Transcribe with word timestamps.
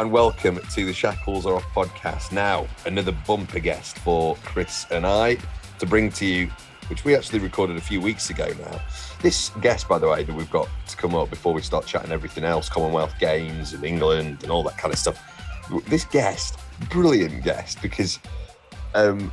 And 0.00 0.10
welcome 0.10 0.58
to 0.58 0.86
the 0.86 0.94
Shackles 0.94 1.44
Are 1.44 1.56
Off 1.56 1.74
podcast. 1.74 2.32
Now, 2.32 2.66
another 2.86 3.12
bumper 3.26 3.58
guest 3.58 3.98
for 3.98 4.34
Chris 4.46 4.86
and 4.90 5.06
I 5.06 5.36
to 5.78 5.84
bring 5.84 6.10
to 6.12 6.24
you, 6.24 6.46
which 6.86 7.04
we 7.04 7.14
actually 7.14 7.40
recorded 7.40 7.76
a 7.76 7.82
few 7.82 8.00
weeks 8.00 8.30
ago 8.30 8.48
now. 8.62 8.80
This 9.20 9.50
guest, 9.60 9.90
by 9.90 9.98
the 9.98 10.08
way, 10.08 10.24
that 10.24 10.34
we've 10.34 10.50
got 10.50 10.70
to 10.88 10.96
come 10.96 11.14
up 11.14 11.28
before 11.28 11.52
we 11.52 11.60
start 11.60 11.84
chatting 11.84 12.12
everything 12.12 12.44
else, 12.44 12.70
Commonwealth 12.70 13.12
Games 13.20 13.74
and 13.74 13.84
England 13.84 14.38
and 14.42 14.50
all 14.50 14.62
that 14.62 14.78
kind 14.78 14.90
of 14.90 14.98
stuff. 14.98 15.22
This 15.86 16.06
guest, 16.06 16.58
brilliant 16.88 17.44
guest, 17.44 17.82
because 17.82 18.18
um, 18.94 19.30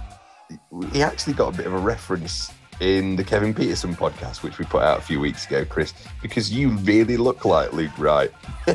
he 0.91 1.01
actually 1.01 1.35
got 1.35 1.53
a 1.53 1.55
bit 1.55 1.65
of 1.65 1.75
a 1.75 1.79
reference 1.79 2.51
in 2.81 3.15
the 3.15 3.23
Kevin 3.23 3.53
Pietersen 3.53 3.95
podcast, 3.95 4.43
which 4.43 4.59
we 4.59 4.65
put 4.65 4.83
out 4.83 4.99
a 4.99 5.01
few 5.01 5.21
weeks 5.21 5.47
ago, 5.47 5.63
Chris, 5.63 5.93
because 6.21 6.51
you 6.51 6.71
really 6.79 7.15
look 7.15 7.45
like 7.45 7.71
Luke 7.71 7.97
Wright. 7.97 8.33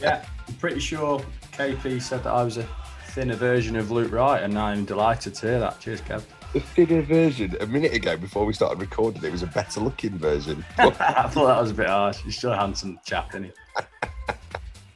yeah, 0.00 0.24
pretty 0.52 0.80
sure 0.80 1.20
KP 1.52 2.00
said 2.00 2.24
that 2.24 2.32
I 2.32 2.42
was 2.42 2.58
a 2.58 2.66
thinner 3.08 3.36
version 3.36 3.76
of 3.76 3.90
Luke 3.90 4.12
Wright, 4.12 4.42
and 4.42 4.58
I'm 4.58 4.84
delighted 4.84 5.34
to 5.36 5.46
hear 5.46 5.60
that. 5.60 5.80
Cheers, 5.80 6.00
Kev. 6.00 6.22
The 6.52 6.60
thinner 6.60 7.02
version. 7.02 7.56
A 7.60 7.66
minute 7.66 7.92
ago, 7.92 8.16
before 8.16 8.44
we 8.44 8.52
started 8.52 8.80
recording, 8.80 9.22
it 9.24 9.32
was 9.32 9.42
a 9.42 9.46
better 9.46 9.80
looking 9.80 10.18
version. 10.18 10.64
I 10.78 10.90
thought 10.90 11.46
that 11.46 11.60
was 11.60 11.70
a 11.70 11.74
bit 11.74 11.88
harsh. 11.88 12.18
He's 12.18 12.36
still 12.36 12.52
a 12.52 12.56
handsome 12.56 12.98
chap, 13.04 13.30
isn't 13.30 13.52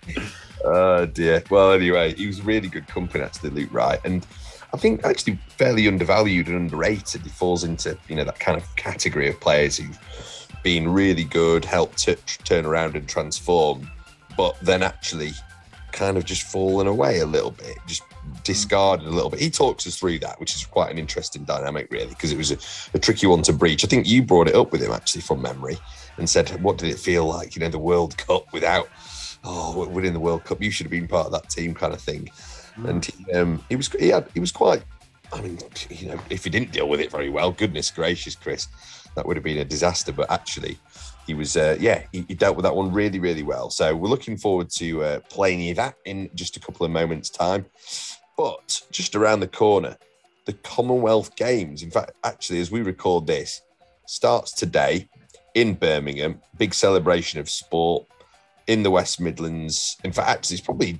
he? 0.06 0.14
oh 0.64 1.06
dear. 1.06 1.42
Well, 1.50 1.72
anyway, 1.72 2.14
he 2.14 2.26
was 2.26 2.42
really 2.42 2.68
good 2.68 2.86
company 2.86 3.24
actually, 3.24 3.50
Luke 3.50 3.72
Wright, 3.72 4.00
and 4.04 4.26
I 4.72 4.76
think 4.76 5.04
actually 5.04 5.38
fairly 5.48 5.88
undervalued 5.88 6.48
and 6.48 6.56
underrated. 6.56 7.22
He 7.22 7.28
falls 7.28 7.64
into 7.64 7.96
you 8.08 8.16
know 8.16 8.24
that 8.24 8.38
kind 8.38 8.56
of 8.56 8.76
category 8.76 9.28
of 9.28 9.40
players 9.40 9.76
who've 9.78 9.98
been 10.62 10.88
really 10.88 11.24
good, 11.24 11.64
helped 11.64 11.98
t- 11.98 12.16
turn 12.44 12.66
around 12.66 12.96
and 12.96 13.08
transform, 13.08 13.90
but 14.38 14.58
then 14.60 14.82
actually 14.82 15.32
kind 15.92 16.16
of 16.16 16.24
just 16.24 16.42
fallen 16.42 16.86
away 16.86 17.18
a 17.18 17.26
little 17.26 17.50
bit, 17.50 17.76
just 17.86 18.02
discarded 18.44 19.06
a 19.06 19.10
little 19.10 19.28
bit. 19.28 19.40
He 19.40 19.50
talks 19.50 19.86
us 19.86 19.98
through 19.98 20.20
that, 20.20 20.40
which 20.40 20.54
is 20.54 20.64
quite 20.64 20.90
an 20.90 20.98
interesting 20.98 21.44
dynamic, 21.44 21.88
really, 21.90 22.08
because 22.08 22.32
it 22.32 22.38
was 22.38 22.50
a, 22.50 22.58
a 22.94 22.98
tricky 22.98 23.26
one 23.26 23.42
to 23.42 23.52
breach. 23.52 23.84
I 23.84 23.88
think 23.88 24.08
you 24.08 24.22
brought 24.22 24.48
it 24.48 24.54
up 24.54 24.72
with 24.72 24.82
him 24.82 24.92
actually 24.92 25.20
from 25.20 25.42
memory 25.42 25.76
and 26.16 26.30
said, 26.30 26.48
"What 26.62 26.78
did 26.78 26.88
it 26.88 26.98
feel 26.98 27.26
like? 27.26 27.54
You 27.54 27.60
know, 27.60 27.68
the 27.68 27.78
World 27.78 28.16
Cup 28.16 28.50
without." 28.54 28.88
Oh, 29.44 29.86
winning 29.86 30.14
the 30.14 30.20
World 30.20 30.44
Cup, 30.44 30.60
you 30.60 30.70
should 30.72 30.86
have 30.86 30.90
been 30.90 31.06
part 31.06 31.26
of 31.26 31.32
that 31.32 31.48
team, 31.48 31.72
kind 31.72 31.94
of 31.94 32.00
thing 32.00 32.28
and 32.86 33.04
he, 33.04 33.32
um, 33.32 33.64
he 33.68 33.76
was 33.76 33.88
he 33.92 34.08
had 34.08 34.28
he 34.34 34.40
was 34.40 34.52
quite. 34.52 34.82
I 35.32 35.42
mean, 35.42 35.58
you 35.90 36.08
know, 36.08 36.18
if 36.30 36.44
he 36.44 36.50
didn't 36.50 36.72
deal 36.72 36.88
with 36.88 37.00
it 37.00 37.10
very 37.10 37.28
well, 37.28 37.52
goodness 37.52 37.90
gracious, 37.90 38.34
Chris, 38.34 38.66
that 39.14 39.26
would 39.26 39.36
have 39.36 39.44
been 39.44 39.58
a 39.58 39.64
disaster. 39.64 40.12
But 40.12 40.30
actually, 40.30 40.78
he 41.28 41.34
was, 41.34 41.56
uh, 41.58 41.76
yeah, 41.78 42.04
he, 42.10 42.24
he, 42.26 42.34
dealt 42.34 42.56
with 42.56 42.64
that 42.64 42.74
one 42.74 42.90
really, 42.90 43.20
really 43.20 43.42
well. 43.42 43.68
So 43.68 43.94
we're 43.94 44.08
looking 44.08 44.38
forward 44.38 44.70
to 44.70 45.04
uh, 45.04 45.20
playing 45.28 45.60
you 45.60 45.74
that 45.74 45.94
in 46.06 46.30
just 46.34 46.56
a 46.56 46.60
couple 46.60 46.86
of 46.86 46.90
moments' 46.90 47.28
time. 47.28 47.66
But 48.38 48.82
just 48.90 49.14
around 49.14 49.40
the 49.40 49.46
corner, 49.48 49.98
the 50.46 50.54
Commonwealth 50.54 51.36
Games. 51.36 51.82
In 51.82 51.90
fact, 51.90 52.12
actually, 52.24 52.60
as 52.60 52.70
we 52.70 52.80
record 52.80 53.26
this, 53.26 53.60
starts 54.06 54.52
today 54.52 55.06
in 55.54 55.74
Birmingham. 55.74 56.40
Big 56.56 56.72
celebration 56.72 57.40
of 57.40 57.50
sport 57.50 58.06
in 58.66 58.82
the 58.82 58.90
West 58.90 59.20
Midlands. 59.20 59.98
In 60.04 60.12
fact, 60.12 60.30
actually, 60.30 60.56
it's 60.56 60.64
probably 60.64 60.98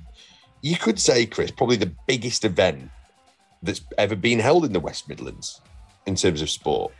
you 0.60 0.76
could 0.76 0.98
say, 0.98 1.24
Chris, 1.24 1.50
probably 1.50 1.76
the 1.76 1.94
biggest 2.06 2.44
event 2.44 2.90
that's 3.62 3.80
ever 3.96 4.14
been 4.14 4.38
held 4.38 4.66
in 4.66 4.74
the 4.74 4.80
West 4.80 5.08
Midlands 5.08 5.62
in 6.04 6.14
terms 6.14 6.42
of 6.42 6.50
sport. 6.50 6.92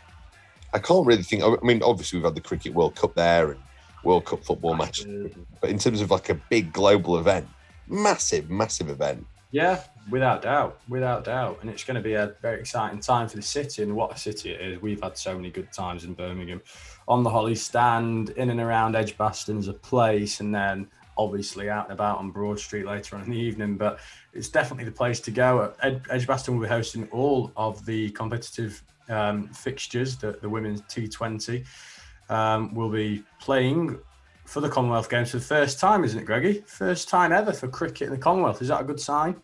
I 0.72 0.78
can't 0.78 1.06
really 1.06 1.22
think. 1.22 1.42
I 1.42 1.56
mean, 1.64 1.82
obviously 1.82 2.18
we've 2.18 2.24
had 2.24 2.34
the 2.34 2.40
Cricket 2.40 2.74
World 2.74 2.94
Cup 2.94 3.14
there 3.14 3.52
and 3.52 3.60
World 4.04 4.24
Cup 4.24 4.44
football 4.44 4.74
matches, 4.74 5.32
but 5.60 5.70
in 5.70 5.78
terms 5.78 6.00
of 6.00 6.10
like 6.10 6.28
a 6.28 6.34
big 6.34 6.72
global 6.72 7.18
event, 7.18 7.48
massive, 7.86 8.50
massive 8.50 8.88
event. 8.90 9.26
Yeah, 9.50 9.82
without 10.10 10.42
doubt, 10.42 10.78
without 10.88 11.24
doubt, 11.24 11.58
and 11.62 11.70
it's 11.70 11.82
going 11.82 11.94
to 11.94 12.02
be 12.02 12.12
a 12.12 12.34
very 12.42 12.60
exciting 12.60 13.00
time 13.00 13.28
for 13.28 13.36
the 13.36 13.42
city. 13.42 13.82
And 13.82 13.96
what 13.96 14.14
a 14.14 14.18
city 14.18 14.50
it 14.50 14.60
is! 14.60 14.82
We've 14.82 15.02
had 15.02 15.16
so 15.16 15.34
many 15.34 15.50
good 15.50 15.72
times 15.72 16.04
in 16.04 16.12
Birmingham, 16.12 16.60
on 17.06 17.22
the 17.22 17.30
Holly 17.30 17.54
Stand, 17.54 18.30
in 18.30 18.50
and 18.50 18.60
around 18.60 18.94
Edgbaston 18.94 19.56
as 19.56 19.68
a 19.68 19.72
place, 19.72 20.40
and 20.40 20.54
then 20.54 20.88
obviously 21.18 21.68
out 21.68 21.84
and 21.84 21.92
about 21.92 22.18
on 22.18 22.30
Broad 22.30 22.58
Street 22.60 22.86
later 22.86 23.16
on 23.16 23.22
in 23.22 23.30
the 23.30 23.36
evening, 23.36 23.76
but 23.76 23.98
it's 24.32 24.48
definitely 24.48 24.84
the 24.84 24.92
place 24.92 25.18
to 25.20 25.30
go. 25.30 25.72
Ed, 25.82 26.02
Edgbaston 26.10 26.54
will 26.54 26.62
be 26.62 26.68
hosting 26.68 27.08
all 27.10 27.52
of 27.56 27.84
the 27.84 28.10
competitive 28.10 28.82
um, 29.08 29.48
fixtures, 29.48 30.16
the, 30.16 30.38
the 30.40 30.48
women's 30.48 30.82
T20 30.82 31.64
um, 32.28 32.74
will 32.74 32.90
be 32.90 33.22
playing 33.40 33.98
for 34.44 34.60
the 34.60 34.68
Commonwealth 34.68 35.10
Games 35.10 35.30
for 35.30 35.38
the 35.38 35.44
first 35.44 35.78
time, 35.78 36.04
isn't 36.04 36.20
it, 36.20 36.24
Greggy? 36.24 36.64
First 36.66 37.08
time 37.08 37.32
ever 37.32 37.52
for 37.52 37.68
cricket 37.68 38.06
in 38.06 38.10
the 38.10 38.18
Commonwealth. 38.18 38.62
Is 38.62 38.68
that 38.68 38.80
a 38.80 38.84
good 38.84 39.00
sign? 39.00 39.36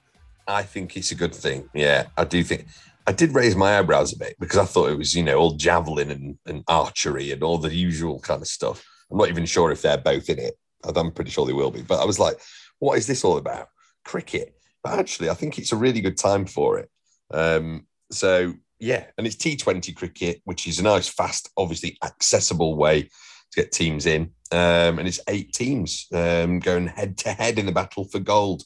I 0.46 0.62
think 0.62 0.96
it's 0.96 1.10
a 1.10 1.14
good 1.14 1.34
thing. 1.34 1.68
Yeah, 1.74 2.06
I 2.16 2.24
do 2.24 2.42
think. 2.42 2.66
I 3.06 3.12
did 3.12 3.34
raise 3.34 3.54
my 3.54 3.78
eyebrows 3.78 4.14
a 4.14 4.18
bit 4.18 4.34
because 4.40 4.58
I 4.58 4.64
thought 4.64 4.90
it 4.90 4.96
was, 4.96 5.14
you 5.14 5.22
know, 5.22 5.36
all 5.36 5.52
javelin 5.52 6.10
and, 6.10 6.38
and 6.46 6.64
archery 6.68 7.32
and 7.32 7.42
all 7.42 7.58
the 7.58 7.74
usual 7.74 8.18
kind 8.20 8.40
of 8.40 8.48
stuff. 8.48 8.82
I'm 9.10 9.18
not 9.18 9.28
even 9.28 9.44
sure 9.44 9.70
if 9.70 9.82
they're 9.82 9.98
both 9.98 10.30
in 10.30 10.38
it. 10.38 10.54
I'm 10.84 11.12
pretty 11.12 11.30
sure 11.30 11.46
they 11.46 11.52
will 11.52 11.70
be. 11.70 11.82
But 11.82 12.00
I 12.00 12.04
was 12.06 12.18
like, 12.18 12.38
what 12.78 12.96
is 12.96 13.06
this 13.06 13.24
all 13.24 13.36
about? 13.36 13.68
Cricket. 14.04 14.54
But 14.82 14.98
actually, 14.98 15.28
I 15.28 15.34
think 15.34 15.58
it's 15.58 15.72
a 15.72 15.76
really 15.76 16.00
good 16.00 16.16
time 16.16 16.46
for 16.46 16.78
it. 16.78 16.90
Um, 17.30 17.86
so 18.10 18.54
yeah, 18.84 19.06
and 19.16 19.26
it's 19.26 19.36
T20 19.36 19.96
cricket, 19.96 20.42
which 20.44 20.66
is 20.66 20.78
a 20.78 20.82
nice, 20.82 21.08
fast, 21.08 21.50
obviously 21.56 21.96
accessible 22.04 22.76
way 22.76 23.02
to 23.02 23.10
get 23.56 23.72
teams 23.72 24.04
in. 24.06 24.30
Um, 24.52 24.98
and 24.98 25.08
it's 25.08 25.20
eight 25.28 25.52
teams 25.52 26.06
um, 26.12 26.58
going 26.58 26.88
head 26.88 27.16
to 27.18 27.32
head 27.32 27.58
in 27.58 27.66
the 27.66 27.72
battle 27.72 28.04
for 28.04 28.18
gold. 28.18 28.62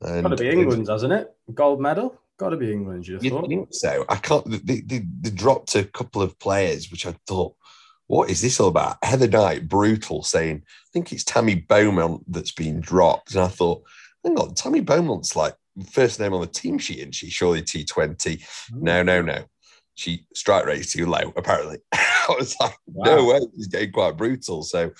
And 0.00 0.22
Got 0.22 0.30
to 0.30 0.36
be 0.36 0.48
England's, 0.48 0.88
hasn't 0.88 1.12
it? 1.12 1.28
Gold 1.52 1.80
medal. 1.80 2.18
Got 2.38 2.50
to 2.50 2.56
be 2.56 2.72
England's. 2.72 3.06
You 3.06 3.18
think 3.20 3.68
so? 3.72 4.06
I 4.08 4.16
can't. 4.16 4.46
They, 4.66 4.80
they, 4.80 5.04
they 5.20 5.30
dropped 5.30 5.74
a 5.74 5.84
couple 5.84 6.22
of 6.22 6.38
players, 6.38 6.90
which 6.90 7.06
I 7.06 7.14
thought 7.26 7.54
what 8.06 8.28
is 8.28 8.40
this 8.40 8.58
all 8.58 8.68
about? 8.68 8.96
Heather 9.04 9.28
Knight, 9.28 9.68
brutal, 9.68 10.24
saying, 10.24 10.64
I 10.66 10.88
think 10.92 11.12
it's 11.12 11.22
Tammy 11.22 11.54
Beaumont 11.54 12.24
that's 12.26 12.50
been 12.50 12.80
dropped. 12.80 13.34
And 13.34 13.44
I 13.44 13.46
thought, 13.46 13.84
hang 14.24 14.36
on, 14.36 14.54
Tammy 14.54 14.80
Beaumont's 14.80 15.36
like 15.36 15.54
first 15.84 16.20
name 16.20 16.32
on 16.34 16.40
the 16.40 16.46
team 16.46 16.78
sheet, 16.78 17.02
and 17.02 17.14
she 17.14 17.30
surely 17.30 17.62
T20. 17.62 18.16
Mm. 18.16 18.42
No, 18.72 19.02
no, 19.02 19.22
no. 19.22 19.44
She 19.94 20.24
strike 20.34 20.64
rate 20.64 20.80
is 20.80 20.92
too 20.92 21.06
low, 21.06 21.32
apparently. 21.36 21.78
I 21.92 22.34
was 22.38 22.56
like, 22.60 22.76
wow. 22.86 23.16
no 23.16 23.24
way, 23.26 23.40
he's 23.54 23.66
getting 23.66 23.92
quite 23.92 24.16
brutal. 24.16 24.62
So 24.62 24.92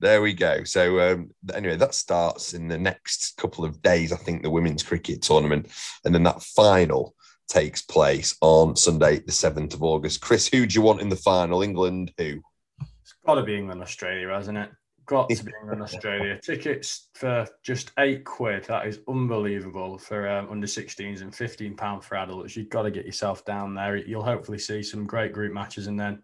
there 0.00 0.22
we 0.22 0.32
go. 0.32 0.64
So 0.64 1.00
um, 1.00 1.30
anyway, 1.54 1.76
that 1.76 1.94
starts 1.94 2.54
in 2.54 2.68
the 2.68 2.78
next 2.78 3.36
couple 3.36 3.64
of 3.64 3.82
days, 3.82 4.12
I 4.12 4.16
think, 4.16 4.42
the 4.42 4.50
women's 4.50 4.82
cricket 4.82 5.22
tournament. 5.22 5.70
And 6.04 6.14
then 6.14 6.22
that 6.24 6.42
final 6.42 7.14
takes 7.48 7.82
place 7.82 8.36
on 8.40 8.76
Sunday, 8.76 9.18
the 9.18 9.32
7th 9.32 9.74
of 9.74 9.82
August. 9.82 10.20
Chris, 10.20 10.46
who 10.46 10.66
do 10.66 10.74
you 10.74 10.82
want 10.82 11.00
in 11.00 11.08
the 11.08 11.16
final? 11.16 11.62
England, 11.62 12.12
who? 12.18 12.40
It's 12.80 13.14
got 13.26 13.36
to 13.36 13.42
be 13.42 13.56
England, 13.56 13.82
Australia, 13.82 14.28
hasn't 14.28 14.58
it? 14.58 14.70
Got 15.06 15.28
to 15.30 15.44
be 15.44 15.52
England, 15.60 15.82
Australia. 15.82 16.38
Tickets 16.42 17.08
for 17.14 17.46
just 17.62 17.92
eight 17.98 18.24
quid. 18.24 18.64
That 18.64 18.86
is 18.86 19.00
unbelievable 19.06 19.98
for 19.98 20.28
um, 20.28 20.48
under 20.50 20.66
16s 20.66 21.20
and 21.20 21.34
15 21.34 21.76
pound 21.76 22.04
for 22.04 22.16
adults. 22.16 22.56
You've 22.56 22.70
got 22.70 22.82
to 22.82 22.90
get 22.90 23.04
yourself 23.04 23.44
down 23.44 23.74
there. 23.74 23.96
You'll 23.96 24.24
hopefully 24.24 24.58
see 24.58 24.82
some 24.82 25.06
great 25.06 25.32
group 25.32 25.52
matches, 25.52 25.88
and 25.88 26.00
then 26.00 26.22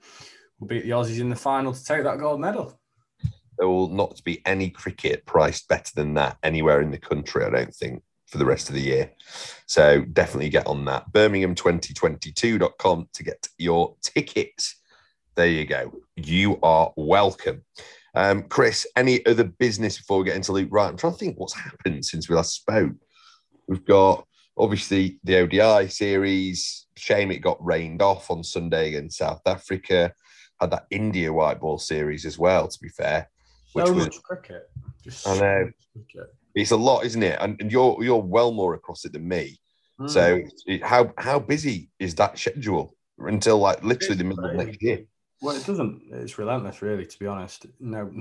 we'll 0.59 0.69
beat 0.69 0.85
the 0.85 0.91
Aussies 0.91 1.21
in 1.21 1.29
the 1.29 1.37
final 1.37 1.75
to 1.75 1.85
take 1.85 2.05
that 2.05 2.19
gold 2.19 2.41
medal. 2.41 2.81
There 3.59 3.69
will 3.69 3.91
not 3.91 4.23
be 4.25 4.41
any 4.47 4.71
cricket 4.71 5.27
priced 5.27 5.69
better 5.69 5.93
than 5.95 6.15
that 6.15 6.39
anywhere 6.43 6.81
in 6.81 6.91
the 6.91 6.99
country. 6.99 7.45
I 7.45 7.51
don't 7.51 7.75
think 7.75 8.03
for 8.27 8.39
the 8.39 8.47
rest 8.47 8.69
of 8.69 8.75
the 8.75 8.81
year. 8.81 9.13
So 9.67 10.03
definitely 10.03 10.49
get 10.49 10.67
on 10.67 10.85
that. 10.87 11.13
Birmingham2022.com 11.13 13.09
to 13.13 13.23
get 13.23 13.49
your 13.59 13.97
tickets. 14.01 14.77
There 15.35 15.47
you 15.47 15.67
go. 15.67 15.93
You 16.17 16.59
are 16.63 16.93
welcome. 16.97 17.63
Um, 18.15 18.43
Chris, 18.45 18.87
any 18.97 19.25
other 19.27 19.45
business 19.45 19.99
before 19.99 20.19
we 20.19 20.25
get 20.25 20.37
into 20.37 20.53
Luke 20.53 20.69
Wright? 20.71 20.91
I'm 20.91 20.97
trying 20.97 21.13
to 21.13 21.19
think 21.19 21.39
what's 21.39 21.55
happened 21.55 22.05
since 22.05 22.29
we 22.29 22.37
last 22.37 22.55
spoke. 22.55 22.93
We've 23.69 23.85
got 23.85 24.27
obviously 24.57 25.19
the 25.25 25.37
ODI 25.37 25.89
series. 25.89 26.87
Shame 26.97 27.31
it 27.31 27.39
got 27.39 27.65
rained 27.65 28.03
off 28.03 28.31
on 28.31 28.43
Sunday 28.43 28.89
against 28.89 29.19
South 29.19 29.43
Africa. 29.47 30.13
Had 30.61 30.73
that 30.73 30.87
India 30.91 31.33
white 31.33 31.61
ball 31.61 31.79
series 31.79 32.27
as 32.27 32.39
well. 32.39 32.69
To 32.69 32.79
be 32.81 32.89
fair, 32.89 33.31
which 33.73 33.87
so 33.87 33.93
was, 33.93 34.05
much 34.07 34.23
cricket. 34.23 34.69
Just 35.03 35.27
I 35.27 35.39
know. 35.39 35.71
Cricket. 35.93 36.35
It's 36.55 36.73
a 36.73 36.77
lot, 36.77 37.05
isn't 37.05 37.23
it? 37.23 37.39
And, 37.41 37.57
and, 37.61 37.71
you're 37.73 37.97
you're 38.03 38.21
well 38.21 38.53
more 38.53 38.75
across 38.75 39.05
it 39.05 39.13
than 39.13 39.27
me. 39.27 39.59
Mm. 40.01 40.11
So 40.11 40.43
it, 40.67 40.85
how 40.85 41.13
how 41.17 41.39
busy 41.39 41.91
is 41.99 42.15
that 42.17 42.39
schedule 42.39 42.95
until 43.19 43.59
like 43.59 43.83
literally 43.83 44.17
the 44.17 44.25
middle 44.25 44.45
of 44.45 44.57
next 44.57 44.83
year? 44.83 45.05
Well, 45.43 45.57
it 45.57 45.65
doesn't. 45.65 46.03
It's 46.13 46.39
relentless, 46.39 46.83
really. 46.83 47.07
To 47.07 47.19
be 47.19 47.27
honest, 47.27 47.67
no, 47.79 48.13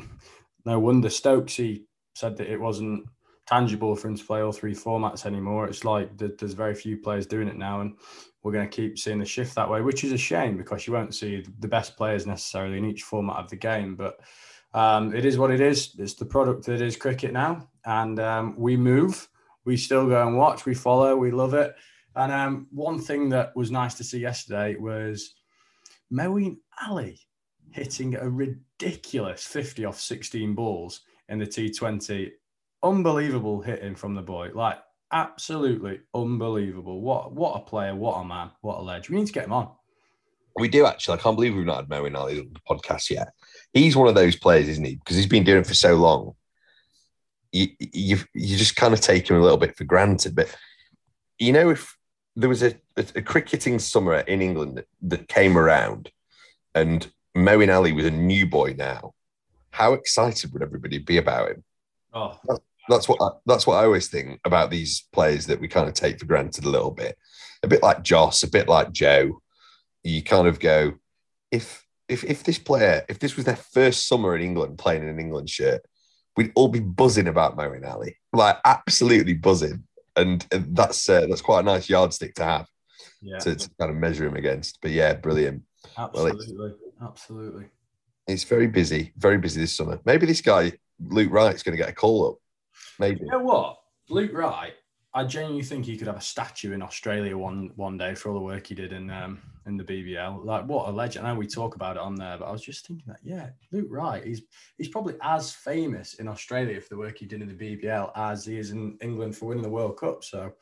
no 0.65 0.79
wonder 0.79 1.09
Stokesy 1.09 1.83
said 2.15 2.37
that 2.37 2.51
it 2.51 2.59
wasn't 2.59 3.05
tangible 3.45 3.95
for 3.95 4.07
him 4.07 4.15
to 4.15 4.23
play 4.23 4.41
all 4.41 4.51
three 4.51 4.75
formats 4.75 5.25
anymore. 5.25 5.67
It's 5.67 5.83
like 5.83 6.17
there's 6.17 6.53
very 6.53 6.75
few 6.75 6.97
players 6.97 7.25
doing 7.25 7.47
it 7.47 7.57
now, 7.57 7.81
and 7.81 7.95
we're 8.43 8.53
going 8.53 8.69
to 8.69 8.75
keep 8.75 8.97
seeing 8.97 9.19
the 9.19 9.25
shift 9.25 9.55
that 9.55 9.69
way, 9.69 9.81
which 9.81 10.03
is 10.03 10.11
a 10.11 10.17
shame 10.17 10.57
because 10.57 10.87
you 10.87 10.93
won't 10.93 11.15
see 11.15 11.43
the 11.59 11.67
best 11.67 11.97
players 11.97 12.25
necessarily 12.25 12.77
in 12.77 12.85
each 12.85 13.03
format 13.03 13.37
of 13.37 13.49
the 13.49 13.55
game. 13.55 13.95
But 13.95 14.19
um, 14.73 15.13
it 15.15 15.25
is 15.25 15.37
what 15.37 15.51
it 15.51 15.61
is. 15.61 15.95
It's 15.97 16.13
the 16.13 16.25
product 16.25 16.65
that 16.67 16.81
is 16.81 16.95
cricket 16.95 17.33
now, 17.33 17.67
and 17.85 18.19
um, 18.19 18.55
we 18.57 18.77
move. 18.77 19.27
We 19.65 19.75
still 19.75 20.07
go 20.07 20.25
and 20.25 20.37
watch. 20.37 20.65
We 20.65 20.73
follow. 20.73 21.17
We 21.17 21.31
love 21.31 21.53
it. 21.53 21.75
And 22.15 22.31
um, 22.31 22.67
one 22.71 22.99
thing 22.99 23.29
that 23.29 23.55
was 23.55 23.71
nice 23.71 23.95
to 23.95 24.03
see 24.03 24.19
yesterday 24.19 24.75
was 24.77 25.35
Moeen 26.11 26.57
Ali 26.87 27.19
hitting 27.71 28.15
a 28.15 28.29
ridiculous 28.29 29.45
50 29.45 29.85
off 29.85 29.99
16 29.99 30.55
balls 30.55 31.01
in 31.27 31.39
the 31.39 31.45
T20 31.45 32.31
unbelievable 32.83 33.61
hitting 33.61 33.95
from 33.95 34.15
the 34.15 34.21
boy. 34.21 34.51
Like 34.53 34.77
absolutely 35.11 36.01
unbelievable. 36.13 37.01
What 37.01 37.33
what 37.33 37.57
a 37.57 37.65
player, 37.65 37.95
what 37.95 38.15
a 38.15 38.25
man, 38.25 38.51
what 38.61 38.79
a 38.79 38.81
ledge. 38.81 39.09
We 39.09 39.17
need 39.17 39.27
to 39.27 39.33
get 39.33 39.45
him 39.45 39.53
on. 39.53 39.71
We 40.55 40.67
do 40.67 40.85
actually. 40.85 41.17
I 41.17 41.21
can't 41.21 41.35
believe 41.35 41.55
we've 41.55 41.65
not 41.65 41.77
had 41.77 41.89
Moeen 41.89 42.17
Ali 42.17 42.39
on 42.39 42.53
the 42.53 42.59
podcast 42.69 43.09
yet. 43.09 43.29
He's 43.73 43.95
one 43.95 44.07
of 44.07 44.15
those 44.15 44.35
players, 44.35 44.67
isn't 44.67 44.83
he? 44.83 44.95
Because 44.95 45.15
he's 45.15 45.27
been 45.27 45.43
doing 45.43 45.61
it 45.61 45.67
for 45.67 45.73
so 45.73 45.95
long. 45.95 46.33
You, 47.51 47.67
you 47.79 48.17
you 48.33 48.57
just 48.57 48.75
kind 48.75 48.93
of 48.93 49.01
take 49.01 49.29
him 49.29 49.37
a 49.37 49.41
little 49.41 49.57
bit 49.57 49.75
for 49.75 49.83
granted. 49.83 50.35
But 50.35 50.55
you 51.37 51.53
know, 51.53 51.69
if 51.69 51.95
there 52.39 52.49
was 52.49 52.63
a, 52.63 52.73
a, 52.95 53.05
a 53.15 53.21
cricketing 53.21 53.79
summer 53.79 54.19
in 54.19 54.41
England 54.41 54.77
that, 54.77 54.87
that 55.01 55.27
came 55.27 55.57
around, 55.57 56.09
and 56.73 57.11
Moeen 57.35 57.73
Ali 57.73 57.91
was 57.91 58.05
a 58.05 58.11
new 58.11 58.47
boy 58.47 58.75
now, 58.77 59.13
how 59.71 59.93
excited 59.93 60.51
would 60.53 60.63
everybody 60.63 60.97
be 60.97 61.17
about 61.17 61.51
him? 61.51 61.63
Oh, 62.13 62.39
that's 62.87 63.07
what 63.07 63.21
I, 63.21 63.29
that's 63.45 63.67
what 63.67 63.75
I 63.75 63.85
always 63.85 64.07
think 64.07 64.39
about 64.45 64.71
these 64.71 65.07
players 65.13 65.45
that 65.47 65.59
we 65.59 65.67
kind 65.67 65.87
of 65.87 65.93
take 65.93 66.19
for 66.19 66.25
granted 66.25 66.65
a 66.65 66.69
little 66.69 66.91
bit. 66.91 67.17
A 67.61 67.67
bit 67.67 67.83
like 67.83 68.03
Jos, 68.03 68.41
a 68.43 68.49
bit 68.49 68.67
like 68.67 68.91
Joe. 68.91 69.41
You 70.03 70.23
kind 70.23 70.47
of 70.47 70.59
go, 70.59 70.93
if 71.51 71.85
if 72.07 72.23
if 72.23 72.43
this 72.43 72.57
player, 72.57 73.05
if 73.09 73.19
this 73.19 73.35
was 73.35 73.45
their 73.45 73.57
first 73.57 74.07
summer 74.07 74.35
in 74.35 74.41
England 74.41 74.77
playing 74.77 75.03
in 75.03 75.09
an 75.09 75.19
England 75.19 75.49
shirt, 75.49 75.81
we'd 76.35 76.53
all 76.55 76.69
be 76.69 76.79
buzzing 76.79 77.27
about 77.27 77.57
Moeen 77.57 77.85
Ali, 77.85 78.15
like 78.33 78.57
absolutely 78.65 79.33
buzzing. 79.33 79.83
And, 80.15 80.45
that's 80.51 81.07
uh, 81.09 81.27
that's 81.27 81.41
quite 81.41 81.61
a 81.61 81.63
nice 81.63 81.89
yardstick 81.89 82.35
to 82.35 82.43
have 82.43 82.67
yeah. 83.21 83.37
to, 83.39 83.55
to, 83.55 83.69
kind 83.79 83.91
of 83.91 83.97
measure 83.97 84.25
him 84.25 84.35
against. 84.35 84.79
But 84.81 84.91
yeah, 84.91 85.13
brilliant. 85.13 85.63
Absolutely, 85.97 86.55
well, 86.57 86.75
absolutely. 87.01 87.65
It's 88.27 88.43
very 88.43 88.67
busy, 88.67 89.13
very 89.17 89.37
busy 89.37 89.61
this 89.61 89.75
summer. 89.75 89.99
Maybe 90.05 90.25
this 90.25 90.41
guy 90.41 90.73
Luke 90.99 91.31
Wright's 91.31 91.63
going 91.63 91.77
to 91.77 91.81
get 91.81 91.89
a 91.89 91.95
call 91.95 92.29
up 92.29 92.37
Maybe. 92.99 93.21
You 93.21 93.31
know 93.31 93.39
what? 93.39 93.77
Luke 94.09 94.31
Wright, 94.33 94.73
I 95.19 95.25
genuinely 95.25 95.63
think 95.63 95.83
he 95.83 95.97
could 95.97 96.07
have 96.07 96.15
a 96.15 96.21
statue 96.21 96.71
in 96.71 96.81
Australia 96.81 97.37
one 97.37 97.71
one 97.75 97.97
day 97.97 98.15
for 98.15 98.29
all 98.29 98.35
the 98.35 98.45
work 98.45 98.67
he 98.67 98.73
did 98.73 98.93
in 98.93 99.09
um 99.09 99.41
in 99.65 99.75
the 99.75 99.83
BBL. 99.83 100.45
Like 100.45 100.65
what 100.65 100.87
a 100.87 100.91
legend. 100.93 101.27
I 101.27 101.33
know 101.33 101.39
we 101.39 101.45
talk 101.45 101.75
about 101.75 101.97
it 101.97 102.01
on 102.01 102.15
there, 102.15 102.37
but 102.37 102.45
I 102.45 102.51
was 102.53 102.61
just 102.61 102.87
thinking 102.87 103.03
that 103.07 103.19
yeah, 103.21 103.49
Luke 103.73 103.87
Wright, 103.89 104.23
he's 104.23 104.43
he's 104.77 104.87
probably 104.87 105.15
as 105.21 105.51
famous 105.51 106.13
in 106.15 106.29
Australia 106.29 106.79
for 106.79 106.87
the 106.87 106.97
work 106.97 107.17
he 107.17 107.25
did 107.25 107.41
in 107.41 107.49
the 107.49 107.53
BBL 107.53 108.13
as 108.15 108.45
he 108.45 108.57
is 108.57 108.71
in 108.71 108.97
England 109.01 109.35
for 109.35 109.47
winning 109.47 109.61
the 109.63 109.69
World 109.69 109.97
Cup. 109.97 110.23
So 110.23 110.53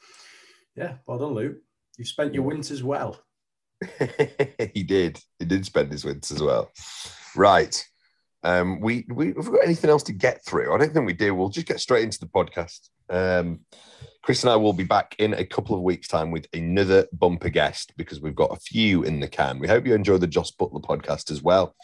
yeah, 0.76 0.96
well 1.06 1.20
done, 1.20 1.36
Luke. 1.36 1.58
You've 2.00 2.08
spent 2.08 2.34
your 2.34 2.44
winters 2.44 2.82
well. 2.82 3.16
he 4.74 4.82
did. 4.82 5.22
He 5.38 5.46
did 5.46 5.68
spend 5.68 5.92
his 5.92 6.04
winters 6.04 6.42
well. 6.42 6.72
Right. 7.36 7.86
Um, 8.42 8.80
we, 8.80 9.06
we 9.10 9.28
have 9.28 9.48
we 9.48 9.58
got 9.58 9.66
anything 9.66 9.92
else 9.92 10.04
to 10.04 10.14
get 10.14 10.44
through? 10.44 10.74
I 10.74 10.80
don't 10.80 10.94
think 10.94 11.06
we 11.06 11.14
do. 11.14 11.36
We'll 11.36 11.50
just 11.50 11.68
get 11.68 11.80
straight 11.80 12.04
into 12.04 12.20
the 12.20 12.26
podcast. 12.26 12.90
Um, 13.10 13.62
Chris 14.28 14.44
and 14.44 14.52
I 14.52 14.58
will 14.58 14.74
be 14.74 14.84
back 14.84 15.16
in 15.20 15.34
a 15.34 15.46
couple 15.46 15.74
of 15.74 15.82
weeks' 15.82 16.10
time 16.10 16.32
with 16.32 16.48
another 16.54 17.08
bumper 17.14 17.48
guest 17.48 17.94
because 17.96 18.20
we've 18.20 18.36
got 18.36 18.52
a 18.52 18.60
few 18.60 19.04
in 19.04 19.22
the 19.22 19.28
can. 19.28 19.58
We 19.58 19.70
hope 19.70 19.88
you 19.88 19.96
enjoy 19.96 20.18
the 20.18 20.28
Jos 20.28 20.52
Buttler 20.52 20.84
podcast 20.84 21.32
as 21.32 21.42
well. 21.42 21.76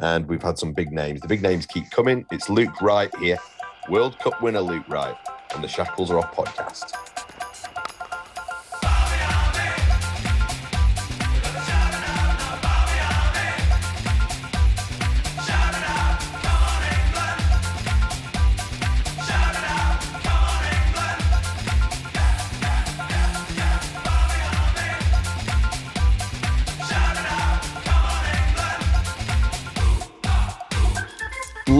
And 0.00 0.26
we've 0.26 0.42
had 0.42 0.58
some 0.58 0.72
big 0.72 0.90
names. 0.90 1.20
The 1.20 1.28
big 1.28 1.42
names 1.42 1.64
keep 1.64 1.88
coming. 1.92 2.26
It's 2.32 2.50
Luke 2.50 2.80
Wright 2.82 3.14
here, 3.18 3.38
World 3.88 4.18
Cup 4.18 4.42
winner 4.42 4.60
Luke 4.60 4.88
Wright, 4.88 5.16
and 5.54 5.62
the 5.62 5.68
Shackles 5.68 6.10
Are 6.10 6.18
Off 6.18 6.34
podcast. 6.34 7.31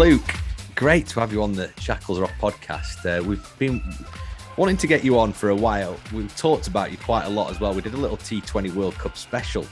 Luke, 0.02 0.34
great 0.74 1.06
to 1.06 1.20
have 1.20 1.32
you 1.32 1.44
on 1.44 1.52
the 1.52 1.70
Shackles 1.78 2.18
Are 2.18 2.24
Off 2.24 2.32
podcast. 2.40 3.06
Uh, 3.06 3.22
we've 3.22 3.48
been 3.60 3.80
wanting 4.56 4.76
to 4.78 4.88
get 4.88 5.04
you 5.04 5.16
on 5.16 5.32
for 5.32 5.50
a 5.50 5.54
while. 5.54 5.96
We've 6.12 6.36
talked 6.36 6.66
about 6.66 6.90
you 6.90 6.98
quite 6.98 7.24
a 7.24 7.28
lot 7.28 7.52
as 7.52 7.60
well. 7.60 7.72
We 7.72 7.82
did 7.82 7.94
a 7.94 7.96
little 7.96 8.16
T20 8.16 8.74
World 8.74 8.94
Cup 8.94 9.16
special 9.16 9.64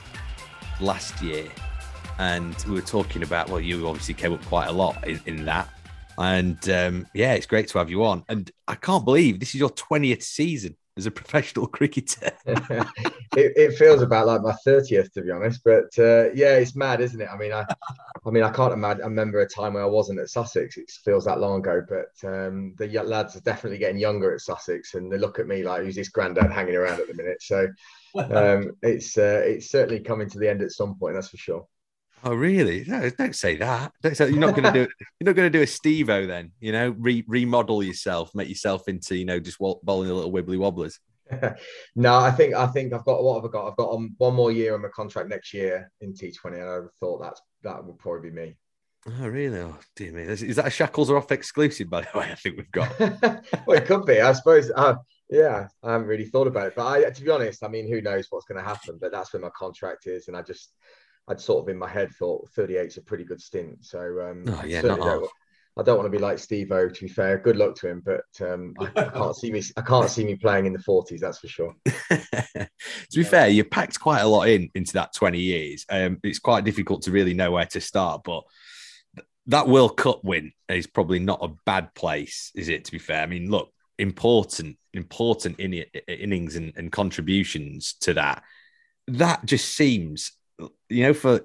last 0.80 1.20
year, 1.20 1.48
and 2.20 2.54
we 2.68 2.74
were 2.74 2.80
talking 2.80 3.24
about, 3.24 3.48
well, 3.48 3.58
you 3.58 3.88
obviously 3.88 4.14
came 4.14 4.32
up 4.32 4.44
quite 4.44 4.68
a 4.68 4.72
lot 4.72 5.04
in, 5.04 5.20
in 5.26 5.44
that. 5.46 5.68
And 6.16 6.70
um, 6.70 7.08
yeah, 7.12 7.32
it's 7.32 7.46
great 7.46 7.66
to 7.66 7.78
have 7.78 7.90
you 7.90 8.04
on. 8.04 8.22
And 8.28 8.52
I 8.68 8.76
can't 8.76 9.04
believe 9.04 9.40
this 9.40 9.56
is 9.56 9.58
your 9.58 9.70
20th 9.70 10.22
season 10.22 10.76
as 11.00 11.06
a 11.06 11.10
professional 11.22 11.66
cricketer. 11.66 12.30
it, 12.46 13.52
it, 13.56 13.76
feels 13.76 14.02
about 14.02 14.26
like 14.26 14.42
my 14.42 14.54
30th, 14.66 15.12
to 15.12 15.22
be 15.22 15.30
honest. 15.30 15.62
But 15.64 15.90
uh, 15.98 16.30
yeah, 16.32 16.54
it's 16.54 16.76
mad, 16.76 17.00
isn't 17.00 17.20
it? 17.20 17.28
I 17.32 17.36
mean, 17.36 17.52
I, 17.52 17.64
I 18.24 18.30
mean, 18.30 18.44
I 18.44 18.50
can't 18.50 18.72
imagine. 18.72 19.02
I 19.02 19.06
remember 19.06 19.40
a 19.40 19.48
time 19.48 19.74
where 19.74 19.82
I 19.82 19.86
wasn't 19.86 20.20
at 20.20 20.28
Sussex. 20.28 20.76
It 20.76 20.90
feels 21.04 21.24
that 21.24 21.40
long 21.40 21.58
ago. 21.58 21.82
But 21.88 22.28
um, 22.28 22.74
the 22.78 22.86
lads 23.02 23.36
are 23.36 23.40
definitely 23.40 23.78
getting 23.78 23.98
younger 23.98 24.32
at 24.32 24.42
Sussex, 24.42 24.94
and 24.94 25.10
they 25.10 25.18
look 25.18 25.38
at 25.38 25.48
me 25.48 25.62
like, 25.62 25.82
"Who's 25.82 25.96
this 25.96 26.10
granddad 26.10 26.52
hanging 26.52 26.76
around 26.76 27.00
at 27.00 27.08
the 27.08 27.14
minute?" 27.14 27.42
So 27.42 27.66
um, 28.14 28.72
it's 28.82 29.16
uh, 29.18 29.42
it's 29.44 29.70
certainly 29.70 30.00
coming 30.00 30.28
to 30.30 30.38
the 30.38 30.48
end 30.48 30.62
at 30.62 30.72
some 30.72 30.96
point. 30.96 31.14
That's 31.14 31.28
for 31.28 31.38
sure. 31.38 31.66
Oh 32.22 32.34
really? 32.34 32.84
No, 32.86 33.08
don't 33.10 33.34
say 33.34 33.56
that. 33.56 33.92
Don't 34.02 34.16
say, 34.16 34.28
you're 34.28 34.38
not 34.38 34.54
going 34.54 34.72
to 34.72 34.86
do. 34.86 34.92
You're 35.20 35.26
not 35.26 35.36
going 35.36 35.50
to 35.50 35.58
do 35.58 35.62
a 35.62 35.66
Stevo 35.66 36.26
then. 36.26 36.52
You 36.60 36.72
know, 36.72 36.94
re- 36.98 37.24
remodel 37.26 37.82
yourself, 37.82 38.34
make 38.34 38.48
yourself 38.48 38.88
into 38.88 39.16
you 39.16 39.24
know 39.24 39.40
just 39.40 39.58
bowling 39.58 40.10
a 40.10 40.14
little 40.14 40.32
wibbly 40.32 40.58
wobblers. 40.58 40.98
no, 41.96 42.14
I 42.14 42.30
think 42.30 42.54
I 42.54 42.66
think 42.66 42.92
I've 42.92 43.04
got 43.04 43.22
what 43.22 43.36
have 43.36 43.44
I 43.44 43.52
got? 43.52 43.68
I've 43.68 43.76
got 43.76 43.92
um, 43.92 44.14
one 44.18 44.34
more 44.34 44.52
year 44.52 44.74
on 44.74 44.82
my 44.82 44.88
contract 44.88 45.28
next 45.28 45.54
year 45.54 45.90
in 46.00 46.12
T20, 46.12 46.54
and 46.54 46.62
I 46.62 46.78
thought 46.98 47.22
that's 47.22 47.40
that 47.62 47.84
would 47.84 47.98
probably 47.98 48.30
be 48.30 48.36
me. 48.36 48.56
Oh 49.06 49.28
really? 49.28 49.60
Oh 49.60 49.78
dear 49.96 50.12
me! 50.12 50.22
Is, 50.22 50.42
is 50.42 50.56
that 50.56 50.66
a 50.66 50.70
shackles 50.70 51.10
are 51.10 51.16
off 51.16 51.32
exclusive? 51.32 51.88
By 51.88 52.02
the 52.02 52.18
way, 52.18 52.30
I 52.30 52.34
think 52.34 52.56
we've 52.56 52.72
got. 52.72 52.98
well, 53.66 53.78
it 53.78 53.86
could 53.86 54.04
be. 54.04 54.20
I 54.20 54.32
suppose. 54.32 54.70
Uh, 54.74 54.96
yeah, 55.30 55.68
I 55.84 55.92
haven't 55.92 56.08
really 56.08 56.24
thought 56.24 56.48
about 56.48 56.66
it, 56.66 56.72
but 56.74 56.86
I, 56.86 57.08
to 57.08 57.22
be 57.22 57.30
honest, 57.30 57.62
I 57.62 57.68
mean, 57.68 57.88
who 57.88 58.02
knows 58.02 58.26
what's 58.30 58.46
going 58.46 58.58
to 58.60 58.68
happen? 58.68 58.98
But 59.00 59.12
that's 59.12 59.32
where 59.32 59.40
my 59.40 59.50
contract 59.50 60.08
is, 60.08 60.26
and 60.26 60.36
I 60.36 60.42
just 60.42 60.72
I'd 61.30 61.40
sort 61.40 61.62
of 61.62 61.68
in 61.68 61.78
my 61.78 61.88
head 61.88 62.10
thought 62.18 62.50
38 62.50 62.86
is 62.86 62.96
a 62.96 63.02
pretty 63.02 63.24
good 63.24 63.40
stint. 63.40 63.84
So 63.84 64.00
um, 64.00 64.44
oh, 64.48 64.64
yeah, 64.66 64.80
not 64.80 64.98
don't, 64.98 65.28
I 65.78 65.82
don't 65.84 65.96
want 65.96 66.06
to 66.06 66.10
be 66.10 66.18
like 66.18 66.38
Stevo. 66.38 66.92
To 66.92 67.00
be 67.00 67.08
fair, 67.08 67.38
good 67.38 67.56
luck 67.56 67.76
to 67.76 67.88
him, 67.88 68.02
but 68.04 68.24
um, 68.40 68.74
I, 68.80 68.90
I, 68.96 69.04
can't 69.14 69.36
see 69.36 69.52
me. 69.52 69.62
I 69.76 69.82
can't 69.82 70.10
see 70.10 70.24
me 70.24 70.34
playing 70.34 70.66
in 70.66 70.72
the 70.72 70.80
40s. 70.80 71.20
That's 71.20 71.38
for 71.38 71.46
sure. 71.46 71.76
to 72.10 72.68
be 73.14 73.22
fair, 73.22 73.48
you 73.48 73.62
packed 73.62 74.00
quite 74.00 74.22
a 74.22 74.26
lot 74.26 74.48
in 74.48 74.68
into 74.74 74.94
that 74.94 75.14
20 75.14 75.38
years. 75.38 75.86
Um, 75.88 76.18
it's 76.24 76.40
quite 76.40 76.64
difficult 76.64 77.02
to 77.02 77.12
really 77.12 77.32
know 77.32 77.52
where 77.52 77.66
to 77.66 77.80
start, 77.80 78.22
but 78.24 78.42
that 79.46 79.68
World 79.68 79.96
Cup 79.96 80.24
win 80.24 80.52
is 80.68 80.88
probably 80.88 81.20
not 81.20 81.44
a 81.44 81.54
bad 81.64 81.94
place, 81.94 82.50
is 82.56 82.68
it? 82.68 82.86
To 82.86 82.92
be 82.92 82.98
fair, 82.98 83.22
I 83.22 83.26
mean, 83.26 83.50
look, 83.50 83.72
important, 83.98 84.78
important 84.94 85.60
in, 85.60 85.84
innings 86.08 86.56
and, 86.56 86.72
and 86.76 86.90
contributions 86.90 87.94
to 88.00 88.14
that. 88.14 88.42
That 89.06 89.44
just 89.44 89.74
seems 89.74 90.32
you 90.88 91.02
know, 91.04 91.14
for 91.14 91.40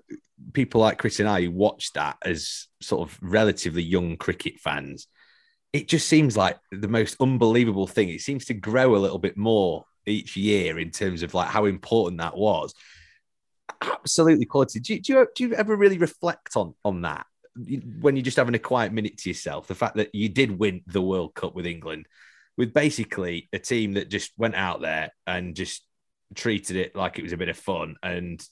people 0.54 0.82
like 0.82 0.98
Chris 0.98 1.20
and 1.20 1.30
I 1.30 1.42
who 1.42 1.52
watch 1.52 1.94
that 1.94 2.18
as 2.24 2.68
sort 2.82 3.08
of 3.08 3.18
relatively 3.22 3.84
young 3.84 4.18
cricket 4.18 4.60
fans, 4.60 5.08
it 5.74 5.88
just 5.88 6.08
seems 6.08 6.38
like 6.38 6.58
the 6.72 6.88
most 6.88 7.18
unbelievable 7.20 7.88
thing. 7.88 8.10
It 8.10 8.22
seems 8.22 8.46
to 8.46 8.54
grow 8.54 8.96
a 8.96 8.98
little 8.98 9.20
bit 9.20 9.38
more 9.38 9.86
each 10.06 10.38
year 10.38 10.80
in 10.80 10.92
terms 10.92 11.24
of 11.24 11.34
like 11.34 11.48
how 11.48 11.66
important 11.66 12.20
that 12.20 12.38
was. 12.38 12.74
Absolutely 13.82 14.46
quality. 14.46 14.80
Do 14.80 14.94
you, 14.94 15.02
do 15.02 15.14
you, 15.14 15.28
do 15.36 15.48
you 15.48 15.54
ever 15.56 15.76
really 15.76 15.98
reflect 15.98 16.56
on 16.56 16.76
on 16.84 17.02
that 17.02 17.26
when 18.02 18.16
you're 18.16 18.24
just 18.24 18.38
having 18.38 18.56
a 18.56 18.60
quiet 18.60 18.94
minute 18.94 19.18
to 19.20 19.30
yourself? 19.30 19.68
The 19.68 19.76
fact 19.76 19.96
that 19.98 20.14
you 20.14 20.30
did 20.30 20.58
win 20.58 20.82
the 20.88 21.02
World 21.02 21.34
Cup 21.36 21.56
with 21.56 21.66
England, 21.66 22.08
with 22.58 22.74
basically 22.74 23.50
a 23.52 23.60
team 23.60 23.94
that 23.94 24.10
just 24.10 24.32
went 24.38 24.56
out 24.56 24.82
there 24.82 25.12
and 25.28 25.56
just 25.56 25.86
treated 26.36 26.76
it 26.76 26.96
like 26.96 27.20
it 27.20 27.24
was 27.24 27.34
a 27.34 27.38
bit 27.38 27.50
of 27.50 27.58
fun 27.58 27.96
and 28.02 28.46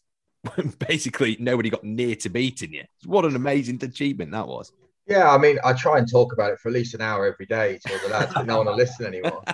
basically 0.88 1.38
nobody 1.40 1.70
got 1.70 1.84
near 1.84 2.16
to 2.18 2.30
beating 2.30 2.74
you. 2.74 2.84
What 3.06 3.26
an 3.26 3.36
amazing 3.36 3.84
achievement 3.84 4.32
that 4.32 4.48
was. 4.48 4.72
Yeah, 5.08 5.30
I 5.30 5.38
mean, 5.38 5.60
I 5.66 5.74
try 5.74 5.98
and 5.98 6.10
talk 6.10 6.32
about 6.32 6.52
it 6.52 6.60
for 6.60 6.70
at 6.70 6.74
least 6.74 6.94
an 6.94 7.02
hour 7.02 7.26
every 7.26 7.46
day 7.46 7.78
to 7.86 8.00
the 8.04 8.10
lads, 8.10 8.34
but 8.34 8.46
no 8.46 8.58
one 8.58 8.68
will 8.68 8.76
listen 8.76 9.06
anymore. 9.06 9.44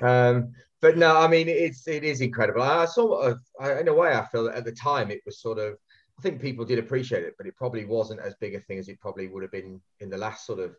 Um, 0.00 0.54
but 0.80 0.96
no, 0.96 1.16
I 1.16 1.28
mean, 1.28 1.46
it's 1.48 1.86
it 1.86 2.04
is 2.04 2.22
incredible. 2.22 2.62
I 2.62 2.86
sort 2.86 3.30
of, 3.30 3.40
I, 3.60 3.80
in 3.80 3.88
a 3.88 3.92
way, 3.92 4.14
I 4.14 4.24
feel 4.24 4.44
that 4.44 4.54
at 4.54 4.64
the 4.64 4.72
time 4.72 5.10
it 5.10 5.20
was 5.26 5.38
sort 5.38 5.58
of, 5.58 5.74
I 6.18 6.22
think 6.22 6.40
people 6.40 6.64
did 6.64 6.78
appreciate 6.78 7.22
it, 7.24 7.34
but 7.36 7.46
it 7.46 7.56
probably 7.56 7.84
wasn't 7.84 8.20
as 8.20 8.34
big 8.40 8.54
a 8.54 8.60
thing 8.60 8.78
as 8.78 8.88
it 8.88 9.00
probably 9.00 9.28
would 9.28 9.42
have 9.42 9.52
been 9.52 9.80
in 9.98 10.08
the 10.08 10.16
last 10.16 10.46
sort 10.46 10.58
of, 10.58 10.74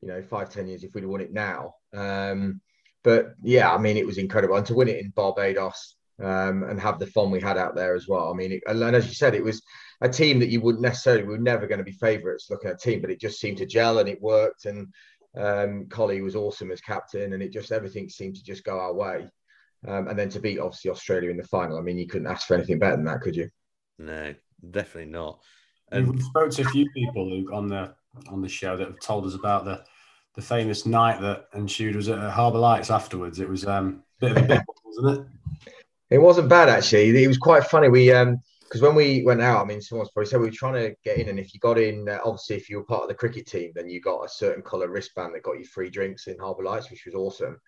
you 0.00 0.06
know, 0.06 0.22
five 0.22 0.50
ten 0.50 0.68
years 0.68 0.84
if 0.84 0.94
we'd 0.94 1.04
won 1.04 1.20
it 1.20 1.32
now. 1.32 1.74
Um, 1.92 2.60
but 3.02 3.34
yeah, 3.42 3.72
I 3.72 3.78
mean, 3.78 3.96
it 3.96 4.06
was 4.06 4.18
incredible, 4.18 4.54
and 4.54 4.66
to 4.66 4.74
win 4.74 4.88
it 4.88 5.00
in 5.00 5.10
Barbados 5.10 5.96
um, 6.20 6.64
and 6.64 6.80
have 6.80 6.98
the 6.98 7.06
fun 7.06 7.30
we 7.30 7.40
had 7.40 7.58
out 7.58 7.74
there 7.74 7.94
as 7.94 8.08
well. 8.08 8.30
I 8.30 8.34
mean, 8.34 8.52
it, 8.52 8.62
and 8.66 8.82
as 8.96 9.06
you 9.06 9.14
said, 9.14 9.34
it 9.34 9.44
was 9.44 9.62
a 10.00 10.08
team 10.08 10.38
that 10.40 10.50
you 10.50 10.60
wouldn't 10.60 10.82
necessarily, 10.82 11.24
we 11.24 11.34
were 11.34 11.38
never 11.38 11.66
going 11.66 11.78
to 11.78 11.84
be 11.84 11.92
favourites 11.92 12.48
looking 12.50 12.70
at 12.70 12.76
a 12.76 12.78
team, 12.78 13.00
but 13.00 13.10
it 13.10 13.20
just 13.20 13.40
seemed 13.40 13.58
to 13.58 13.66
gel 13.66 13.98
and 13.98 14.08
it 14.08 14.20
worked. 14.20 14.66
And 14.66 14.88
um, 15.36 15.86
Collie 15.88 16.20
was 16.20 16.36
awesome 16.36 16.70
as 16.70 16.80
captain, 16.80 17.32
and 17.32 17.42
it 17.42 17.52
just 17.52 17.72
everything 17.72 18.08
seemed 18.08 18.36
to 18.36 18.44
just 18.44 18.64
go 18.64 18.78
our 18.78 18.92
way. 18.92 19.28
Um, 19.86 20.08
and 20.08 20.18
then 20.18 20.28
to 20.30 20.40
beat 20.40 20.60
obviously 20.60 20.90
Australia 20.90 21.30
in 21.30 21.36
the 21.36 21.44
final, 21.44 21.78
I 21.78 21.80
mean, 21.80 21.98
you 21.98 22.06
couldn't 22.06 22.28
ask 22.28 22.46
for 22.46 22.54
anything 22.54 22.78
better 22.78 22.96
than 22.96 23.06
that, 23.06 23.20
could 23.20 23.34
you? 23.34 23.48
No, 23.98 24.34
definitely 24.70 25.10
not. 25.10 25.40
And 25.90 26.14
we 26.14 26.20
spoke 26.22 26.50
to 26.52 26.62
a 26.62 26.66
few 26.66 26.88
people, 26.90 27.28
Luke, 27.28 27.52
on 27.52 27.68
the 27.68 27.94
on 28.30 28.42
the 28.42 28.48
show 28.48 28.76
that 28.76 28.86
have 28.86 29.00
told 29.00 29.26
us 29.26 29.34
about 29.34 29.64
the 29.64 29.84
the 30.34 30.42
famous 30.42 30.86
night 30.86 31.20
that 31.20 31.46
ensued 31.54 31.96
was 31.96 32.08
at 32.08 32.30
Harbour 32.30 32.58
Lights 32.58 32.90
afterwards. 32.90 33.40
It 33.40 33.48
was 33.48 33.66
um, 33.66 34.02
a 34.22 34.26
bit 34.26 34.30
of 34.30 34.44
a 34.44 34.46
big 34.46 34.62
one, 34.66 34.76
wasn't 34.84 35.26
it? 35.66 35.72
It 36.12 36.20
wasn't 36.20 36.48
bad 36.48 36.68
actually. 36.68 37.22
It 37.22 37.28
was 37.28 37.38
quite 37.38 37.64
funny. 37.64 37.88
We 37.88 38.12
um 38.12 38.38
because 38.72 38.80
when 38.80 38.94
we 38.94 39.22
went 39.22 39.42
out, 39.42 39.62
I 39.62 39.68
mean, 39.68 39.82
someone's 39.82 40.10
probably 40.12 40.30
said 40.30 40.40
we 40.40 40.46
were 40.46 40.52
trying 40.54 40.82
to 40.82 40.96
get 41.04 41.18
in, 41.18 41.28
and 41.28 41.38
if 41.38 41.52
you 41.52 41.60
got 41.60 41.78
in, 41.78 42.08
uh, 42.08 42.20
obviously, 42.24 42.56
if 42.56 42.70
you 42.70 42.78
were 42.78 42.84
part 42.84 43.02
of 43.02 43.08
the 43.08 43.14
cricket 43.14 43.46
team, 43.46 43.70
then 43.74 43.86
you 43.86 44.00
got 44.00 44.24
a 44.24 44.30
certain 44.30 44.62
colour 44.62 44.88
wristband 44.88 45.34
that 45.34 45.42
got 45.42 45.58
you 45.58 45.66
free 45.66 45.90
drinks 45.90 46.26
in 46.26 46.38
Harbour 46.38 46.62
Lights, 46.62 46.90
which 46.90 47.04
was 47.04 47.14
awesome. 47.14 47.60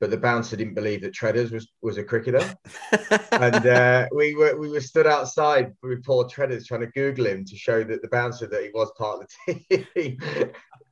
But 0.00 0.10
the 0.10 0.16
bouncer 0.16 0.56
didn't 0.56 0.72
believe 0.72 1.02
that 1.02 1.12
Treaders 1.12 1.52
was 1.52 1.70
was 1.82 1.98
a 1.98 2.04
cricketer, 2.04 2.54
and 3.32 3.66
uh, 3.66 4.06
we 4.14 4.34
were 4.34 4.56
we 4.56 4.70
were 4.70 4.80
stood 4.80 5.06
outside 5.06 5.74
with 5.82 6.04
poor 6.04 6.26
Treaders 6.26 6.66
trying 6.66 6.80
to 6.80 6.86
Google 6.86 7.26
him 7.26 7.44
to 7.44 7.56
show 7.56 7.84
that 7.84 8.00
the 8.00 8.08
bouncer 8.08 8.46
that 8.46 8.62
he 8.62 8.70
was 8.72 8.90
part 8.96 9.24
of 9.24 9.28
the 9.46 9.86
team. 9.94 10.18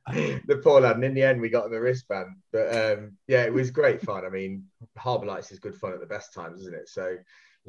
the 0.13 0.61
poor 0.63 0.81
lad, 0.81 0.95
and 0.95 1.03
in 1.03 1.13
the 1.13 1.23
end, 1.23 1.41
we 1.41 1.49
got 1.49 1.65
him 1.65 1.73
a 1.73 1.79
wristband. 1.79 2.35
But 2.51 2.75
um, 2.75 3.17
yeah, 3.27 3.43
it 3.43 3.53
was 3.53 3.71
great 3.71 4.01
fun. 4.01 4.25
I 4.25 4.29
mean, 4.29 4.65
Harbour 4.97 5.25
Lights 5.25 5.51
is 5.51 5.59
good 5.59 5.75
fun 5.75 5.93
at 5.93 5.99
the 5.99 6.05
best 6.05 6.33
times, 6.33 6.61
isn't 6.61 6.75
it? 6.75 6.89
So 6.89 7.17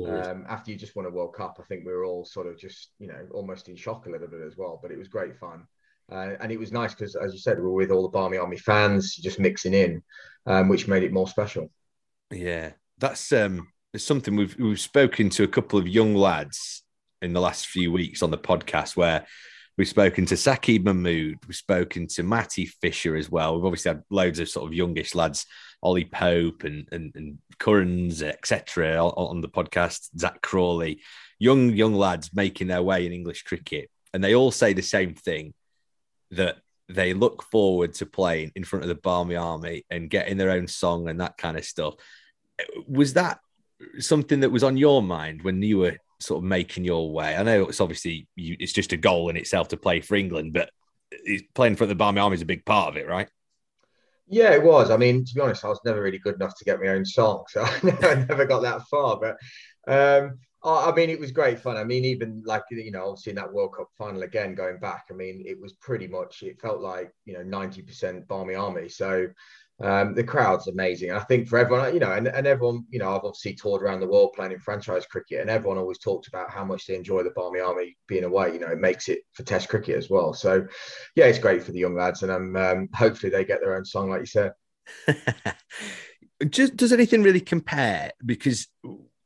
um, 0.04 0.44
after 0.48 0.70
you 0.70 0.76
just 0.76 0.94
won 0.94 1.06
a 1.06 1.10
World 1.10 1.34
Cup, 1.34 1.56
I 1.58 1.62
think 1.64 1.86
we 1.86 1.92
were 1.92 2.04
all 2.04 2.24
sort 2.24 2.46
of 2.46 2.58
just, 2.58 2.90
you 2.98 3.08
know, 3.08 3.26
almost 3.32 3.68
in 3.68 3.76
shock 3.76 4.06
a 4.06 4.10
little 4.10 4.28
bit 4.28 4.42
as 4.46 4.56
well. 4.56 4.78
But 4.82 4.90
it 4.90 4.98
was 4.98 5.08
great 5.08 5.36
fun. 5.38 5.66
Uh, 6.12 6.34
and 6.40 6.52
it 6.52 6.58
was 6.58 6.70
nice 6.70 6.94
because, 6.94 7.16
as 7.16 7.32
you 7.32 7.38
said, 7.38 7.58
we 7.58 7.64
were 7.64 7.72
with 7.72 7.90
all 7.90 8.02
the 8.02 8.08
Barmy 8.08 8.36
Army 8.36 8.58
fans 8.58 9.16
just 9.16 9.40
mixing 9.40 9.74
in, 9.74 10.02
um, 10.44 10.68
which 10.68 10.86
made 10.86 11.02
it 11.02 11.12
more 11.12 11.26
special. 11.26 11.70
Yeah, 12.30 12.72
that's 12.98 13.32
um, 13.32 13.68
it's 13.92 14.04
something 14.04 14.36
we've 14.36 14.56
we've 14.58 14.80
spoken 14.80 15.30
to 15.30 15.42
a 15.42 15.48
couple 15.48 15.78
of 15.78 15.88
young 15.88 16.14
lads 16.14 16.82
in 17.22 17.32
the 17.32 17.40
last 17.40 17.66
few 17.66 17.90
weeks 17.90 18.22
on 18.22 18.30
the 18.30 18.38
podcast 18.38 18.96
where 18.96 19.26
we've 19.76 19.88
spoken 19.88 20.26
to 20.26 20.36
Saki 20.36 20.78
Mahmood, 20.78 21.38
we've 21.46 21.56
spoken 21.56 22.06
to 22.08 22.22
Matty 22.22 22.66
Fisher 22.66 23.16
as 23.16 23.30
well. 23.30 23.54
We've 23.54 23.64
obviously 23.64 23.90
had 23.90 24.02
loads 24.10 24.38
of 24.38 24.48
sort 24.48 24.66
of 24.66 24.74
youngish 24.74 25.14
lads 25.14 25.46
Ollie 25.82 26.04
Pope 26.06 26.64
and 26.64 26.88
and, 26.92 27.12
and 27.14 27.38
Currans, 27.58 28.22
etc., 28.22 29.02
on, 29.02 29.40
the 29.40 29.48
podcast. 29.48 30.08
Zak 30.18 30.40
Crawley, 30.42 31.00
young 31.38 31.70
young 31.70 31.94
lads 31.94 32.30
making 32.34 32.68
their 32.68 32.82
way 32.82 33.06
in 33.06 33.12
English 33.12 33.42
cricket, 33.42 33.90
and 34.12 34.22
they 34.22 34.34
all 34.34 34.50
say 34.50 34.72
the 34.72 34.82
same 34.82 35.14
thing 35.14 35.54
that 36.32 36.56
they 36.88 37.14
look 37.14 37.42
forward 37.42 37.94
to 37.94 38.06
playing 38.06 38.52
in 38.54 38.64
front 38.64 38.84
of 38.84 38.88
the 38.88 38.94
Barmy 38.94 39.36
Army 39.36 39.84
and 39.90 40.10
getting 40.10 40.36
their 40.36 40.50
own 40.50 40.68
song 40.68 41.08
and 41.08 41.20
that 41.20 41.36
kind 41.36 41.56
of 41.56 41.64
stuff. 41.64 41.94
Was 42.86 43.14
that 43.14 43.40
something 43.98 44.40
that 44.40 44.50
was 44.50 44.64
on 44.64 44.76
your 44.76 45.02
mind 45.02 45.42
when 45.42 45.60
you 45.62 45.78
were 45.78 45.98
sort 46.20 46.38
of 46.38 46.44
making 46.44 46.84
your 46.84 47.10
way? 47.12 47.36
I 47.36 47.42
know 47.42 47.68
it's 47.68 47.80
obviously 47.80 48.28
you, 48.36 48.56
it's 48.58 48.72
just 48.72 48.92
a 48.92 48.96
goal 48.96 49.28
in 49.28 49.36
itself 49.36 49.68
to 49.68 49.76
play 49.76 50.00
for 50.00 50.14
England, 50.14 50.52
but 50.52 50.70
playing 51.54 51.76
for 51.76 51.86
the 51.86 51.94
Barmy 51.94 52.20
Army 52.20 52.34
is 52.34 52.42
a 52.42 52.46
big 52.46 52.64
part 52.64 52.88
of 52.88 52.96
it, 52.96 53.08
right? 53.08 53.28
Yeah, 54.28 54.52
it 54.52 54.62
was. 54.62 54.90
I 54.90 54.96
mean, 54.96 55.24
to 55.24 55.34
be 55.34 55.40
honest, 55.40 55.64
I 55.64 55.68
was 55.68 55.80
never 55.84 56.02
really 56.02 56.18
good 56.18 56.34
enough 56.34 56.56
to 56.58 56.64
get 56.64 56.80
my 56.80 56.88
own 56.88 57.04
song, 57.04 57.44
so 57.48 57.62
I 57.82 58.26
never 58.28 58.44
got 58.44 58.62
that 58.62 58.82
far. 58.90 59.20
But 59.20 59.36
um, 59.86 60.38
I 60.64 60.92
mean, 60.92 61.10
it 61.10 61.20
was 61.20 61.30
great 61.30 61.60
fun. 61.60 61.76
I 61.76 61.84
mean, 61.84 62.04
even 62.04 62.42
like 62.44 62.62
you 62.70 62.90
know, 62.90 63.10
obviously 63.10 63.30
in 63.30 63.36
that 63.36 63.52
World 63.52 63.74
Cup 63.76 63.88
final 63.96 64.22
again, 64.22 64.56
going 64.56 64.78
back, 64.78 65.04
I 65.10 65.14
mean, 65.14 65.44
it 65.46 65.60
was 65.60 65.74
pretty 65.74 66.08
much. 66.08 66.42
It 66.42 66.60
felt 66.60 66.80
like 66.80 67.12
you 67.24 67.34
know, 67.34 67.44
ninety 67.44 67.82
percent 67.82 68.26
Barmy 68.26 68.56
Army. 68.56 68.88
So 68.88 69.28
um, 69.82 70.14
the 70.14 70.24
crowd's 70.24 70.68
amazing. 70.68 71.10
I 71.10 71.20
think 71.20 71.48
for 71.48 71.58
everyone, 71.58 71.92
you 71.92 72.00
know, 72.00 72.12
and, 72.12 72.28
and 72.28 72.46
everyone, 72.46 72.86
you 72.90 72.98
know, 72.98 73.10
I've 73.10 73.24
obviously 73.24 73.54
toured 73.54 73.82
around 73.82 74.00
the 74.00 74.08
world 74.08 74.32
playing 74.34 74.52
in 74.52 74.58
franchise 74.58 75.04
cricket, 75.04 75.40
and 75.40 75.50
everyone 75.50 75.76
always 75.76 75.98
talked 75.98 76.28
about 76.28 76.50
how 76.50 76.64
much 76.64 76.86
they 76.86 76.94
enjoy 76.94 77.22
the 77.22 77.30
Barmy 77.30 77.60
Army 77.60 77.96
being 78.08 78.24
away. 78.24 78.54
You 78.54 78.60
know, 78.60 78.68
it 78.68 78.78
makes 78.78 79.08
it 79.08 79.20
for 79.32 79.42
Test 79.42 79.68
cricket 79.68 79.96
as 79.96 80.08
well. 80.08 80.32
So, 80.32 80.66
yeah, 81.14 81.26
it's 81.26 81.38
great 81.38 81.62
for 81.62 81.72
the 81.72 81.78
young 81.78 81.94
lads, 81.94 82.22
and 82.22 82.32
um, 82.32 82.56
um 82.56 82.88
hopefully 82.94 83.30
they 83.30 83.44
get 83.44 83.60
their 83.60 83.76
own 83.76 83.84
song, 83.84 84.10
like 84.10 84.20
you 84.20 84.26
said. 84.26 84.52
Just 86.48 86.76
does 86.76 86.92
anything 86.92 87.22
really 87.22 87.40
compare? 87.40 88.12
Because 88.24 88.68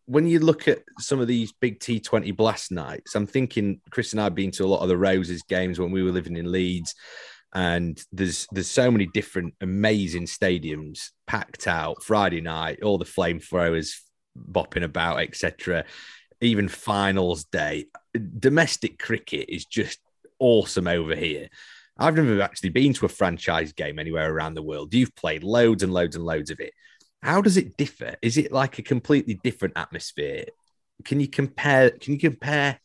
when 0.06 0.26
you 0.26 0.40
look 0.40 0.66
at 0.66 0.80
some 0.98 1.20
of 1.20 1.28
these 1.28 1.52
big 1.52 1.78
T20 1.78 2.36
blast 2.36 2.72
nights, 2.72 3.14
I'm 3.14 3.26
thinking 3.26 3.80
Chris 3.90 4.12
and 4.12 4.20
I 4.20 4.24
have 4.24 4.34
been 4.34 4.50
to 4.52 4.64
a 4.64 4.66
lot 4.66 4.82
of 4.82 4.88
the 4.88 4.96
Roses 4.96 5.42
games 5.42 5.78
when 5.78 5.92
we 5.92 6.02
were 6.02 6.10
living 6.10 6.36
in 6.36 6.50
Leeds 6.50 6.94
and 7.54 8.02
there's 8.12 8.46
there's 8.52 8.70
so 8.70 8.90
many 8.90 9.06
different 9.06 9.54
amazing 9.60 10.26
stadiums 10.26 11.10
packed 11.26 11.66
out 11.66 12.02
Friday 12.02 12.40
night, 12.40 12.82
all 12.82 12.98
the 12.98 13.04
flamethrowers 13.04 13.96
bopping 14.38 14.84
about, 14.84 15.20
etc. 15.20 15.84
Even 16.40 16.68
finals 16.68 17.44
day, 17.44 17.86
domestic 18.38 18.98
cricket 18.98 19.46
is 19.48 19.64
just 19.64 19.98
awesome 20.38 20.86
over 20.86 21.14
here. 21.14 21.48
I've 21.98 22.16
never 22.16 22.40
actually 22.40 22.70
been 22.70 22.94
to 22.94 23.06
a 23.06 23.10
franchise 23.10 23.72
game 23.72 23.98
anywhere 23.98 24.32
around 24.32 24.54
the 24.54 24.62
world. 24.62 24.94
You've 24.94 25.14
played 25.14 25.42
loads 25.42 25.82
and 25.82 25.92
loads 25.92 26.16
and 26.16 26.24
loads 26.24 26.50
of 26.50 26.60
it. 26.60 26.72
How 27.22 27.42
does 27.42 27.58
it 27.58 27.76
differ? 27.76 28.14
Is 28.22 28.38
it 28.38 28.52
like 28.52 28.78
a 28.78 28.82
completely 28.82 29.38
different 29.42 29.76
atmosphere? 29.76 30.44
Can 31.04 31.20
you 31.20 31.28
compare? 31.28 31.90
Can 31.90 32.14
you 32.14 32.18
compare 32.18 32.78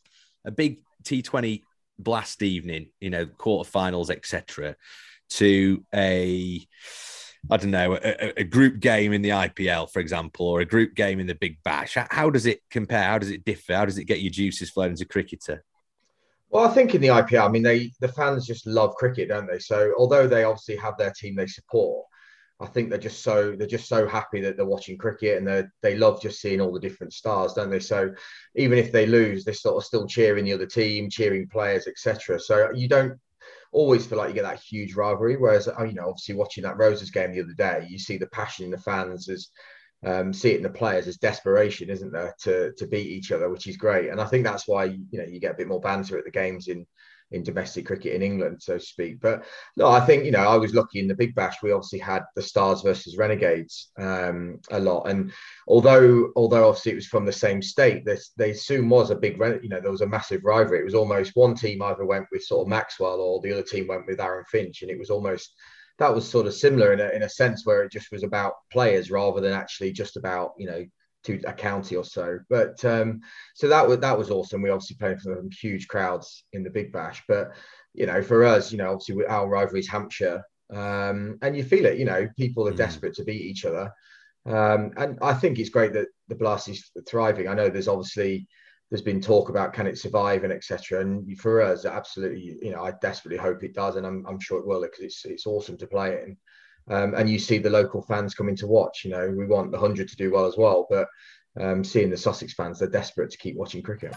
a 0.44 0.50
big 0.50 0.80
T20 1.04 1.62
blast 1.98 2.42
evening, 2.42 2.88
you 3.00 3.10
know, 3.10 3.26
quarterfinals, 3.26 4.10
etc., 4.10 4.76
to 5.28 5.84
a 5.94 6.66
I 7.50 7.56
don't 7.58 7.70
know, 7.70 7.94
a, 8.02 8.40
a, 8.40 8.44
group 8.44 8.80
game 8.80 9.12
in 9.12 9.22
the 9.22 9.28
IPL, 9.28 9.90
for 9.90 10.00
example, 10.00 10.46
or 10.48 10.60
a 10.60 10.64
group 10.64 10.94
game 10.94 11.20
in 11.20 11.28
the 11.28 11.34
Big 11.34 11.62
Bash. 11.62 11.96
How 12.10 12.28
does 12.28 12.44
it 12.44 12.60
compare? 12.70 13.04
How 13.04 13.18
does 13.18 13.30
it 13.30 13.44
differ? 13.44 13.74
How 13.74 13.84
does 13.84 13.98
it 13.98 14.04
get 14.04 14.20
your 14.20 14.32
juices 14.32 14.70
flowing 14.70 14.92
as 14.92 15.00
a 15.00 15.04
cricketer? 15.04 15.64
Well, 16.50 16.64
I 16.64 16.72
think 16.72 16.94
in 16.94 17.00
the 17.00 17.08
IPL, 17.08 17.48
I 17.48 17.48
mean, 17.48 17.62
they 17.62 17.92
the 18.00 18.08
fans 18.08 18.46
just 18.46 18.66
love 18.66 18.94
cricket, 18.94 19.28
don't 19.28 19.46
they? 19.46 19.58
So 19.58 19.92
although 19.96 20.26
they 20.26 20.44
obviously 20.44 20.76
have 20.76 20.96
their 20.96 21.12
team 21.12 21.36
they 21.36 21.46
support, 21.46 22.06
I 22.58 22.66
think 22.66 22.88
they're 22.88 22.98
just 22.98 23.22
so 23.22 23.54
they're 23.56 23.66
just 23.66 23.88
so 23.88 24.06
happy 24.08 24.40
that 24.40 24.56
they're 24.56 24.64
watching 24.64 24.96
cricket 24.96 25.38
and 25.38 25.46
they 25.46 25.64
they 25.82 25.96
love 25.96 26.22
just 26.22 26.40
seeing 26.40 26.60
all 26.60 26.72
the 26.72 26.80
different 26.80 27.12
stars, 27.12 27.52
don't 27.52 27.70
they? 27.70 27.80
So 27.80 28.14
even 28.54 28.78
if 28.78 28.92
they 28.92 29.06
lose, 29.06 29.44
they're 29.44 29.54
sort 29.54 29.76
of 29.76 29.84
still 29.84 30.06
cheering 30.06 30.46
the 30.46 30.54
other 30.54 30.66
team, 30.66 31.10
cheering 31.10 31.48
players, 31.48 31.86
etc. 31.86 32.40
So 32.40 32.70
you 32.74 32.88
don't 32.88 33.18
always 33.72 34.06
feel 34.06 34.18
like 34.18 34.28
you 34.28 34.34
get 34.34 34.44
that 34.44 34.60
huge 34.62 34.94
rivalry. 34.94 35.36
Whereas 35.36 35.68
uh, 35.68 35.84
you 35.84 35.92
know, 35.94 36.08
obviously 36.08 36.34
watching 36.34 36.64
that 36.64 36.78
Roses 36.78 37.10
game 37.10 37.32
the 37.32 37.42
other 37.42 37.54
day, 37.54 37.86
you 37.90 37.98
see 37.98 38.16
the 38.16 38.28
passion 38.28 38.64
in 38.64 38.70
the 38.70 38.78
fans 38.78 39.28
as 39.28 39.50
um, 40.04 40.32
see 40.32 40.52
it 40.52 40.58
in 40.58 40.62
the 40.62 40.70
players 40.70 41.08
as 41.08 41.18
desperation, 41.18 41.90
isn't 41.90 42.12
there, 42.12 42.34
to 42.40 42.72
to 42.72 42.86
beat 42.86 43.06
each 43.06 43.32
other, 43.32 43.50
which 43.50 43.66
is 43.66 43.76
great. 43.76 44.08
And 44.08 44.20
I 44.20 44.24
think 44.26 44.44
that's 44.44 44.66
why 44.66 44.84
you 44.84 45.06
know 45.12 45.24
you 45.24 45.40
get 45.40 45.52
a 45.52 45.58
bit 45.58 45.68
more 45.68 45.80
banter 45.80 46.16
at 46.16 46.24
the 46.24 46.30
games 46.30 46.68
in 46.68 46.86
in 47.32 47.42
domestic 47.42 47.86
cricket 47.86 48.14
in 48.14 48.22
England, 48.22 48.62
so 48.62 48.74
to 48.74 48.84
speak. 48.84 49.20
But 49.20 49.44
no, 49.76 49.88
I 49.88 50.00
think 50.00 50.24
you 50.24 50.30
know 50.30 50.46
I 50.46 50.56
was 50.56 50.74
lucky 50.74 51.00
in 51.00 51.08
the 51.08 51.14
Big 51.14 51.34
Bash. 51.34 51.62
We 51.62 51.72
obviously 51.72 51.98
had 51.98 52.22
the 52.34 52.42
Stars 52.42 52.82
versus 52.82 53.16
Renegades 53.16 53.90
um, 53.98 54.60
a 54.70 54.78
lot, 54.78 55.08
and 55.08 55.32
although 55.66 56.30
although 56.36 56.68
obviously 56.68 56.92
it 56.92 56.96
was 56.96 57.06
from 57.06 57.26
the 57.26 57.32
same 57.32 57.60
state, 57.60 58.04
there, 58.04 58.18
there 58.36 58.54
soon 58.54 58.88
was 58.88 59.10
a 59.10 59.16
big 59.16 59.38
you 59.62 59.68
know 59.68 59.80
there 59.80 59.90
was 59.90 60.02
a 60.02 60.06
massive 60.06 60.44
rivalry. 60.44 60.80
It 60.80 60.84
was 60.84 60.94
almost 60.94 61.32
one 61.34 61.54
team 61.54 61.82
either 61.82 62.04
went 62.04 62.26
with 62.30 62.44
sort 62.44 62.66
of 62.66 62.68
Maxwell 62.68 63.20
or 63.20 63.40
the 63.40 63.52
other 63.52 63.62
team 63.62 63.88
went 63.88 64.06
with 64.06 64.20
Aaron 64.20 64.44
Finch, 64.50 64.82
and 64.82 64.90
it 64.90 64.98
was 64.98 65.10
almost 65.10 65.52
that 65.98 66.14
was 66.14 66.28
sort 66.28 66.46
of 66.46 66.54
similar 66.54 66.92
in 66.92 67.00
a, 67.00 67.08
in 67.08 67.22
a 67.22 67.28
sense 67.28 67.64
where 67.64 67.82
it 67.82 67.90
just 67.90 68.12
was 68.12 68.22
about 68.22 68.54
players 68.70 69.10
rather 69.10 69.40
than 69.40 69.52
actually 69.52 69.92
just 69.92 70.16
about 70.16 70.52
you 70.58 70.66
know 70.66 70.84
to 71.26 71.40
a 71.46 71.52
county 71.52 71.96
or 71.96 72.04
so. 72.04 72.38
But 72.48 72.84
um, 72.84 73.20
so 73.54 73.68
that 73.68 73.86
was 73.86 73.98
that 73.98 74.16
was 74.16 74.30
awesome. 74.30 74.62
We 74.62 74.70
obviously 74.70 74.96
played 74.96 75.20
for 75.20 75.34
some 75.34 75.50
huge 75.50 75.88
crowds 75.88 76.44
in 76.52 76.62
the 76.62 76.70
Big 76.70 76.92
Bash, 76.92 77.22
but 77.28 77.52
you 77.94 78.06
know, 78.06 78.22
for 78.22 78.44
us, 78.44 78.72
you 78.72 78.78
know, 78.78 78.92
obviously 78.92 79.26
our 79.26 79.48
rivalry 79.48 79.80
is 79.80 79.88
Hampshire, 79.88 80.42
um, 80.72 81.38
and 81.42 81.56
you 81.56 81.64
feel 81.64 81.86
it. 81.86 81.98
You 81.98 82.04
know, 82.04 82.28
people 82.36 82.68
are 82.68 82.72
mm. 82.72 82.76
desperate 82.76 83.14
to 83.14 83.24
beat 83.24 83.42
each 83.42 83.64
other, 83.64 83.92
um, 84.46 84.92
and 84.96 85.18
I 85.22 85.34
think 85.34 85.58
it's 85.58 85.70
great 85.70 85.92
that 85.94 86.08
the 86.28 86.34
Blast 86.34 86.68
is 86.68 86.90
thriving. 87.08 87.48
I 87.48 87.54
know 87.54 87.68
there's 87.68 87.88
obviously 87.88 88.46
there's 88.90 89.02
been 89.02 89.20
talk 89.20 89.48
about 89.48 89.72
can 89.72 89.86
it 89.86 89.98
survive 89.98 90.44
and 90.44 90.52
etc. 90.52 91.00
And 91.00 91.38
for 91.40 91.60
us, 91.60 91.84
absolutely, 91.84 92.56
you 92.62 92.70
know, 92.70 92.84
I 92.84 92.92
desperately 93.02 93.38
hope 93.38 93.64
it 93.64 93.74
does, 93.74 93.96
and 93.96 94.06
I'm, 94.06 94.24
I'm 94.28 94.40
sure 94.40 94.60
it 94.60 94.66
will 94.66 94.82
because 94.82 95.00
it's 95.00 95.24
it's 95.24 95.46
awesome 95.46 95.76
to 95.78 95.86
play 95.86 96.12
it 96.12 96.28
in. 96.28 96.36
Um, 96.88 97.14
and 97.14 97.28
you 97.28 97.38
see 97.38 97.58
the 97.58 97.70
local 97.70 98.02
fans 98.02 98.34
coming 98.34 98.56
to 98.56 98.66
watch. 98.66 99.04
You 99.04 99.10
know, 99.10 99.28
we 99.28 99.46
want 99.46 99.72
the 99.72 99.78
hundred 99.78 100.08
to 100.08 100.16
do 100.16 100.32
well 100.32 100.46
as 100.46 100.56
well, 100.56 100.86
but 100.88 101.08
um, 101.60 101.82
seeing 101.82 102.10
the 102.10 102.16
Sussex 102.16 102.54
fans, 102.54 102.78
they're 102.78 102.88
desperate 102.88 103.30
to 103.30 103.38
keep 103.38 103.56
watching 103.56 103.82
cricket. 103.82 104.14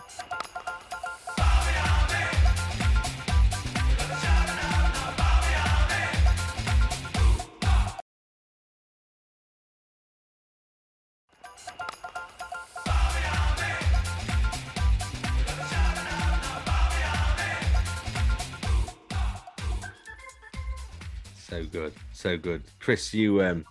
So 22.30 22.38
good, 22.38 22.64
Chris. 22.80 23.14
You 23.14 23.42
um, 23.44 23.66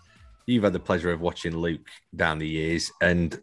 you've 0.46 0.64
had 0.64 0.72
the 0.72 0.80
pleasure 0.80 1.12
of 1.12 1.20
watching 1.20 1.56
Luke 1.56 1.88
down 2.16 2.38
the 2.38 2.48
years, 2.48 2.90
and 3.00 3.40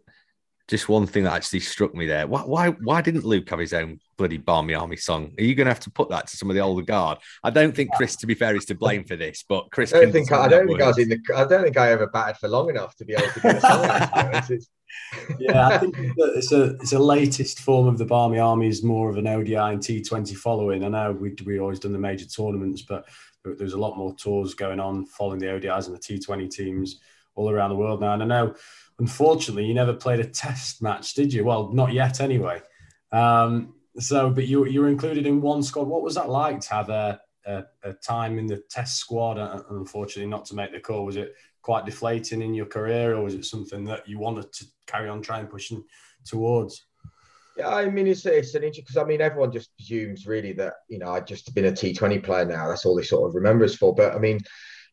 just 0.68 0.88
one 0.88 1.06
thing 1.06 1.24
that 1.24 1.32
actually 1.32 1.60
struck 1.60 1.94
me 1.94 2.06
there. 2.06 2.26
Why, 2.26 2.42
why, 2.42 2.68
why 2.70 3.00
didn't 3.00 3.24
Luke 3.24 3.48
have 3.50 3.60
his 3.60 3.72
own 3.72 4.00
bloody 4.18 4.36
Barmy 4.36 4.74
Army 4.74 4.96
song? 4.96 5.32
Are 5.38 5.44
you 5.44 5.54
going 5.54 5.66
to 5.66 5.70
have 5.70 5.80
to 5.80 5.90
put 5.90 6.10
that 6.10 6.26
to 6.26 6.36
some 6.36 6.50
of 6.50 6.56
the 6.56 6.60
older 6.60 6.82
guard? 6.82 7.18
I 7.44 7.50
don't 7.50 7.74
think 7.74 7.92
Chris, 7.92 8.16
to 8.16 8.26
be 8.26 8.34
fair, 8.34 8.56
is 8.56 8.64
to 8.66 8.74
blame 8.74 9.04
for 9.04 9.16
this, 9.16 9.44
but 9.48 9.70
Chris. 9.70 9.94
I 9.94 10.00
don't 10.00 10.12
think 10.12 10.32
I, 10.32 10.44
I 10.44 10.48
don't 10.48 10.66
think 10.66 10.82
I 10.82 10.88
was 10.88 10.98
in 10.98 11.08
the. 11.08 11.18
I 11.34 11.44
don't 11.44 11.62
think 11.62 11.78
I 11.78 11.92
ever 11.92 12.08
batted 12.08 12.36
for 12.36 12.48
long 12.48 12.68
enough 12.68 12.94
to 12.96 13.04
be 13.04 13.14
able 13.14 13.32
to 13.32 13.40
get 13.40 13.56
a 13.56 14.48
song 14.48 14.58
yeah, 15.38 15.68
I 15.68 15.78
think 15.78 15.94
it's 16.18 16.52
a 16.52 16.74
it's 16.76 16.92
a 16.92 16.98
latest 16.98 17.60
form 17.60 17.86
of 17.86 17.98
the 17.98 18.04
Barmy 18.04 18.38
Army 18.38 18.68
is 18.68 18.82
more 18.82 19.10
of 19.10 19.16
an 19.16 19.26
ODI 19.26 19.54
and 19.54 19.80
T20 19.80 20.34
following. 20.36 20.84
I 20.84 20.88
know 20.88 21.12
we 21.12 21.34
we 21.44 21.58
always 21.58 21.80
done 21.80 21.92
the 21.92 21.98
major 21.98 22.26
tournaments, 22.26 22.82
but 22.82 23.06
there's 23.54 23.74
a 23.74 23.78
lot 23.78 23.96
more 23.96 24.14
tours 24.14 24.54
going 24.54 24.80
on 24.80 25.06
following 25.06 25.38
the 25.38 25.46
ODIs 25.46 25.86
and 25.86 25.94
the 25.94 26.00
T20 26.00 26.50
teams 26.50 27.00
all 27.34 27.50
around 27.50 27.70
the 27.70 27.76
world 27.76 28.00
now. 28.00 28.14
And 28.14 28.22
I 28.22 28.26
know, 28.26 28.54
unfortunately, 28.98 29.66
you 29.66 29.74
never 29.74 29.92
played 29.92 30.20
a 30.20 30.24
test 30.24 30.82
match, 30.82 31.14
did 31.14 31.32
you? 31.32 31.44
Well, 31.44 31.72
not 31.72 31.92
yet, 31.92 32.20
anyway. 32.20 32.60
Um, 33.12 33.74
so, 33.98 34.30
but 34.30 34.46
you 34.46 34.66
you 34.66 34.80
were 34.80 34.88
included 34.88 35.26
in 35.26 35.40
one 35.40 35.62
squad. 35.62 35.86
What 35.86 36.02
was 36.02 36.16
that 36.16 36.28
like 36.28 36.60
to 36.60 36.74
have 36.74 36.90
a, 36.90 37.20
a, 37.46 37.64
a 37.82 37.92
time 37.94 38.38
in 38.38 38.46
the 38.46 38.62
test 38.68 38.98
squad? 38.98 39.38
And 39.38 39.62
unfortunately, 39.70 40.28
not 40.28 40.44
to 40.46 40.54
make 40.54 40.72
the 40.72 40.80
call. 40.80 41.04
Was 41.04 41.16
it 41.16 41.34
quite 41.62 41.86
deflating 41.86 42.42
in 42.42 42.54
your 42.54 42.66
career, 42.66 43.16
or 43.16 43.22
was 43.22 43.34
it 43.34 43.44
something 43.44 43.84
that 43.84 44.06
you 44.08 44.18
wanted 44.18 44.52
to 44.52 44.66
carry 44.86 45.08
on 45.08 45.22
trying 45.22 45.46
pushing 45.46 45.82
towards? 46.24 46.84
Yeah, 47.56 47.74
I 47.74 47.88
mean, 47.88 48.06
it's, 48.06 48.26
it's 48.26 48.54
an 48.54 48.62
interesting 48.62 48.84
because 48.84 48.96
I 48.98 49.04
mean, 49.04 49.20
everyone 49.22 49.50
just 49.50 49.74
presumes 49.76 50.26
really 50.26 50.52
that 50.54 50.74
you 50.88 50.98
know 50.98 51.10
I'd 51.12 51.26
just 51.26 51.54
been 51.54 51.66
a 51.66 51.72
T20 51.72 52.22
player 52.22 52.44
now. 52.44 52.68
That's 52.68 52.84
all 52.84 52.96
they 52.96 53.02
sort 53.02 53.28
of 53.28 53.34
remember 53.34 53.64
us 53.64 53.76
for. 53.76 53.94
But 53.94 54.14
I 54.14 54.18
mean, 54.18 54.40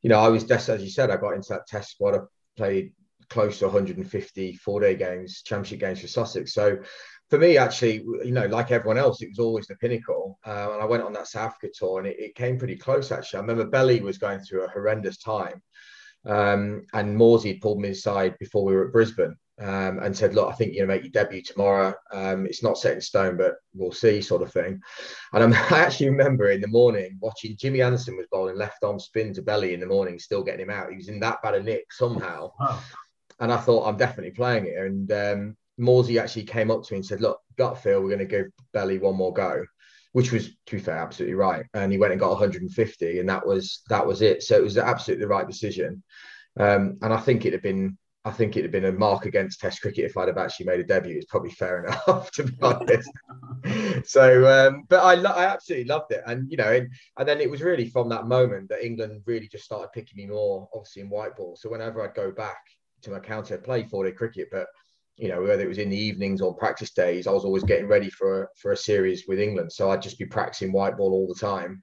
you 0.01 0.09
know, 0.09 0.19
I 0.19 0.29
was 0.29 0.49
as 0.49 0.81
you 0.81 0.89
said, 0.89 1.11
I 1.11 1.17
got 1.17 1.33
into 1.33 1.49
that 1.49 1.67
test 1.67 1.91
squad. 1.91 2.15
I 2.15 2.19
played 2.55 2.93
close 3.29 3.59
to 3.59 3.65
150 3.65 4.53
four 4.57 4.79
day 4.79 4.95
games, 4.95 5.41
championship 5.43 5.79
games 5.79 6.01
for 6.01 6.07
Sussex. 6.07 6.53
So 6.53 6.77
for 7.29 7.39
me, 7.39 7.57
actually, 7.57 8.03
you 8.23 8.31
know, 8.31 8.45
like 8.45 8.71
everyone 8.71 8.97
else, 8.97 9.21
it 9.21 9.29
was 9.29 9.39
always 9.39 9.67
the 9.67 9.75
pinnacle. 9.75 10.39
Uh, 10.45 10.69
and 10.73 10.81
I 10.81 10.85
went 10.85 11.03
on 11.03 11.13
that 11.13 11.27
South 11.27 11.47
Africa 11.51 11.73
tour, 11.73 11.99
and 11.99 12.07
it, 12.07 12.19
it, 12.19 12.35
came 12.35 12.57
pretty 12.57 12.75
close. 12.75 13.11
Actually, 13.11 13.37
I 13.37 13.41
remember 13.41 13.65
Belly 13.65 14.01
was 14.01 14.17
going 14.17 14.39
through 14.39 14.63
a 14.63 14.69
horrendous 14.69 15.17
time, 15.17 15.61
um, 16.25 16.85
and 16.93 17.17
Morsy 17.17 17.59
pulled 17.59 17.79
me 17.79 17.89
aside 17.89 18.37
before 18.39 18.63
we 18.63 18.75
were 18.75 18.85
at 18.85 18.93
Brisbane 18.93 19.35
um, 19.59 19.99
and 19.99 20.15
said, 20.15 20.33
"Look, 20.33 20.51
I 20.51 20.55
think 20.55 20.73
you 20.73 20.85
make 20.85 21.03
your 21.03 21.11
debut 21.11 21.41
tomorrow. 21.41 21.93
Um, 22.11 22.45
it's 22.45 22.63
not 22.63 22.77
set 22.77 22.93
in 22.93 23.01
stone, 23.01 23.37
but 23.37 23.55
we'll 23.73 23.91
see," 23.91 24.21
sort 24.21 24.41
of 24.41 24.51
thing. 24.51 24.81
And 25.33 25.43
I'm, 25.43 25.53
i 25.73 25.79
actually 25.79 26.09
remember 26.09 26.49
in 26.49 26.61
the 26.61 26.67
morning 26.67 27.17
watching 27.21 27.55
Jimmy 27.57 27.81
Anderson 27.81 28.17
was 28.17 28.27
bowling 28.31 28.57
left 28.57 28.83
arm 28.83 28.99
spin 28.99 29.33
to 29.33 29.41
belly 29.41 29.73
in 29.73 29.79
the 29.79 29.85
morning, 29.85 30.19
still 30.19 30.43
getting 30.43 30.61
him 30.61 30.69
out. 30.69 30.89
He 30.89 30.97
was 30.97 31.09
in 31.09 31.19
that 31.19 31.41
bad 31.43 31.55
a 31.55 31.63
nick 31.63 31.93
somehow, 31.93 32.51
and 33.39 33.51
I 33.51 33.57
thought 33.57 33.87
I'm 33.87 33.97
definitely 33.97 34.31
playing 34.31 34.65
it. 34.65 34.77
And 34.77 35.11
um, 35.11 35.57
Morsy 35.79 36.19
actually 36.19 36.43
came 36.43 36.71
up 36.71 36.83
to 36.83 36.93
me 36.93 36.97
and 36.97 37.05
said, 37.05 37.21
"Look, 37.21 37.39
gut 37.57 37.77
feel, 37.77 38.01
we're 38.01 38.09
going 38.09 38.19
to 38.19 38.25
give 38.25 38.47
belly 38.73 38.97
one 38.97 39.15
more 39.15 39.33
go." 39.33 39.65
Which 40.13 40.31
was, 40.31 40.49
to 40.67 40.75
be 40.75 40.79
fair, 40.79 40.97
absolutely 40.97 41.33
right. 41.33 41.65
And 41.73 41.91
he 41.91 41.97
went 41.97 42.11
and 42.11 42.19
got 42.19 42.29
150, 42.29 43.19
and 43.19 43.29
that 43.29 43.45
was 43.45 43.81
that 43.89 44.05
was 44.05 44.21
it. 44.21 44.43
So 44.43 44.55
it 44.55 44.63
was 44.63 44.77
absolutely 44.77 45.25
the 45.25 45.29
right 45.29 45.47
decision. 45.47 46.03
Um, 46.59 46.99
and 47.01 47.11
I 47.11 47.17
think 47.17 47.45
it 47.45 47.53
had 47.53 47.63
been 47.63 47.97
I 48.25 48.31
think 48.31 48.55
it'd 48.55 48.63
have 48.63 48.71
been 48.71 48.93
a 48.93 48.97
mark 48.97 49.25
against 49.25 49.59
Test 49.59 49.81
cricket 49.81 50.05
if 50.05 50.15
I'd 50.15 50.29
have 50.29 50.37
actually 50.37 50.67
made 50.67 50.79
a 50.79 50.83
debut. 50.85 51.17
It's 51.17 51.25
probably 51.25 51.51
fair 51.51 51.83
enough, 51.83 52.31
to 52.33 52.43
be 52.43 52.55
honest. 52.61 53.09
so, 54.05 54.47
um, 54.47 54.85
but 54.87 55.03
I, 55.03 55.15
lo- 55.15 55.31
I 55.31 55.45
absolutely 55.45 55.87
loved 55.89 56.11
it, 56.13 56.23
and 56.25 56.49
you 56.49 56.55
know, 56.55 56.71
and, 56.71 56.89
and 57.17 57.27
then 57.27 57.41
it 57.41 57.49
was 57.49 57.61
really 57.61 57.89
from 57.89 58.07
that 58.09 58.27
moment 58.27 58.69
that 58.69 58.85
England 58.85 59.21
really 59.25 59.49
just 59.49 59.65
started 59.65 59.91
picking 59.91 60.17
me 60.17 60.27
more, 60.27 60.69
obviously 60.73 61.01
in 61.01 61.09
white 61.09 61.35
ball. 61.35 61.57
So 61.59 61.69
whenever 61.69 62.01
I'd 62.01 62.15
go 62.15 62.31
back 62.31 62.59
to 63.01 63.11
my 63.11 63.19
county, 63.19 63.53
I'd 63.53 63.63
play 63.63 63.83
four 63.83 64.05
day 64.05 64.11
cricket, 64.13 64.47
but 64.51 64.67
you 65.17 65.27
know, 65.27 65.41
whether 65.41 65.63
it 65.63 65.67
was 65.67 65.77
in 65.77 65.89
the 65.89 65.97
evenings 65.97 66.41
or 66.41 66.55
practice 66.55 66.91
days, 66.91 67.27
I 67.27 67.31
was 67.31 67.45
always 67.45 67.63
getting 67.63 67.87
ready 67.87 68.09
for 68.09 68.43
a, 68.43 68.47
for 68.57 68.71
a 68.71 68.77
series 68.77 69.25
with 69.27 69.39
England. 69.39 69.71
So 69.71 69.91
I'd 69.91 70.01
just 70.01 70.17
be 70.17 70.25
practicing 70.25 70.71
white 70.71 70.97
ball 70.97 71.11
all 71.11 71.27
the 71.27 71.39
time, 71.39 71.81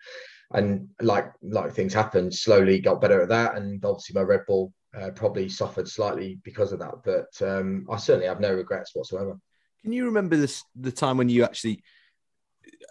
and 0.53 0.89
like 1.03 1.31
like 1.43 1.73
things 1.73 1.93
happened, 1.93 2.35
slowly 2.35 2.81
got 2.81 3.03
better 3.03 3.21
at 3.21 3.29
that, 3.29 3.57
and 3.57 3.85
obviously 3.85 4.15
my 4.15 4.23
red 4.23 4.47
ball 4.47 4.73
uh, 4.99 5.11
probably 5.11 5.49
suffered 5.49 5.89
slightly 5.89 6.39
because 6.43 6.73
of 6.73 6.81
that. 6.81 6.95
But 7.05 7.47
um, 7.47 7.87
I 7.91 7.97
certainly 7.97 8.27
have 8.27 8.41
no 8.41 8.53
regrets 8.53 8.95
whatsoever. 8.95 9.39
Can 9.83 9.93
you 9.93 10.07
remember 10.07 10.37
this 10.37 10.63
the 10.79 10.93
time 10.93 11.17
when 11.17 11.29
you 11.29 11.45
actually 11.45 11.83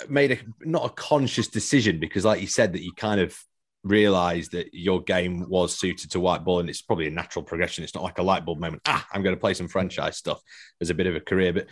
made 0.08 0.32
a 0.32 0.38
not 0.62 0.86
a 0.86 0.90
conscious 0.90 1.48
decision 1.48 2.00
because, 2.00 2.26
like 2.26 2.42
you 2.42 2.48
said, 2.48 2.74
that 2.74 2.84
you 2.84 2.94
kind 2.94 3.22
of 3.22 3.38
realized 3.84 4.52
that 4.52 4.74
your 4.74 5.02
game 5.02 5.48
was 5.50 5.78
suited 5.78 6.12
to 6.12 6.20
white 6.20 6.44
ball 6.44 6.60
and 6.60 6.70
it's 6.70 6.82
probably 6.82 7.08
a 7.08 7.12
natural 7.12 7.44
progression. 7.44 7.84
It's 7.84 7.96
not 7.96 8.04
like 8.04 8.18
a 8.18 8.24
light 8.24 8.46
bulb 8.46 8.60
moment. 8.60 8.82
Ah, 8.86 9.06
I'm 9.14 9.24
going 9.24 9.36
to 9.36 9.40
play 9.40 9.54
some 9.54 9.68
franchise 9.68 10.18
stuff 10.18 10.42
as 10.82 10.90
a 10.90 10.94
bit 10.94 11.08
of 11.08 11.16
a 11.16 11.22
career. 11.22 11.54
But 11.54 11.68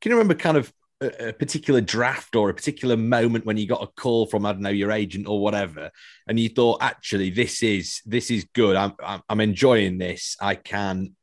can 0.00 0.10
you 0.10 0.16
remember 0.16 0.34
kind 0.34 0.56
of 0.56 0.72
a, 1.02 1.32
particular 1.32 1.80
draft 1.80 2.36
or 2.36 2.50
a 2.50 2.54
particular 2.54 2.96
moment 2.96 3.44
when 3.44 3.56
you 3.56 3.66
got 3.66 3.82
a 3.82 3.86
call 3.86 4.26
from 4.26 4.46
I 4.46 4.52
don't 4.52 4.62
know 4.62 4.70
your 4.70 4.92
agent 4.92 5.26
or 5.26 5.40
whatever, 5.40 5.90
and 6.26 6.38
you 6.38 6.48
thought 6.48 6.82
actually 6.82 7.30
this 7.30 7.62
is 7.62 8.00
this 8.06 8.30
is 8.30 8.46
good. 8.54 8.76
I'm 8.76 8.94
I'm 9.28 9.40
enjoying 9.40 9.98
this. 9.98 10.36
I 10.40 10.54
can 10.54 11.14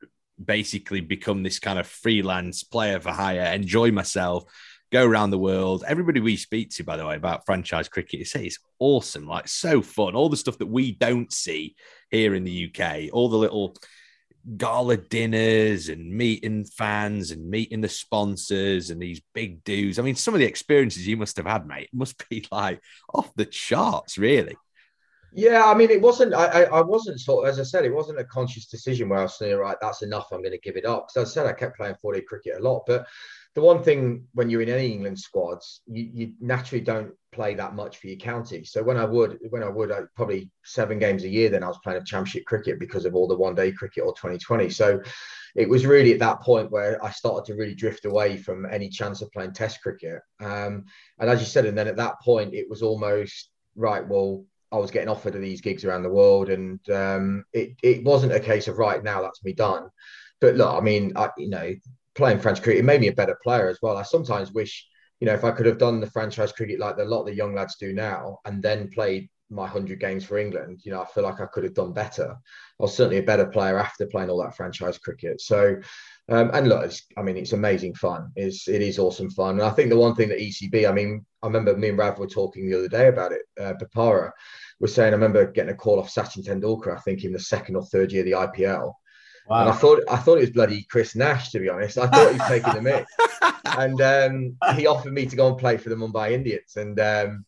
basically 0.43 1.01
become 1.01 1.43
this 1.43 1.59
kind 1.59 1.79
of 1.79 1.87
freelance 1.87 2.63
player 2.63 2.99
for 2.99 3.11
hire, 3.11 3.53
enjoy 3.53 3.91
myself, 3.91 4.45
go 4.91 5.05
around 5.05 5.31
the 5.31 5.37
world. 5.37 5.83
Everybody 5.87 6.19
we 6.19 6.37
speak 6.37 6.69
to, 6.71 6.83
by 6.83 6.97
the 6.97 7.05
way, 7.05 7.15
about 7.15 7.45
franchise 7.45 7.89
cricket, 7.89 8.27
say 8.27 8.45
it's 8.45 8.59
awesome, 8.79 9.27
like 9.27 9.47
so 9.47 9.81
fun. 9.81 10.15
All 10.15 10.29
the 10.29 10.37
stuff 10.37 10.57
that 10.59 10.67
we 10.67 10.93
don't 10.93 11.31
see 11.31 11.75
here 12.09 12.33
in 12.35 12.43
the 12.43 12.71
UK, 12.73 13.13
all 13.13 13.29
the 13.29 13.37
little 13.37 13.75
gala 14.57 14.97
dinners 14.97 15.89
and 15.89 16.11
meeting 16.11 16.65
fans 16.65 17.31
and 17.31 17.49
meeting 17.49 17.81
the 17.81 17.89
sponsors 17.89 18.89
and 18.89 19.01
these 19.01 19.21
big 19.33 19.63
dudes. 19.63 19.99
I 19.99 20.01
mean, 20.01 20.15
some 20.15 20.33
of 20.33 20.39
the 20.39 20.45
experiences 20.45 21.07
you 21.07 21.17
must 21.17 21.37
have 21.37 21.45
had, 21.45 21.67
mate, 21.67 21.89
must 21.93 22.27
be 22.29 22.45
like 22.51 22.81
off 23.13 23.33
the 23.35 23.45
charts, 23.45 24.17
really. 24.17 24.55
Yeah, 25.31 25.65
I 25.65 25.75
mean, 25.75 25.91
it 25.91 26.01
wasn't. 26.01 26.33
I, 26.33 26.63
I, 26.63 26.81
wasn't 26.81 27.19
sort. 27.19 27.47
Of, 27.47 27.53
as 27.53 27.59
I 27.59 27.63
said, 27.63 27.85
it 27.85 27.93
wasn't 27.93 28.19
a 28.19 28.23
conscious 28.23 28.65
decision 28.65 29.09
where 29.09 29.19
I 29.19 29.23
was 29.23 29.37
saying, 29.37 29.55
right, 29.57 29.77
that's 29.79 30.01
enough. 30.01 30.29
I'm 30.31 30.41
going 30.41 30.53
to 30.53 30.59
give 30.59 30.75
it 30.75 30.85
up. 30.85 31.07
Because 31.07 31.29
I 31.29 31.31
said 31.31 31.45
I 31.45 31.53
kept 31.53 31.77
playing 31.77 31.95
4 32.01 32.19
cricket 32.21 32.57
a 32.59 32.63
lot, 32.63 32.83
but 32.87 33.05
the 33.55 33.61
one 33.61 33.83
thing 33.83 34.25
when 34.33 34.49
you're 34.49 34.61
in 34.61 34.69
any 34.69 34.91
England 34.91 35.19
squads, 35.19 35.81
you, 35.87 36.09
you, 36.13 36.33
naturally 36.39 36.83
don't 36.83 37.11
play 37.31 37.55
that 37.55 37.73
much 37.73 37.97
for 37.97 38.07
your 38.07 38.17
county. 38.17 38.63
So 38.63 38.83
when 38.83 38.97
I 38.97 39.05
would, 39.05 39.39
when 39.49 39.63
I 39.63 39.69
would, 39.69 39.91
I, 39.91 40.01
probably 40.15 40.49
seven 40.63 40.99
games 40.99 41.23
a 41.23 41.29
year, 41.29 41.49
then 41.49 41.63
I 41.63 41.67
was 41.67 41.79
playing 41.83 42.01
a 42.01 42.05
championship 42.05 42.45
cricket 42.45 42.79
because 42.79 43.05
of 43.05 43.15
all 43.15 43.27
the 43.27 43.37
one 43.37 43.55
day 43.55 43.71
cricket 43.71 44.03
or 44.03 44.13
2020. 44.13 44.69
So 44.69 45.01
it 45.55 45.67
was 45.67 45.85
really 45.85 46.13
at 46.13 46.19
that 46.19 46.41
point 46.41 46.71
where 46.71 47.03
I 47.03 47.09
started 47.09 47.45
to 47.45 47.57
really 47.57 47.75
drift 47.75 48.05
away 48.05 48.37
from 48.37 48.65
any 48.65 48.89
chance 48.89 49.21
of 49.21 49.31
playing 49.31 49.53
test 49.53 49.81
cricket. 49.81 50.21
Um, 50.39 50.85
and 51.19 51.29
as 51.29 51.39
you 51.39 51.45
said, 51.45 51.65
and 51.65 51.77
then 51.77 51.87
at 51.87 51.97
that 51.97 52.21
point, 52.21 52.53
it 52.53 52.69
was 52.69 52.81
almost 52.81 53.49
right. 53.75 54.07
Well, 54.07 54.45
I 54.71 54.77
was 54.77 54.91
getting 54.91 55.09
offered 55.09 55.33
these 55.33 55.61
gigs 55.61 55.83
around 55.83 56.03
the 56.03 56.09
world, 56.09 56.49
and 56.49 56.79
um, 56.91 57.43
it 57.53 57.75
it 57.81 58.03
wasn't 58.03 58.33
a 58.33 58.39
case 58.39 58.67
of 58.67 58.77
right 58.77 59.03
now 59.03 59.21
that's 59.21 59.43
me 59.43 59.53
done. 59.53 59.89
But 60.39 60.55
look, 60.55 60.73
I 60.73 60.79
mean, 60.79 61.13
I, 61.15 61.29
you 61.37 61.49
know, 61.49 61.73
playing 62.19 62.39
franchise 62.39 62.63
cricket, 62.63 62.81
it 62.81 62.85
made 62.91 63.01
me 63.01 63.07
a 63.09 63.21
better 63.21 63.37
player 63.45 63.67
as 63.69 63.79
well. 63.81 63.97
I 63.97 64.03
sometimes 64.03 64.51
wish, 64.51 64.73
you 65.19 65.25
know, 65.27 65.33
if 65.33 65.43
I 65.43 65.51
could 65.51 65.65
have 65.65 65.83
done 65.85 65.99
the 65.99 66.11
franchise 66.15 66.51
cricket 66.51 66.79
like 66.79 66.97
a 66.97 67.03
lot 67.03 67.21
of 67.21 67.27
the 67.27 67.35
young 67.41 67.53
lads 67.55 67.75
do 67.77 67.93
now, 67.93 68.39
and 68.45 68.61
then 68.61 68.89
played 68.97 69.29
my 69.49 69.63
100 69.63 69.99
games 69.99 70.23
for 70.25 70.37
England, 70.37 70.81
you 70.83 70.91
know, 70.91 71.01
I 71.01 71.05
feel 71.05 71.23
like 71.23 71.41
I 71.41 71.47
could 71.47 71.63
have 71.63 71.73
done 71.73 71.93
better. 71.93 72.29
I 72.31 72.83
was 72.83 72.95
certainly 72.95 73.17
a 73.17 73.23
better 73.31 73.47
player 73.47 73.79
after 73.79 74.05
playing 74.05 74.29
all 74.29 74.41
that 74.43 74.55
franchise 74.55 74.97
cricket. 74.99 75.41
So, 75.41 75.77
Um, 76.29 76.51
and 76.53 76.69
look, 76.69 76.91
I 77.17 77.23
mean, 77.23 77.37
it's 77.37 77.53
amazing 77.53 77.95
fun. 77.95 78.21
It's 78.35 78.67
it 78.67 78.81
is 78.89 78.99
awesome 78.99 79.31
fun. 79.31 79.53
And 79.55 79.67
I 79.69 79.71
think 79.71 79.89
the 79.89 79.97
one 80.05 80.15
thing 80.15 80.29
that 80.29 80.39
ECB, 80.47 80.87
I 80.87 80.91
mean, 80.99 81.25
I 81.41 81.47
remember 81.47 81.75
me 81.75 81.89
and 81.89 81.97
Rav 81.97 82.19
were 82.19 82.27
talking 82.27 82.69
the 82.69 82.77
other 82.77 82.87
day 82.99 83.07
about 83.07 83.31
it. 83.31 83.43
Uh, 83.59 83.73
Bopara 83.79 84.29
was 84.79 84.93
saying, 84.93 85.11
I 85.11 85.17
remember 85.19 85.51
getting 85.51 85.73
a 85.73 85.81
call 85.83 85.99
off 85.99 86.13
Sachin 86.13 86.43
Tendulkar, 86.45 86.95
I 86.95 87.01
think 87.01 87.23
in 87.23 87.33
the 87.33 87.39
second 87.39 87.75
or 87.77 87.85
third 87.85 88.11
year 88.11 88.21
of 88.21 88.27
the 88.27 88.37
IPL. 88.47 88.93
Wow. 89.49 89.61
And 89.61 89.69
I 89.69 89.73
thought 89.73 90.03
I 90.09 90.17
thought 90.17 90.37
it 90.37 90.41
was 90.41 90.51
bloody 90.51 90.83
Chris 90.83 91.15
Nash, 91.15 91.49
to 91.51 91.59
be 91.59 91.69
honest. 91.69 91.97
I 91.97 92.07
thought 92.07 92.31
he 92.31 92.37
was 92.37 92.47
taking 92.47 92.73
the 92.73 92.81
mic. 92.81 93.05
and 93.65 94.01
um, 94.01 94.75
he 94.77 94.85
offered 94.85 95.13
me 95.13 95.25
to 95.25 95.35
go 95.35 95.47
and 95.47 95.57
play 95.57 95.77
for 95.77 95.89
the 95.89 95.95
Mumbai 95.95 96.31
Indians. 96.31 96.75
And 96.75 96.99
um, 96.99 97.45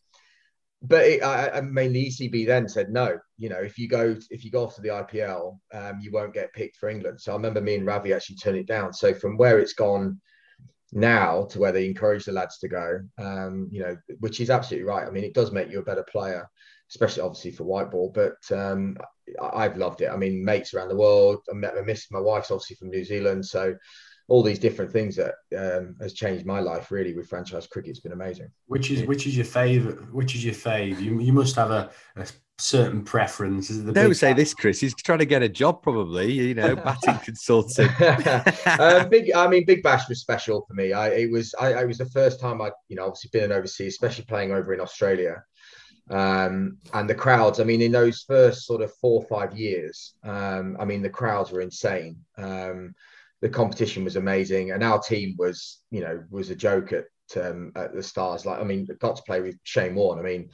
but 0.82 1.06
it, 1.06 1.24
I, 1.24 1.50
I 1.50 1.62
mean, 1.62 1.94
the 1.94 2.08
ECB 2.08 2.48
then 2.48 2.68
said 2.68 2.90
no. 2.90 3.20
You 3.38 3.50
know, 3.50 3.60
if 3.60 3.78
you 3.78 3.88
go 3.88 4.16
if 4.32 4.44
you 4.44 4.50
go 4.50 4.64
off 4.64 4.76
to 4.76 4.82
the 4.82 4.90
IPL, 4.90 5.60
um, 5.74 6.00
you 6.02 6.12
won't 6.12 6.34
get 6.34 6.54
picked 6.54 6.78
for 6.78 6.90
England. 6.90 7.22
So 7.22 7.34
I 7.34 7.36
remember 7.36 7.62
me 7.62 7.76
and 7.76 7.86
Ravi 7.86 8.14
actually 8.14 8.38
turned 8.38 8.58
it 8.58 8.68
down. 8.68 8.94
So 8.94 9.14
from 9.14 9.38
where 9.38 9.60
it's 9.60 9.74
gone 9.74 10.20
now 10.92 11.46
to 11.46 11.60
where 11.60 11.72
they 11.72 11.86
encourage 11.86 12.26
the 12.26 12.32
lads 12.32 12.58
to 12.60 12.68
go, 12.68 13.00
um, 13.20 13.70
you 13.72 13.82
know, 13.82 13.96
which 14.20 14.40
is 14.40 14.50
absolutely 14.50 14.88
right. 14.88 15.08
I 15.08 15.12
mean, 15.12 15.24
it 15.24 15.36
does 15.36 15.52
make 15.52 15.70
you 15.70 15.80
a 15.80 15.84
better 15.84 16.04
player, 16.04 16.50
especially 16.90 17.22
obviously 17.22 17.52
for 17.52 17.64
white 17.64 17.92
ball. 17.92 18.12
But 18.14 18.38
um, 18.52 18.98
I've 19.41 19.78
loved 19.78 20.02
it. 20.02 20.10
I 20.10 20.17
mean, 20.17 20.44
mates 20.44 20.74
around 20.74 20.89
the 20.89 20.96
world. 20.96 21.39
I 21.50 21.54
met, 21.54 21.74
I 21.78 21.82
miss 21.82 22.12
my 22.12 22.20
wife's 22.20 22.52
obviously 22.52 22.76
from 22.78 22.89
New 22.89 23.04
Zealand, 23.04 23.46
so 23.46 23.76
all 24.28 24.41
these 24.41 24.60
different 24.60 24.91
things 24.91 25.17
that 25.17 25.36
um, 25.58 25.96
has 26.00 26.13
changed 26.13 26.46
my 26.46 26.60
life 26.60 26.89
really 26.89 27.13
with 27.13 27.28
franchise 27.28 27.67
cricket. 27.67 27.91
It's 27.91 28.00
been 28.00 28.13
amazing. 28.13 28.50
Which 28.67 28.89
is 28.89 29.06
which 29.06 29.28
is 29.28 29.36
your 29.36 29.46
favorite? 29.46 30.13
Which 30.13 30.36
is 30.36 30.46
your 30.46 30.54
fave? 30.54 31.02
You 31.02 31.20
you 31.20 31.34
must 31.34 31.56
have 31.58 31.72
a, 31.72 31.91
a 32.15 32.26
certain 32.58 33.04
preference. 33.04 33.67
Don't 33.67 34.13
say 34.13 34.34
this, 34.34 34.54
Chris. 34.54 34.80
He's 34.80 34.96
trying 34.96 35.20
to 35.20 35.26
get 35.26 35.41
a 35.41 35.50
job, 35.50 35.82
probably. 35.82 36.32
You 36.32 36.54
know, 36.54 36.76
batting 36.88 37.17
consultant. 37.20 37.91
uh, 38.02 39.06
big. 39.10 39.34
I 39.34 39.48
mean, 39.48 39.65
Big 39.65 39.84
Bash 39.84 40.08
was 40.08 40.22
special 40.22 40.65
for 40.67 40.74
me. 40.76 40.94
I 40.94 41.10
it 41.10 41.32
was. 41.32 41.54
I, 41.60 41.82
it 41.82 41.88
was 41.88 41.98
the 41.98 42.06
first 42.06 42.39
time 42.39 42.62
I, 42.62 42.72
you 42.88 42.96
know, 42.96 43.06
obviously 43.06 43.30
been 43.34 43.52
overseas, 43.52 43.94
especially 43.94 44.26
playing 44.26 44.52
over 44.52 44.74
in 44.74 44.80
Australia. 44.80 45.44
Um, 46.10 46.78
and 46.94 47.10
the 47.10 47.16
crowds. 47.16 47.60
I 47.60 47.64
mean, 47.64 47.82
in 47.82 47.92
those 47.92 48.24
first 48.24 48.66
sort 48.66 48.82
of 48.82 48.94
four 48.96 49.22
or 49.22 49.28
five 49.28 49.58
years, 49.58 50.14
um, 50.24 50.76
I 50.80 50.86
mean, 50.86 51.02
the 51.02 51.10
crowds 51.10 51.52
were 51.52 51.62
insane. 51.62 52.18
Um, 52.38 52.94
the 53.42 53.50
competition 53.50 54.04
was 54.04 54.18
amazing, 54.18 54.72
and 54.72 54.84
our 54.84 55.00
team 55.00 55.36
was, 55.38 55.80
you 55.90 56.02
know, 56.02 56.24
was 56.30 56.50
a 56.50 56.56
joke 56.56 56.94
at 56.94 57.06
um, 57.42 57.72
at 57.76 57.94
the 57.94 58.04
Stars. 58.04 58.46
Like, 58.46 58.60
I 58.60 58.64
mean, 58.64 58.88
got 59.00 59.16
to 59.16 59.24
play 59.24 59.42
with 59.42 59.58
Shane 59.64 59.96
Warne. 59.96 60.20
I 60.20 60.22
mean, 60.22 60.50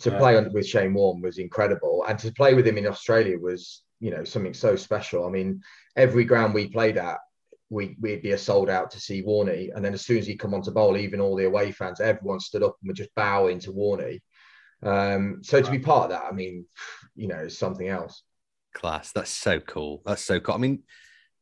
to 0.00 0.10
yeah. 0.10 0.18
play 0.18 0.36
on, 0.36 0.52
with 0.52 0.66
Shane 0.66 0.94
Warne 0.94 1.20
was 1.20 1.38
incredible, 1.38 2.04
and 2.08 2.18
to 2.18 2.32
play 2.32 2.54
with 2.54 2.66
him 2.66 2.78
in 2.78 2.86
Australia 2.86 3.38
was, 3.38 3.82
you 4.00 4.10
know, 4.10 4.24
something 4.24 4.54
so 4.54 4.76
special. 4.76 5.26
I 5.26 5.30
mean, 5.30 5.62
every 5.96 6.24
ground 6.24 6.52
we 6.52 6.68
played 6.68 6.96
at, 6.96 7.18
we, 7.70 7.96
we'd 8.00 8.22
be 8.22 8.32
a 8.32 8.38
sold 8.38 8.68
out 8.68 8.90
to 8.90 9.00
see 9.00 9.22
Warney. 9.22 9.70
And 9.74 9.84
then 9.84 9.94
as 9.94 10.04
soon 10.04 10.18
as 10.18 10.26
he 10.26 10.36
come 10.36 10.54
on 10.54 10.62
to 10.62 10.70
bowl, 10.70 10.96
even 10.96 11.20
all 11.20 11.36
the 11.36 11.44
away 11.44 11.70
fans, 11.70 12.00
everyone 12.00 12.40
stood 12.40 12.62
up 12.62 12.76
and 12.80 12.88
would 12.88 12.96
just 12.96 13.14
bow 13.14 13.46
into 13.46 13.72
Warney. 13.72 14.20
Um, 14.82 15.40
so 15.42 15.60
to 15.60 15.70
be 15.70 15.78
part 15.78 16.04
of 16.04 16.10
that, 16.10 16.24
I 16.24 16.32
mean, 16.32 16.66
you 17.14 17.28
know, 17.28 17.40
is 17.40 17.58
something 17.58 17.88
else. 17.88 18.22
Class. 18.74 19.12
That's 19.12 19.30
so 19.30 19.60
cool. 19.60 20.02
That's 20.04 20.24
so 20.24 20.40
cool. 20.40 20.54
I 20.54 20.58
mean, 20.58 20.82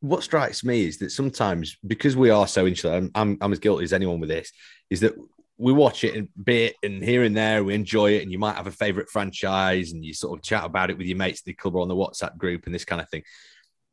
what 0.00 0.22
strikes 0.22 0.64
me 0.64 0.86
is 0.86 0.98
that 0.98 1.10
sometimes 1.10 1.76
because 1.86 2.16
we 2.16 2.30
are 2.30 2.46
so 2.46 2.66
insular, 2.66 2.94
I'm, 2.94 3.10
I'm, 3.14 3.38
I'm 3.40 3.52
as 3.52 3.58
guilty 3.58 3.84
as 3.84 3.92
anyone 3.92 4.20
with 4.20 4.28
this, 4.28 4.52
is 4.90 5.00
that 5.00 5.14
we 5.58 5.72
watch 5.72 6.04
it 6.04 6.14
and 6.14 6.28
bit 6.42 6.76
and 6.84 7.02
here 7.02 7.24
and 7.24 7.36
there 7.36 7.64
we 7.64 7.74
enjoy 7.74 8.12
it 8.12 8.22
and 8.22 8.30
you 8.30 8.38
might 8.38 8.54
have 8.54 8.68
a 8.68 8.72
favorite 8.72 9.10
franchise 9.10 9.92
and 9.92 10.04
you 10.04 10.14
sort 10.14 10.38
of 10.38 10.42
chat 10.42 10.64
about 10.64 10.88
it 10.88 10.96
with 10.96 11.06
your 11.06 11.18
mates 11.18 11.42
the 11.42 11.52
club 11.52 11.74
or 11.74 11.82
on 11.82 11.88
the 11.88 11.96
whatsapp 11.96 12.36
group 12.38 12.64
and 12.64 12.74
this 12.74 12.84
kind 12.84 13.02
of 13.02 13.08
thing 13.10 13.24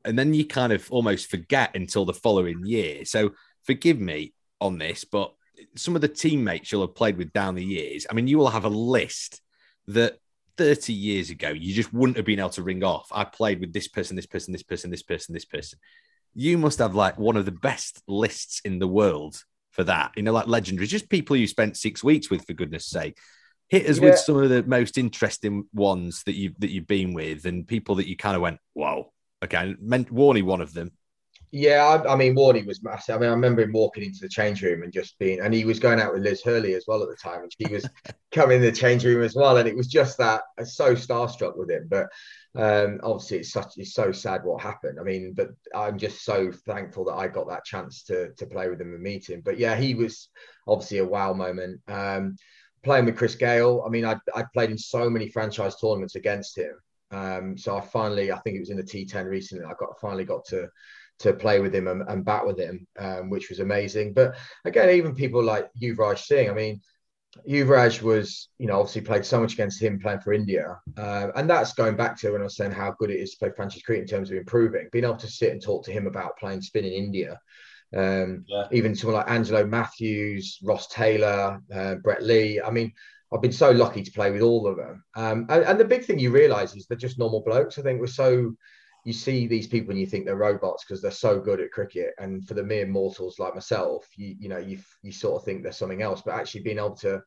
and 0.05 0.17
then 0.17 0.33
you 0.33 0.45
kind 0.45 0.71
of 0.71 0.89
almost 0.91 1.29
forget 1.29 1.75
until 1.75 2.05
the 2.05 2.13
following 2.13 2.63
year 2.65 3.03
so 3.03 3.31
forgive 3.63 3.99
me 3.99 4.31
on 4.61 4.77
this 4.77 5.03
but 5.03 5.33
some 5.75 5.95
of 5.95 6.01
the 6.01 6.07
teammates 6.07 6.71
you'll 6.71 6.81
have 6.81 6.95
played 6.95 7.17
with 7.17 7.31
down 7.33 7.55
the 7.55 7.63
years 7.63 8.05
i 8.09 8.13
mean 8.13 8.27
you 8.27 8.37
will 8.37 8.49
have 8.49 8.65
a 8.65 8.69
list 8.69 9.41
that 9.87 10.17
30 10.57 10.93
years 10.93 11.29
ago, 11.29 11.49
you 11.49 11.73
just 11.73 11.93
wouldn't 11.93 12.17
have 12.17 12.25
been 12.25 12.39
able 12.39 12.49
to 12.49 12.63
ring 12.63 12.83
off. 12.83 13.07
I 13.11 13.23
played 13.23 13.59
with 13.59 13.73
this 13.73 13.87
person, 13.87 14.15
this 14.15 14.25
person, 14.25 14.51
this 14.51 14.63
person, 14.63 14.89
this 14.89 15.03
person, 15.03 15.33
this 15.33 15.45
person. 15.45 15.79
You 16.33 16.57
must 16.57 16.79
have 16.79 16.95
like 16.95 17.17
one 17.17 17.37
of 17.37 17.45
the 17.45 17.51
best 17.51 18.01
lists 18.07 18.61
in 18.65 18.79
the 18.79 18.87
world 18.87 19.41
for 19.71 19.83
that. 19.85 20.11
You 20.15 20.23
know, 20.23 20.33
like 20.33 20.47
legendary, 20.47 20.87
just 20.87 21.09
people 21.09 21.35
you 21.35 21.47
spent 21.47 21.77
six 21.77 22.03
weeks 22.03 22.29
with, 22.29 22.45
for 22.45 22.53
goodness 22.53 22.85
sake. 22.85 23.17
Hit 23.67 23.89
us 23.89 23.97
yeah. 23.97 24.09
with 24.09 24.19
some 24.19 24.37
of 24.37 24.49
the 24.49 24.63
most 24.63 24.97
interesting 24.97 25.65
ones 25.73 26.23
that 26.25 26.35
you've 26.35 26.59
that 26.59 26.69
you've 26.69 26.87
been 26.87 27.13
with, 27.13 27.45
and 27.45 27.67
people 27.67 27.95
that 27.95 28.07
you 28.07 28.15
kind 28.15 28.35
of 28.35 28.41
went, 28.41 28.59
"Whoa." 28.73 29.11
Okay, 29.43 29.75
meant 29.81 30.13
Warney 30.13 30.43
one 30.43 30.61
of 30.61 30.73
them. 30.73 30.91
Yeah, 31.57 31.85
I, 31.85 32.11
I, 32.11 32.15
mean, 32.17 32.35
Warney 32.35 32.67
was 32.67 32.83
massive. 32.83 33.15
I 33.15 33.17
mean, 33.17 33.29
I 33.29 33.33
remember 33.33 33.61
him 33.61 33.71
walking 33.71 34.03
into 34.03 34.19
the 34.19 34.27
change 34.27 34.61
room 34.61 34.83
and 34.83 34.91
just 34.91 35.17
being, 35.19 35.39
and 35.39 35.53
he 35.53 35.63
was 35.63 35.79
going 35.79 36.01
out 36.01 36.13
with 36.13 36.21
Liz 36.21 36.41
Hurley 36.43 36.73
as 36.73 36.83
well 36.85 37.01
at 37.01 37.07
the 37.07 37.15
time, 37.15 37.43
and 37.43 37.51
she 37.57 37.73
was 37.73 37.87
coming 38.33 38.57
in 38.57 38.61
the 38.61 38.73
change 38.73 39.05
room 39.05 39.23
as 39.23 39.35
well, 39.35 39.55
and 39.55 39.65
it 39.65 39.77
was 39.77 39.87
just 39.87 40.17
that 40.17 40.41
I 40.57 40.63
was 40.63 40.75
so 40.75 40.95
starstruck 40.95 41.55
with 41.55 41.71
him. 41.71 41.87
But 41.89 42.07
um, 42.55 42.99
obviously, 43.03 43.37
it's 43.37 43.53
such 43.53 43.71
it's 43.77 43.93
so 43.93 44.11
sad 44.11 44.43
what 44.43 44.63
happened. 44.63 44.99
I 44.99 45.03
mean, 45.03 45.31
but 45.33 45.51
I'm 45.73 45.97
just 45.97 46.25
so 46.25 46.51
thankful 46.51 47.05
that 47.05 47.13
I 47.13 47.29
got 47.29 47.47
that 47.47 47.63
chance 47.63 48.03
to 48.07 48.33
to 48.33 48.45
play 48.47 48.67
with 48.67 48.81
him 48.81 48.93
and 48.93 49.01
meet 49.01 49.29
him. 49.29 49.39
But 49.39 49.57
yeah, 49.57 49.77
he 49.77 49.95
was 49.95 50.27
obviously 50.67 50.97
a 50.97 51.05
wow 51.05 51.31
moment. 51.31 51.79
Um, 51.87 52.35
playing 52.83 53.05
with 53.05 53.15
Chris 53.15 53.35
Gayle, 53.35 53.81
I 53.87 53.89
mean, 53.89 54.03
I 54.03 54.17
I 54.35 54.43
played 54.53 54.71
in 54.71 54.77
so 54.77 55.09
many 55.09 55.29
franchise 55.29 55.77
tournaments 55.77 56.15
against 56.15 56.57
him. 56.57 56.73
Um, 57.11 57.57
so 57.57 57.77
I 57.77 57.81
finally, 57.81 58.33
I 58.33 58.39
think 58.39 58.57
it 58.57 58.59
was 58.59 58.71
in 58.71 58.77
the 58.77 58.83
T10 58.83 59.25
recently. 59.25 59.63
I 59.63 59.71
got 59.79 59.97
finally 60.01 60.25
got 60.25 60.43
to 60.47 60.67
to 61.19 61.33
play 61.33 61.59
with 61.59 61.73
him 61.73 61.87
and, 61.87 62.03
and 62.07 62.25
bat 62.25 62.45
with 62.45 62.59
him, 62.59 62.87
um, 62.99 63.29
which 63.29 63.49
was 63.49 63.59
amazing. 63.59 64.13
But 64.13 64.35
again, 64.65 64.89
even 64.89 65.15
people 65.15 65.43
like 65.43 65.69
Yuvraj 65.81 66.19
Singh, 66.19 66.49
I 66.49 66.53
mean, 66.53 66.81
Yuvraj 67.47 68.01
was, 68.01 68.49
you 68.59 68.67
know, 68.67 68.79
obviously 68.79 69.01
played 69.01 69.25
so 69.25 69.41
much 69.41 69.53
against 69.53 69.81
him 69.81 69.99
playing 69.99 70.21
for 70.21 70.33
India. 70.33 70.79
Uh, 70.97 71.27
and 71.35 71.49
that's 71.49 71.73
going 71.73 71.95
back 71.95 72.17
to 72.19 72.31
when 72.31 72.41
I 72.41 72.45
was 72.45 72.55
saying 72.55 72.71
how 72.71 72.95
good 72.97 73.09
it 73.09 73.19
is 73.19 73.31
to 73.31 73.37
play 73.37 73.51
franchise 73.55 73.83
cricket 73.83 74.03
in 74.03 74.07
terms 74.07 74.31
of 74.31 74.37
improving, 74.37 74.87
being 74.91 75.05
able 75.05 75.17
to 75.17 75.27
sit 75.27 75.51
and 75.51 75.61
talk 75.61 75.83
to 75.85 75.91
him 75.91 76.07
about 76.07 76.37
playing 76.37 76.61
spin 76.61 76.85
in 76.85 76.93
India. 76.93 77.39
Um, 77.95 78.45
yeah. 78.47 78.67
Even 78.71 78.95
someone 78.95 79.17
like 79.17 79.29
Angelo 79.29 79.65
Mathews, 79.65 80.59
Ross 80.63 80.87
Taylor, 80.87 81.61
uh, 81.73 81.95
Brett 81.95 82.23
Lee. 82.23 82.61
I 82.61 82.71
mean, 82.71 82.91
I've 83.33 83.41
been 83.41 83.51
so 83.51 83.71
lucky 83.71 84.01
to 84.01 84.11
play 84.11 84.31
with 84.31 84.41
all 84.41 84.67
of 84.67 84.77
them. 84.77 85.03
Um, 85.15 85.45
and, 85.49 85.63
and, 85.63 85.79
the 85.79 85.85
big 85.85 86.05
thing 86.05 86.19
you 86.19 86.31
realize 86.31 86.75
is 86.75 86.85
they're 86.85 86.97
just 86.97 87.19
normal 87.19 87.41
blokes. 87.41 87.77
I 87.77 87.81
think 87.81 87.99
we're 87.99 88.07
so 88.07 88.55
you 89.05 89.13
see 89.13 89.45
these 89.45 89.67
people 89.67 89.91
and 89.91 89.99
you 89.99 90.07
think 90.07 90.25
they're 90.25 90.35
robots 90.35 90.83
because 90.83 90.99
they're 90.99 91.11
so 91.11 91.39
good 91.39 91.61
at 91.61 91.71
cricket. 91.71 92.13
And 92.17 92.45
for 92.45 92.55
the 92.55 92.63
mere 92.63 92.87
mortals 92.87 93.37
like 93.37 93.53
myself, 93.53 94.07
you 94.17 94.35
you 94.39 94.49
know 94.49 94.57
you 94.57 94.79
you 95.03 95.11
sort 95.11 95.39
of 95.39 95.45
think 95.45 95.63
they're 95.63 95.71
something 95.71 96.01
else. 96.01 96.23
But 96.23 96.33
actually 96.33 96.63
being 96.63 96.79
able 96.79 96.97
to 96.97 97.21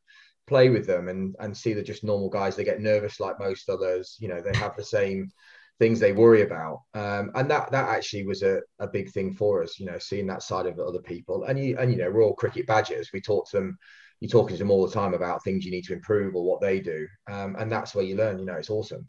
play 0.49 0.71
with 0.71 0.87
them 0.87 1.09
and 1.09 1.37
and 1.38 1.57
see 1.57 1.73
they're 1.73 1.85
just 1.85 2.05
normal 2.05 2.29
guys. 2.29 2.57
They 2.57 2.64
get 2.64 2.81
nervous 2.81 3.21
like 3.21 3.38
most 3.38 3.71
others. 3.71 4.17
You 4.19 4.29
know 4.29 4.43
they 4.43 4.57
have 4.59 4.77
the 4.77 4.85
same 4.85 5.31
things 5.79 6.01
they 6.01 6.12
worry 6.12 6.43
about. 6.43 6.83
Um, 6.95 7.31
and 7.37 7.49
that 7.49 7.71
that 7.71 7.88
actually 7.88 8.27
was 8.27 8.43
a, 8.43 8.61
a 8.81 8.88
big 8.88 9.12
thing 9.12 9.33
for 9.33 9.62
us. 9.62 9.79
You 9.79 9.87
know 9.87 9.99
seeing 10.01 10.27
that 10.27 10.43
side 10.43 10.67
of 10.67 10.81
other 10.81 11.01
people. 11.01 11.45
And 11.45 11.57
you 11.61 11.79
and 11.79 11.93
you 11.93 11.99
know 11.99 12.11
we're 12.11 12.25
all 12.25 12.35
cricket 12.35 12.67
badgers. 12.67 13.11
We 13.12 13.21
talk 13.21 13.49
to 13.51 13.59
them. 13.59 13.79
You're 14.19 14.31
talking 14.31 14.57
to 14.57 14.64
them 14.64 14.73
all 14.73 14.85
the 14.85 14.93
time 14.93 15.14
about 15.14 15.45
things 15.45 15.64
you 15.64 15.71
need 15.71 15.85
to 15.85 15.93
improve 15.93 16.35
or 16.35 16.43
what 16.43 16.61
they 16.61 16.81
do. 16.81 17.07
Um, 17.31 17.55
and 17.57 17.71
that's 17.71 17.95
where 17.95 18.05
you 18.05 18.17
learn. 18.17 18.41
You 18.41 18.47
know 18.47 18.55
it's 18.55 18.69
awesome. 18.69 19.07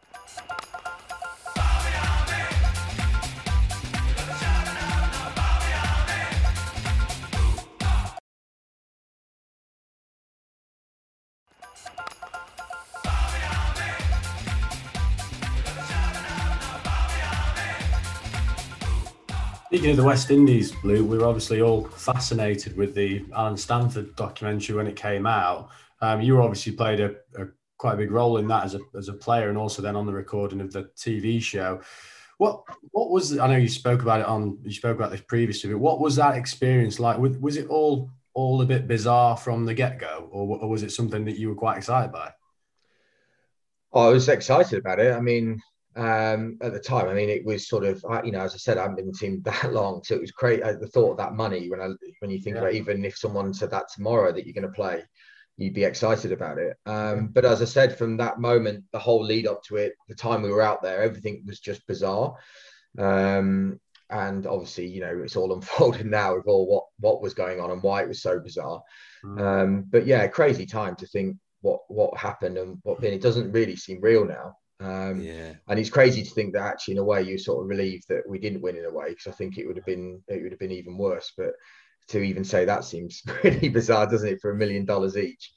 Speaking 19.79 19.91
of 19.91 19.97
the 19.97 20.03
West 20.03 20.29
Indies, 20.29 20.73
Blue, 20.73 21.05
we 21.05 21.17
were 21.17 21.25
obviously 21.25 21.61
all 21.61 21.85
fascinated 21.85 22.75
with 22.75 22.93
the 22.93 23.25
Allen 23.33 23.55
Stanford 23.55 24.13
documentary 24.17 24.75
when 24.75 24.87
it 24.87 24.97
came 24.97 25.25
out. 25.25 25.69
Um, 26.01 26.19
you 26.19 26.41
obviously 26.41 26.73
played 26.73 26.99
a, 26.99 27.11
a, 27.37 27.47
quite 27.77 27.93
a 27.93 27.95
big 27.95 28.11
role 28.11 28.35
in 28.39 28.47
that 28.49 28.65
as 28.65 28.75
a, 28.75 28.81
as 28.97 29.07
a 29.07 29.13
player 29.13 29.47
and 29.47 29.57
also 29.57 29.81
then 29.81 29.95
on 29.95 30.05
the 30.05 30.11
recording 30.11 30.59
of 30.59 30.73
the 30.73 30.89
TV 30.97 31.41
show. 31.41 31.79
What 32.39 32.61
what 32.91 33.09
was 33.09 33.39
I 33.39 33.47
know 33.47 33.55
you 33.55 33.69
spoke 33.69 34.01
about 34.01 34.19
it 34.19 34.25
on 34.25 34.59
you 34.65 34.73
spoke 34.73 34.97
about 34.97 35.11
this 35.11 35.21
previously, 35.21 35.71
but 35.71 35.79
what 35.79 36.01
was 36.01 36.17
that 36.17 36.35
experience 36.35 36.99
like? 36.99 37.17
Was, 37.17 37.37
was 37.37 37.55
it 37.55 37.67
all 37.67 38.11
all 38.33 38.61
a 38.61 38.65
bit 38.65 38.85
bizarre 38.85 39.37
from 39.37 39.65
the 39.65 39.73
get 39.73 39.97
go, 39.97 40.27
or, 40.29 40.59
or 40.59 40.67
was 40.67 40.83
it 40.83 40.91
something 40.91 41.23
that 41.23 41.39
you 41.39 41.47
were 41.47 41.55
quite 41.55 41.77
excited 41.77 42.11
by? 42.11 42.33
Oh, 43.93 44.09
I 44.09 44.11
was 44.11 44.27
excited 44.27 44.79
about 44.79 44.99
it. 44.99 45.13
I 45.13 45.21
mean, 45.21 45.61
um, 45.95 46.57
at 46.61 46.73
the 46.73 46.79
time. 46.79 47.07
I 47.07 47.13
mean, 47.13 47.29
it 47.29 47.45
was 47.45 47.67
sort 47.67 47.83
of, 47.83 48.03
you 48.23 48.31
know, 48.31 48.41
as 48.41 48.53
I 48.53 48.57
said, 48.57 48.77
I 48.77 48.81
haven't 48.81 48.97
been 48.97 49.05
in 49.05 49.11
the 49.11 49.17
team 49.17 49.41
that 49.45 49.73
long, 49.73 50.03
so 50.03 50.15
it 50.15 50.21
was 50.21 50.31
great. 50.31 50.61
Uh, 50.61 50.73
the 50.73 50.87
thought 50.87 51.11
of 51.11 51.17
that 51.17 51.33
money 51.33 51.69
when 51.69 51.81
I 51.81 51.89
when 52.19 52.31
you 52.31 52.39
think 52.39 52.55
yeah. 52.55 52.63
about 52.63 52.73
even 52.73 53.05
if 53.05 53.17
someone 53.17 53.53
said 53.53 53.71
that 53.71 53.89
tomorrow 53.93 54.31
that 54.31 54.45
you're 54.45 54.53
going 54.53 54.63
to 54.63 54.75
play, 54.75 55.03
you'd 55.57 55.73
be 55.73 55.83
excited 55.83 56.31
about 56.31 56.57
it. 56.57 56.77
Um, 56.85 57.27
but 57.27 57.45
as 57.45 57.61
I 57.61 57.65
said, 57.65 57.97
from 57.97 58.17
that 58.17 58.39
moment, 58.39 58.85
the 58.91 58.99
whole 58.99 59.23
lead 59.23 59.47
up 59.47 59.63
to 59.63 59.77
it, 59.77 59.93
the 60.07 60.15
time 60.15 60.41
we 60.41 60.51
were 60.51 60.61
out 60.61 60.81
there, 60.81 61.01
everything 61.01 61.43
was 61.45 61.59
just 61.59 61.85
bizarre. 61.87 62.35
Um, 62.97 63.79
and 64.09 64.47
obviously, 64.47 64.87
you 64.87 65.01
know, 65.01 65.21
it's 65.23 65.35
all 65.35 65.53
unfolded 65.55 66.05
now 66.05 66.35
with 66.35 66.47
all 66.47 66.67
what 66.67 66.85
what 66.99 67.21
was 67.21 67.33
going 67.33 67.59
on 67.59 67.71
and 67.71 67.83
why 67.83 68.01
it 68.01 68.07
was 68.07 68.21
so 68.21 68.39
bizarre. 68.39 68.81
Mm. 69.23 69.41
Um, 69.41 69.85
but 69.89 70.05
yeah, 70.05 70.25
crazy 70.27 70.65
time 70.65 70.95
to 70.97 71.07
think 71.07 71.37
what 71.61 71.81
what 71.87 72.17
happened 72.17 72.57
and 72.57 72.77
what 72.83 73.01
been. 73.01 73.13
It 73.13 73.21
doesn't 73.21 73.51
really 73.51 73.75
seem 73.75 73.99
real 74.01 74.25
now. 74.25 74.55
Um, 74.79 75.21
yeah. 75.21 75.53
And 75.67 75.79
it's 75.79 75.89
crazy 75.89 76.23
to 76.23 76.31
think 76.31 76.53
that 76.53 76.63
actually, 76.63 76.93
in 76.93 76.99
a 76.99 77.03
way, 77.03 77.21
you 77.21 77.37
sort 77.37 77.63
of 77.63 77.69
relieved 77.69 78.05
that 78.09 78.27
we 78.27 78.39
didn't 78.39 78.61
win 78.61 78.77
in 78.77 78.85
a 78.85 78.93
way 78.93 79.09
because 79.09 79.27
I 79.27 79.31
think 79.31 79.57
it 79.57 79.67
would 79.67 79.75
have 79.75 79.85
been 79.85 80.21
it 80.27 80.41
would 80.41 80.51
have 80.51 80.59
been 80.59 80.71
even 80.71 80.97
worse. 80.97 81.33
But 81.37 81.53
to 82.09 82.21
even 82.21 82.43
say 82.43 82.65
that 82.65 82.83
seems 82.83 83.21
pretty 83.27 83.69
bizarre, 83.69 84.07
doesn't 84.07 84.27
it, 84.27 84.41
for 84.41 84.51
a 84.51 84.55
million 84.55 84.85
dollars 84.85 85.17
each? 85.17 85.51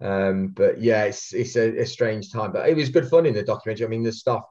Um, 0.00 0.48
but 0.48 0.80
yeah, 0.80 1.04
it's 1.04 1.32
it's 1.32 1.56
a, 1.56 1.80
a, 1.80 1.86
strange 1.86 2.30
time. 2.30 2.52
But 2.52 2.68
it 2.68 2.76
was 2.76 2.90
good 2.90 3.08
fun 3.08 3.24
in 3.24 3.34
the 3.34 3.42
documentary. 3.42 3.86
I 3.86 3.88
mean, 3.88 4.02
the 4.02 4.12
stuff 4.12 4.44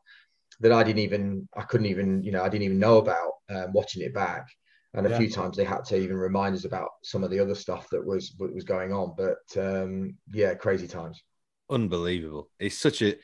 that 0.60 0.72
I 0.72 0.84
didn't 0.84 1.00
even 1.00 1.48
I 1.56 1.62
couldn't 1.62 1.88
even 1.88 2.24
you 2.24 2.32
know 2.32 2.42
I 2.42 2.50
didn't 2.50 2.64
even 2.64 2.80
know 2.80 2.98
about 2.98 3.32
um, 3.50 3.74
watching 3.74 4.02
it 4.02 4.14
back. 4.14 4.48
And 4.96 5.06
a 5.06 5.10
yeah. 5.10 5.18
few 5.18 5.30
times 5.30 5.58
they 5.58 5.66
had 5.66 5.84
to 5.86 5.98
even 5.98 6.16
remind 6.16 6.56
us 6.56 6.64
about 6.64 6.88
some 7.04 7.22
of 7.22 7.30
the 7.30 7.40
other 7.40 7.54
stuff 7.54 7.88
that 7.92 8.04
was 8.04 8.34
was 8.40 8.64
going 8.64 8.92
on. 8.92 9.14
But 9.16 9.62
um, 9.62 10.18
yeah, 10.34 10.56
crazy 10.56 10.88
times. 10.88 11.22
Unbelievable. 11.70 12.50
It's 12.60 12.78
such 12.78 13.02
a 13.02 13.16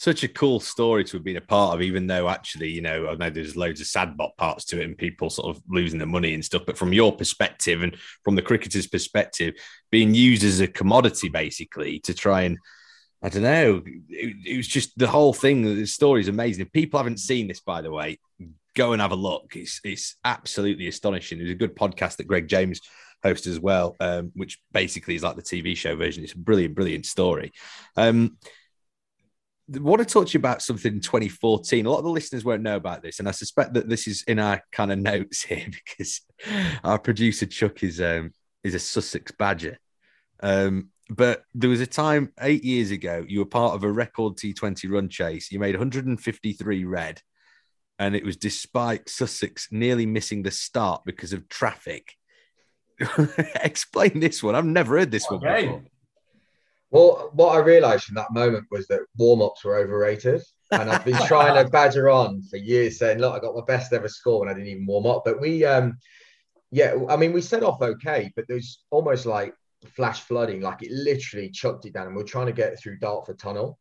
such 0.00 0.24
a 0.24 0.28
cool 0.28 0.60
story 0.60 1.04
to 1.04 1.18
have 1.18 1.24
been 1.24 1.36
a 1.36 1.42
part 1.42 1.74
of, 1.74 1.82
even 1.82 2.06
though 2.06 2.26
actually, 2.26 2.70
you 2.70 2.80
know, 2.80 3.08
I 3.08 3.16
know 3.16 3.28
there's 3.28 3.54
loads 3.54 3.82
of 3.82 3.86
sad 3.86 4.16
bot 4.16 4.34
parts 4.38 4.64
to 4.66 4.80
it 4.80 4.84
and 4.86 4.96
people 4.96 5.28
sort 5.28 5.54
of 5.54 5.62
losing 5.68 5.98
their 5.98 6.08
money 6.08 6.32
and 6.32 6.42
stuff. 6.42 6.62
But 6.64 6.78
from 6.78 6.94
your 6.94 7.14
perspective 7.14 7.82
and 7.82 7.94
from 8.24 8.34
the 8.34 8.40
cricketer's 8.40 8.86
perspective, 8.86 9.56
being 9.90 10.14
used 10.14 10.42
as 10.42 10.60
a 10.60 10.66
commodity 10.66 11.28
basically 11.28 11.98
to 12.00 12.14
try 12.14 12.42
and 12.42 12.56
I 13.22 13.28
don't 13.28 13.42
know, 13.42 13.82
it, 14.08 14.36
it 14.46 14.56
was 14.56 14.68
just 14.68 14.96
the 14.96 15.06
whole 15.06 15.34
thing. 15.34 15.64
The 15.64 15.84
story 15.84 16.22
is 16.22 16.28
amazing. 16.28 16.64
If 16.64 16.72
people 16.72 16.98
haven't 16.98 17.20
seen 17.20 17.46
this, 17.46 17.60
by 17.60 17.82
the 17.82 17.90
way, 17.90 18.18
go 18.74 18.94
and 18.94 19.02
have 19.02 19.12
a 19.12 19.16
look. 19.16 19.52
It's 19.54 19.82
it's 19.84 20.16
absolutely 20.24 20.88
astonishing. 20.88 21.36
There's 21.36 21.50
a 21.50 21.54
good 21.54 21.76
podcast 21.76 22.16
that 22.16 22.26
Greg 22.26 22.48
James 22.48 22.80
hosts 23.22 23.46
as 23.46 23.60
well, 23.60 23.96
um, 24.00 24.32
which 24.34 24.58
basically 24.72 25.14
is 25.14 25.22
like 25.22 25.36
the 25.36 25.42
TV 25.42 25.76
show 25.76 25.94
version. 25.94 26.24
It's 26.24 26.32
a 26.32 26.38
brilliant, 26.38 26.74
brilliant 26.74 27.04
story. 27.04 27.52
Um, 27.98 28.38
want 29.78 30.00
to 30.00 30.04
talk 30.04 30.28
to 30.28 30.32
you 30.32 30.40
about 30.40 30.62
something 30.62 30.94
in 30.94 31.00
2014. 31.00 31.86
A 31.86 31.90
lot 31.90 31.98
of 31.98 32.04
the 32.04 32.10
listeners 32.10 32.44
won't 32.44 32.62
know 32.62 32.76
about 32.76 33.02
this, 33.02 33.18
and 33.18 33.28
I 33.28 33.32
suspect 33.32 33.74
that 33.74 33.88
this 33.88 34.06
is 34.06 34.22
in 34.26 34.38
our 34.38 34.62
kind 34.72 34.92
of 34.92 34.98
notes 34.98 35.42
here 35.42 35.66
because 35.96 36.22
our 36.84 36.98
producer 36.98 37.46
Chuck 37.46 37.82
is 37.82 38.00
um, 38.00 38.32
is 38.64 38.74
a 38.74 38.78
Sussex 38.78 39.32
Badger. 39.32 39.78
Um, 40.42 40.90
but 41.08 41.42
there 41.54 41.70
was 41.70 41.80
a 41.80 41.86
time 41.86 42.32
eight 42.40 42.64
years 42.64 42.92
ago 42.92 43.24
you 43.28 43.40
were 43.40 43.46
part 43.46 43.74
of 43.74 43.82
a 43.82 43.90
record 43.90 44.36
T20 44.36 44.90
run 44.90 45.08
chase. 45.08 45.50
You 45.50 45.58
made 45.58 45.74
153 45.74 46.84
red, 46.84 47.20
and 47.98 48.16
it 48.16 48.24
was 48.24 48.36
despite 48.36 49.08
Sussex 49.08 49.68
nearly 49.70 50.06
missing 50.06 50.42
the 50.42 50.50
start 50.50 51.02
because 51.04 51.32
of 51.32 51.48
traffic. 51.48 52.14
Explain 53.62 54.20
this 54.20 54.42
one. 54.42 54.54
I've 54.54 54.64
never 54.64 54.98
heard 54.98 55.10
this 55.10 55.28
one 55.28 55.40
before. 55.40 55.82
Well, 56.90 57.30
what 57.34 57.54
I 57.54 57.58
realised 57.58 58.04
from 58.04 58.16
that 58.16 58.32
moment 58.32 58.66
was 58.70 58.86
that 58.88 59.00
warm 59.16 59.42
ups 59.42 59.64
were 59.64 59.78
overrated. 59.78 60.42
And 60.72 60.90
I've 60.90 61.04
been 61.04 61.26
trying 61.26 61.62
to 61.62 61.70
badger 61.72 62.10
on 62.10 62.42
for 62.42 62.56
years 62.56 62.98
saying, 62.98 63.18
look, 63.18 63.34
I 63.34 63.38
got 63.38 63.54
my 63.54 63.64
best 63.66 63.92
ever 63.92 64.08
score 64.08 64.42
and 64.42 64.50
I 64.50 64.54
didn't 64.54 64.70
even 64.70 64.86
warm 64.86 65.06
up. 65.06 65.22
But 65.24 65.40
we, 65.40 65.64
um, 65.64 65.98
yeah, 66.70 66.96
I 67.08 67.16
mean, 67.16 67.32
we 67.32 67.42
set 67.42 67.62
off 67.62 67.80
okay, 67.80 68.32
but 68.34 68.46
there's 68.48 68.82
almost 68.90 69.26
like 69.26 69.54
flash 69.94 70.20
flooding, 70.20 70.60
like 70.60 70.82
it 70.82 70.90
literally 70.90 71.50
chucked 71.50 71.86
it 71.86 71.94
down. 71.94 72.08
And 72.08 72.16
we 72.16 72.22
are 72.22 72.26
trying 72.26 72.46
to 72.46 72.52
get 72.52 72.78
through 72.78 72.98
Dartford 72.98 73.38
Tunnel. 73.38 73.78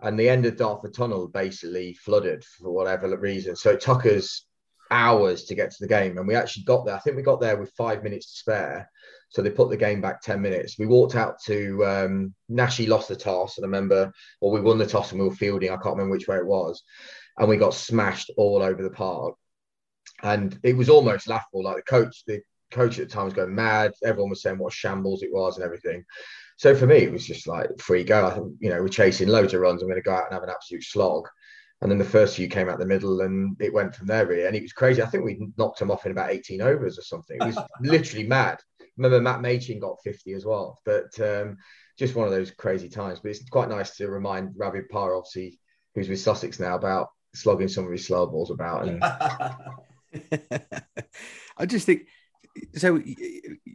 And 0.00 0.18
the 0.18 0.28
end 0.28 0.46
of 0.46 0.56
Dartford 0.56 0.94
Tunnel 0.94 1.28
basically 1.28 1.94
flooded 1.94 2.44
for 2.44 2.72
whatever 2.72 3.16
reason. 3.18 3.56
So 3.56 3.70
it 3.70 3.80
took 3.80 4.06
us 4.06 4.46
hours 4.90 5.44
to 5.44 5.54
get 5.54 5.70
to 5.70 5.76
the 5.80 5.88
game. 5.88 6.18
And 6.18 6.26
we 6.26 6.34
actually 6.34 6.64
got 6.64 6.84
there. 6.84 6.94
I 6.94 6.98
think 6.98 7.16
we 7.16 7.22
got 7.22 7.40
there 7.40 7.56
with 7.56 7.72
five 7.72 8.02
minutes 8.02 8.30
to 8.30 8.36
spare. 8.38 8.90
So 9.30 9.42
they 9.42 9.50
put 9.50 9.68
the 9.68 9.76
game 9.76 10.00
back 10.00 10.22
10 10.22 10.40
minutes. 10.40 10.78
We 10.78 10.86
walked 10.86 11.14
out 11.14 11.40
to 11.44 11.84
um, 11.84 12.34
Nashi 12.48 12.86
lost 12.86 13.08
the 13.08 13.16
toss. 13.16 13.58
And 13.58 13.64
I 13.64 13.68
remember, 13.68 14.12
or 14.40 14.50
we 14.50 14.60
won 14.60 14.78
the 14.78 14.86
toss 14.86 15.12
and 15.12 15.20
we 15.20 15.28
were 15.28 15.34
fielding. 15.34 15.70
I 15.70 15.76
can't 15.76 15.96
remember 15.96 16.12
which 16.12 16.28
way 16.28 16.38
it 16.38 16.46
was. 16.46 16.82
And 17.36 17.48
we 17.48 17.56
got 17.56 17.74
smashed 17.74 18.30
all 18.36 18.62
over 18.62 18.82
the 18.82 18.90
park. 18.90 19.34
And 20.22 20.58
it 20.62 20.76
was 20.76 20.88
almost 20.88 21.28
laughable. 21.28 21.62
Like 21.62 21.76
the 21.76 21.82
coach, 21.82 22.24
the 22.26 22.40
coach 22.70 22.98
at 22.98 23.08
the 23.08 23.14
time 23.14 23.26
was 23.26 23.34
going 23.34 23.54
mad. 23.54 23.92
Everyone 24.02 24.30
was 24.30 24.42
saying 24.42 24.58
what 24.58 24.72
shambles 24.72 25.22
it 25.22 25.32
was 25.32 25.56
and 25.56 25.64
everything. 25.64 26.04
So 26.56 26.74
for 26.74 26.86
me, 26.86 26.96
it 26.96 27.12
was 27.12 27.26
just 27.26 27.46
like 27.46 27.68
free 27.78 28.02
go. 28.02 28.26
I 28.26 28.34
think, 28.34 28.54
you 28.60 28.70
know, 28.70 28.82
we're 28.82 28.88
chasing 28.88 29.28
loads 29.28 29.54
of 29.54 29.60
runs. 29.60 29.80
I'm 29.80 29.88
going 29.88 30.00
to 30.00 30.02
go 30.02 30.12
out 30.12 30.24
and 30.24 30.34
have 30.34 30.42
an 30.42 30.50
absolute 30.50 30.82
slog. 30.82 31.28
And 31.80 31.90
then 31.90 31.98
the 31.98 32.04
first 32.04 32.36
few 32.36 32.48
came 32.48 32.68
out 32.68 32.78
the 32.78 32.86
middle 32.86 33.20
and 33.20 33.56
it 33.60 33.72
went 33.72 33.94
from 33.94 34.08
there 34.08 34.26
really. 34.26 34.46
And 34.46 34.56
it 34.56 34.62
was 34.62 34.72
crazy. 34.72 35.00
I 35.00 35.06
think 35.06 35.24
we 35.24 35.48
knocked 35.56 35.80
him 35.80 35.90
off 35.90 36.06
in 36.06 36.12
about 36.12 36.30
18 36.30 36.60
overs 36.60 36.98
or 36.98 37.02
something. 37.02 37.38
It 37.40 37.46
was 37.46 37.58
literally 37.80 38.26
mad 38.26 38.58
remember 38.98 39.20
Matt 39.20 39.40
Machan 39.40 39.78
got 39.78 40.02
50 40.02 40.32
as 40.34 40.44
well. 40.44 40.78
But 40.84 41.18
um, 41.20 41.56
just 41.98 42.14
one 42.14 42.26
of 42.26 42.32
those 42.32 42.50
crazy 42.50 42.88
times. 42.88 43.20
But 43.20 43.30
it's 43.30 43.48
quite 43.48 43.70
nice 43.70 43.96
to 43.96 44.08
remind 44.08 44.54
Ravi 44.56 44.80
Bopara, 44.80 45.16
obviously, 45.16 45.58
who's 45.94 46.08
with 46.08 46.20
Sussex 46.20 46.60
now, 46.60 46.74
about 46.74 47.08
slogging 47.34 47.68
some 47.68 47.86
of 47.86 47.92
his 47.92 48.06
slow 48.06 48.26
balls 48.26 48.50
about. 48.50 48.88
And... 48.88 49.02
I 51.56 51.66
just 51.66 51.86
think 51.86 52.08
so. 52.74 53.00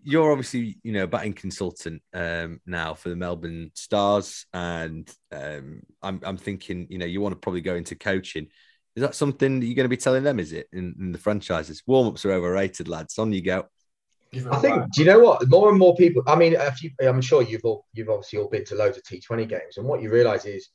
You're 0.05 0.31
obviously, 0.31 0.77
you 0.83 0.91
know, 0.91 1.07
batting 1.07 1.33
consultant 1.33 2.01
um, 2.13 2.59
now 2.65 2.93
for 2.93 3.07
the 3.07 3.15
Melbourne 3.15 3.71
Stars, 3.73 4.45
and 4.53 5.09
um, 5.31 5.81
I'm, 6.01 6.19
I'm 6.23 6.37
thinking, 6.37 6.87
you 6.89 6.97
know, 6.97 7.05
you 7.05 7.21
want 7.21 7.33
to 7.33 7.39
probably 7.39 7.61
go 7.61 7.75
into 7.75 7.95
coaching. 7.95 8.47
Is 8.95 9.01
that 9.01 9.15
something 9.15 9.59
that 9.59 9.65
you're 9.65 9.75
going 9.75 9.85
to 9.85 9.89
be 9.89 9.97
telling 9.97 10.23
them? 10.23 10.39
Is 10.39 10.51
it 10.51 10.67
in, 10.73 10.93
in 10.99 11.11
the 11.13 11.17
franchises? 11.17 11.83
Warm 11.87 12.07
ups 12.07 12.25
are 12.25 12.33
overrated, 12.33 12.89
lads. 12.89 13.17
On 13.17 13.31
you 13.31 13.41
go. 13.41 13.65
I 14.51 14.57
think. 14.57 14.91
Do 14.91 15.01
you 15.01 15.07
know 15.07 15.19
what? 15.19 15.47
More 15.47 15.69
and 15.69 15.79
more 15.79 15.95
people. 15.95 16.23
I 16.27 16.35
mean, 16.35 16.57
you, 16.81 16.91
I'm 17.01 17.21
sure 17.21 17.41
you've 17.41 17.63
all 17.63 17.85
you've 17.93 18.09
obviously 18.09 18.39
all 18.39 18.49
been 18.49 18.65
to 18.65 18.75
loads 18.75 18.97
of 18.97 19.03
T20 19.03 19.47
games, 19.47 19.77
and 19.77 19.85
what 19.85 20.01
you 20.01 20.11
realise 20.11 20.45
is 20.45 20.69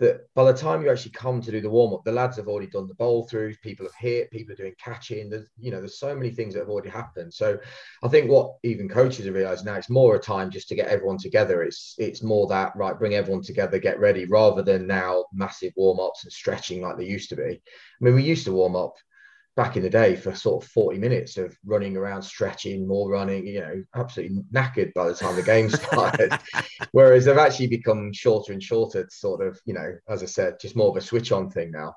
that 0.00 0.22
by 0.34 0.50
the 0.50 0.58
time 0.58 0.82
you 0.82 0.90
actually 0.90 1.12
come 1.12 1.40
to 1.40 1.50
do 1.50 1.60
the 1.60 1.70
warm 1.70 1.94
up, 1.94 2.02
the 2.04 2.12
lads 2.12 2.36
have 2.36 2.48
already 2.48 2.66
done 2.66 2.88
the 2.88 2.94
bowl 2.94 3.28
throughs. 3.28 3.60
People 3.60 3.86
have 3.86 3.94
hit. 3.94 4.30
People 4.30 4.52
are 4.52 4.56
doing 4.56 4.74
catching. 4.78 5.30
There's 5.30 5.48
you 5.58 5.70
know 5.70 5.78
there's 5.78 5.98
so 5.98 6.14
many 6.14 6.30
things 6.30 6.54
that 6.54 6.60
have 6.60 6.68
already 6.68 6.90
happened. 6.90 7.32
So 7.32 7.58
I 8.02 8.08
think 8.08 8.30
what 8.30 8.56
even 8.64 8.88
coaches 8.88 9.26
have 9.26 9.34
realised 9.34 9.64
now 9.64 9.74
it's 9.74 9.90
more 9.90 10.16
a 10.16 10.18
time 10.18 10.50
just 10.50 10.68
to 10.68 10.74
get 10.74 10.88
everyone 10.88 11.18
together. 11.18 11.62
It's 11.62 11.94
it's 11.98 12.22
more 12.22 12.46
that 12.48 12.74
right, 12.74 12.98
bring 12.98 13.14
everyone 13.14 13.42
together, 13.42 13.78
get 13.78 14.00
ready, 14.00 14.24
rather 14.24 14.62
than 14.62 14.86
now 14.86 15.26
massive 15.32 15.72
warm 15.76 16.00
ups 16.00 16.24
and 16.24 16.32
stretching 16.32 16.82
like 16.82 16.96
they 16.96 17.06
used 17.06 17.28
to 17.30 17.36
be. 17.36 17.42
I 17.44 17.60
mean, 18.00 18.14
we 18.14 18.24
used 18.24 18.46
to 18.46 18.52
warm 18.52 18.74
up 18.74 18.94
back 19.56 19.76
in 19.76 19.82
the 19.82 19.90
day 19.90 20.16
for 20.16 20.34
sort 20.34 20.64
of 20.64 20.70
40 20.70 20.98
minutes 20.98 21.36
of 21.36 21.56
running 21.64 21.96
around, 21.96 22.22
stretching, 22.22 22.86
more 22.86 23.10
running, 23.10 23.46
you 23.46 23.60
know, 23.60 23.84
absolutely 23.94 24.42
knackered 24.52 24.92
by 24.94 25.08
the 25.08 25.14
time 25.14 25.36
the 25.36 25.42
game 25.42 25.70
started. 25.70 26.32
Whereas 26.92 27.24
they've 27.24 27.38
actually 27.38 27.68
become 27.68 28.12
shorter 28.12 28.52
and 28.52 28.62
shorter, 28.62 29.06
sort 29.10 29.46
of, 29.46 29.60
you 29.64 29.74
know, 29.74 29.94
as 30.08 30.22
I 30.22 30.26
said, 30.26 30.58
just 30.60 30.76
more 30.76 30.88
of 30.88 30.96
a 30.96 31.00
switch 31.00 31.30
on 31.30 31.50
thing 31.50 31.70
now. 31.70 31.94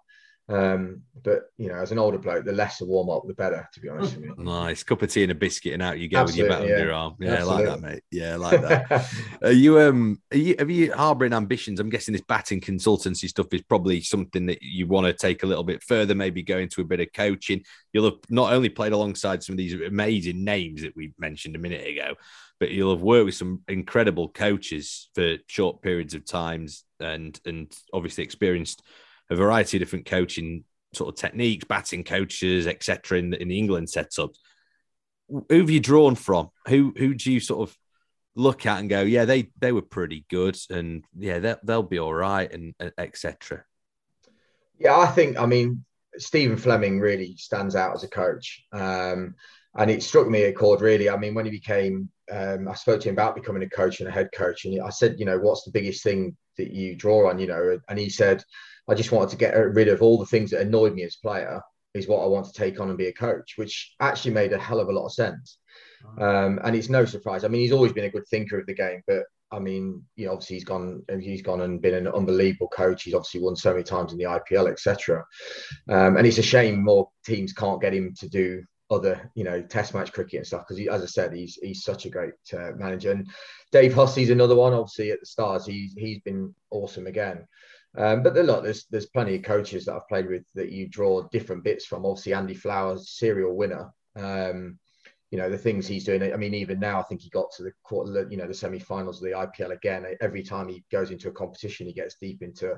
Um, 0.49 1.01
but 1.23 1.51
you 1.57 1.67
know, 1.67 1.75
as 1.75 1.91
an 1.91 1.99
older 1.99 2.17
bloke, 2.17 2.45
the 2.45 2.53
less 2.53 2.79
a 2.79 2.85
warm 2.85 3.09
up, 3.09 3.23
the 3.27 3.33
better. 3.33 3.67
To 3.73 3.79
be 3.81 3.89
honest 3.89 4.15
with 4.15 4.25
you. 4.25 4.35
Nice 4.37 4.81
cup 4.81 5.01
of 5.01 5.11
tea 5.11 5.23
and 5.23 5.31
a 5.31 5.35
biscuit, 5.35 5.73
and 5.73 5.81
out 5.81 5.99
you 5.99 6.07
go 6.07 6.19
Absolutely, 6.19 6.43
with 6.43 6.51
your 6.51 6.59
bat 6.59 6.67
yeah. 6.67 6.73
under 6.75 6.85
your 6.85 6.95
arm. 6.95 7.15
Yeah, 7.19 7.33
Absolutely. 7.33 7.65
like 7.65 7.81
that, 7.81 7.87
mate. 7.87 8.03
Yeah, 8.11 8.35
like 8.37 8.61
that. 8.61 9.13
are 9.41 9.51
you 9.51 9.79
um, 9.79 10.21
are 10.31 10.37
you 10.37 10.55
have 10.57 10.69
you 10.69 10.93
harboring 10.93 11.33
ambitions? 11.33 11.81
I'm 11.81 11.89
guessing 11.89 12.13
this 12.13 12.21
batting 12.21 12.61
consultancy 12.61 13.27
stuff 13.27 13.47
is 13.51 13.61
probably 13.63 14.01
something 14.01 14.45
that 14.45 14.59
you 14.61 14.87
want 14.87 15.07
to 15.07 15.13
take 15.13 15.43
a 15.43 15.47
little 15.47 15.65
bit 15.65 15.83
further. 15.83 16.15
Maybe 16.15 16.43
go 16.43 16.59
into 16.59 16.79
a 16.79 16.85
bit 16.85 17.01
of 17.01 17.07
coaching. 17.13 17.63
You'll 17.91 18.05
have 18.05 18.19
not 18.29 18.53
only 18.53 18.69
played 18.69 18.93
alongside 18.93 19.43
some 19.43 19.53
of 19.53 19.57
these 19.57 19.73
amazing 19.73 20.45
names 20.45 20.81
that 20.83 20.95
we 20.95 21.13
mentioned 21.17 21.57
a 21.57 21.59
minute 21.59 21.85
ago, 21.85 22.13
but 22.59 22.71
you'll 22.71 22.95
have 22.95 23.03
worked 23.03 23.25
with 23.25 23.35
some 23.35 23.63
incredible 23.67 24.29
coaches 24.29 25.09
for 25.13 25.35
short 25.47 25.81
periods 25.81 26.13
of 26.13 26.23
times, 26.25 26.85
and 27.01 27.37
and 27.45 27.75
obviously 27.91 28.23
experienced 28.23 28.81
a 29.29 29.35
variety 29.35 29.77
of 29.77 29.81
different 29.81 30.05
coaching 30.05 30.63
sort 30.93 31.09
of 31.09 31.19
techniques, 31.19 31.65
batting 31.65 32.03
coaches, 32.03 32.67
etc. 32.67 33.19
In, 33.19 33.33
in 33.33 33.47
the 33.47 33.57
England 33.57 33.89
setup. 33.89 34.31
Who 35.29 35.43
have 35.49 35.69
you 35.69 35.79
drawn 35.79 36.15
from? 36.15 36.49
Who 36.67 36.93
who 36.97 37.13
do 37.13 37.31
you 37.31 37.39
sort 37.39 37.69
of 37.69 37.77
look 38.37 38.65
at 38.65 38.79
and 38.79 38.89
go, 38.89 39.01
yeah, 39.01 39.25
they 39.25 39.49
they 39.59 39.71
were 39.71 39.81
pretty 39.81 40.25
good, 40.29 40.57
and 40.69 41.03
yeah, 41.17 41.39
they'll, 41.39 41.59
they'll 41.63 41.83
be 41.83 41.99
all 41.99 42.13
right, 42.13 42.51
and, 42.51 42.73
etc. 42.97 43.63
Yeah, 44.79 44.97
I 44.97 45.07
think 45.07 45.37
I 45.37 45.45
mean 45.45 45.83
Stephen 46.17 46.57
Fleming 46.57 46.99
really 46.99 47.35
stands 47.37 47.75
out 47.75 47.95
as 47.95 48.03
a 48.03 48.09
coach, 48.09 48.63
um, 48.71 49.35
and 49.75 49.91
it 49.91 50.03
struck 50.03 50.27
me 50.27 50.43
a 50.43 50.53
chord 50.53 50.81
really. 50.81 51.09
I 51.09 51.17
mean, 51.17 51.33
when 51.33 51.45
he 51.45 51.51
became, 51.51 52.09
um, 52.31 52.67
I 52.67 52.75
spoke 52.75 53.01
to 53.01 53.09
him 53.09 53.15
about 53.15 53.35
becoming 53.35 53.63
a 53.63 53.69
coach 53.69 53.99
and 53.99 54.07
a 54.07 54.11
head 54.11 54.29
coach, 54.33 54.65
and 54.65 54.81
I 54.81 54.89
said, 54.89 55.19
you 55.19 55.25
know, 55.25 55.39
what's 55.39 55.63
the 55.63 55.71
biggest 55.71 56.03
thing 56.03 56.37
that 56.57 56.71
you 56.71 56.95
draw 56.95 57.29
on, 57.29 57.39
you 57.39 57.47
know, 57.47 57.79
and 57.89 57.99
he 57.99 58.09
said 58.09 58.43
I 58.87 58.95
just 58.95 59.11
wanted 59.11 59.29
to 59.31 59.37
get 59.37 59.55
rid 59.55 59.87
of 59.87 60.01
all 60.01 60.17
the 60.17 60.25
things 60.25 60.51
that 60.51 60.61
annoyed 60.61 60.93
me 60.93 61.03
as 61.03 61.15
a 61.15 61.27
player 61.27 61.61
is 61.93 62.07
what 62.07 62.23
I 62.23 62.27
want 62.27 62.45
to 62.45 62.53
take 62.53 62.79
on 62.79 62.89
and 62.89 62.97
be 62.97 63.07
a 63.07 63.13
coach, 63.13 63.53
which 63.57 63.95
actually 63.99 64.33
made 64.33 64.53
a 64.53 64.59
hell 64.59 64.79
of 64.79 64.87
a 64.87 64.91
lot 64.91 65.05
of 65.05 65.13
sense. 65.13 65.57
Um, 66.19 66.59
and 66.63 66.75
it's 66.75 66.89
no 66.89 67.05
surprise. 67.05 67.43
I 67.43 67.47
mean, 67.47 67.61
he's 67.61 67.71
always 67.71 67.93
been 67.93 68.05
a 68.05 68.09
good 68.09 68.27
thinker 68.27 68.59
of 68.59 68.67
the 68.67 68.73
game, 68.73 69.01
but 69.07 69.23
I 69.51 69.59
mean, 69.59 70.03
you 70.15 70.25
know, 70.25 70.33
obviously 70.33 70.57
he's 70.57 70.65
gone, 70.65 71.03
he's 71.19 71.41
gone 71.41 71.61
and 71.61 71.81
been 71.81 71.95
an 71.95 72.07
unbelievable 72.07 72.67
coach. 72.67 73.03
He's 73.03 73.13
obviously 73.13 73.41
won 73.41 73.55
so 73.55 73.71
many 73.71 73.83
times 73.83 74.11
in 74.11 74.17
the 74.17 74.25
IPL, 74.25 74.69
etc. 74.69 75.25
Um, 75.89 76.17
and 76.17 76.27
it's 76.27 76.37
a 76.37 76.43
shame 76.43 76.83
more 76.83 77.09
teams 77.25 77.53
can't 77.53 77.81
get 77.81 77.93
him 77.93 78.13
to 78.19 78.27
do 78.27 78.63
other, 78.89 79.31
you 79.35 79.43
know, 79.43 79.61
Test 79.61 79.93
match 79.93 80.11
cricket 80.11 80.39
and 80.39 80.47
stuff 80.47 80.65
because, 80.67 80.85
as 80.87 81.01
I 81.01 81.05
said, 81.05 81.33
he's 81.33 81.55
he's 81.55 81.83
such 81.83 82.05
a 82.05 82.09
great 82.09 82.33
uh, 82.53 82.71
manager. 82.77 83.11
And 83.11 83.27
Dave 83.71 83.93
Hussey's 83.93 84.29
another 84.29 84.55
one. 84.55 84.73
Obviously, 84.73 85.11
at 85.11 85.19
the 85.19 85.25
Stars, 85.25 85.65
he's 85.65 85.93
he's 85.93 86.19
been 86.19 86.53
awesome 86.71 87.07
again. 87.07 87.47
Um, 87.97 88.21
but 88.21 88.35
look, 88.35 88.63
there's 88.63 88.85
there's 88.91 89.07
plenty 89.07 89.35
of 89.35 89.43
coaches 89.43 89.85
that 89.85 89.95
I've 89.95 90.07
played 90.07 90.27
with 90.27 90.43
that 90.53 90.71
you 90.71 90.87
draw 90.87 91.27
different 91.29 91.63
bits 91.63 91.85
from. 91.85 92.05
Obviously, 92.05 92.33
Andy 92.33 92.53
Flowers, 92.53 93.09
serial 93.09 93.55
winner. 93.55 93.91
Um, 94.15 94.79
you 95.31 95.37
know 95.37 95.49
the 95.49 95.57
things 95.57 95.87
he's 95.87 96.05
doing. 96.05 96.21
I 96.21 96.37
mean, 96.37 96.53
even 96.53 96.79
now, 96.79 96.99
I 96.99 97.03
think 97.03 97.21
he 97.21 97.29
got 97.29 97.51
to 97.57 97.63
the 97.63 97.71
quarter, 97.83 98.27
you 98.29 98.37
know, 98.37 98.47
the 98.47 98.53
semi-finals 98.53 99.17
of 99.17 99.23
the 99.23 99.35
IPL 99.35 99.71
again. 99.71 100.05
Every 100.21 100.43
time 100.43 100.69
he 100.69 100.85
goes 100.91 101.11
into 101.11 101.27
a 101.27 101.33
competition, 101.33 101.87
he 101.87 101.93
gets 101.93 102.15
deep 102.21 102.41
into 102.41 102.75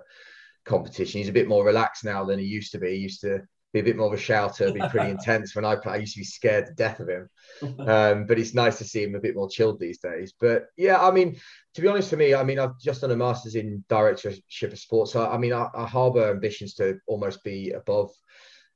competition. 0.65 1.19
He's 1.19 1.29
a 1.29 1.33
bit 1.33 1.47
more 1.47 1.65
relaxed 1.65 2.05
now 2.05 2.25
than 2.25 2.39
he 2.39 2.45
used 2.45 2.71
to 2.71 2.79
be. 2.79 2.91
He 2.91 3.01
used 3.01 3.21
to 3.21 3.41
be 3.71 3.79
a 3.79 3.83
bit 3.83 3.97
more 3.97 4.07
of 4.07 4.13
a 4.13 4.17
shouter, 4.17 4.71
be 4.71 4.79
pretty 4.89 5.11
intense. 5.11 5.55
When 5.55 5.65
I 5.65 5.75
play, 5.75 5.93
I 5.93 5.97
used 5.97 6.13
to 6.13 6.21
be 6.21 6.25
scared 6.25 6.65
to 6.67 6.73
death 6.73 6.99
of 6.99 7.09
him. 7.09 7.29
Um, 7.79 8.25
but 8.25 8.39
it's 8.39 8.53
nice 8.53 8.77
to 8.77 8.85
see 8.85 9.03
him 9.03 9.15
a 9.15 9.19
bit 9.19 9.35
more 9.35 9.49
chilled 9.49 9.79
these 9.79 9.97
days. 9.97 10.33
But 10.39 10.67
yeah, 10.77 10.97
I 11.01 11.11
mean, 11.11 11.37
to 11.73 11.81
be 11.81 11.87
honest, 11.87 12.09
for 12.09 12.15
me, 12.15 12.33
I 12.33 12.43
mean, 12.43 12.57
I've 12.57 12.79
just 12.79 13.01
done 13.01 13.11
a 13.11 13.17
master's 13.17 13.55
in 13.55 13.83
directorship 13.89 14.71
of 14.71 14.79
sports. 14.79 15.11
So 15.11 15.27
I 15.27 15.37
mean, 15.37 15.51
I, 15.51 15.67
I 15.75 15.85
harbour 15.85 16.29
ambitions 16.29 16.75
to 16.75 16.97
almost 17.07 17.43
be 17.43 17.71
above 17.71 18.11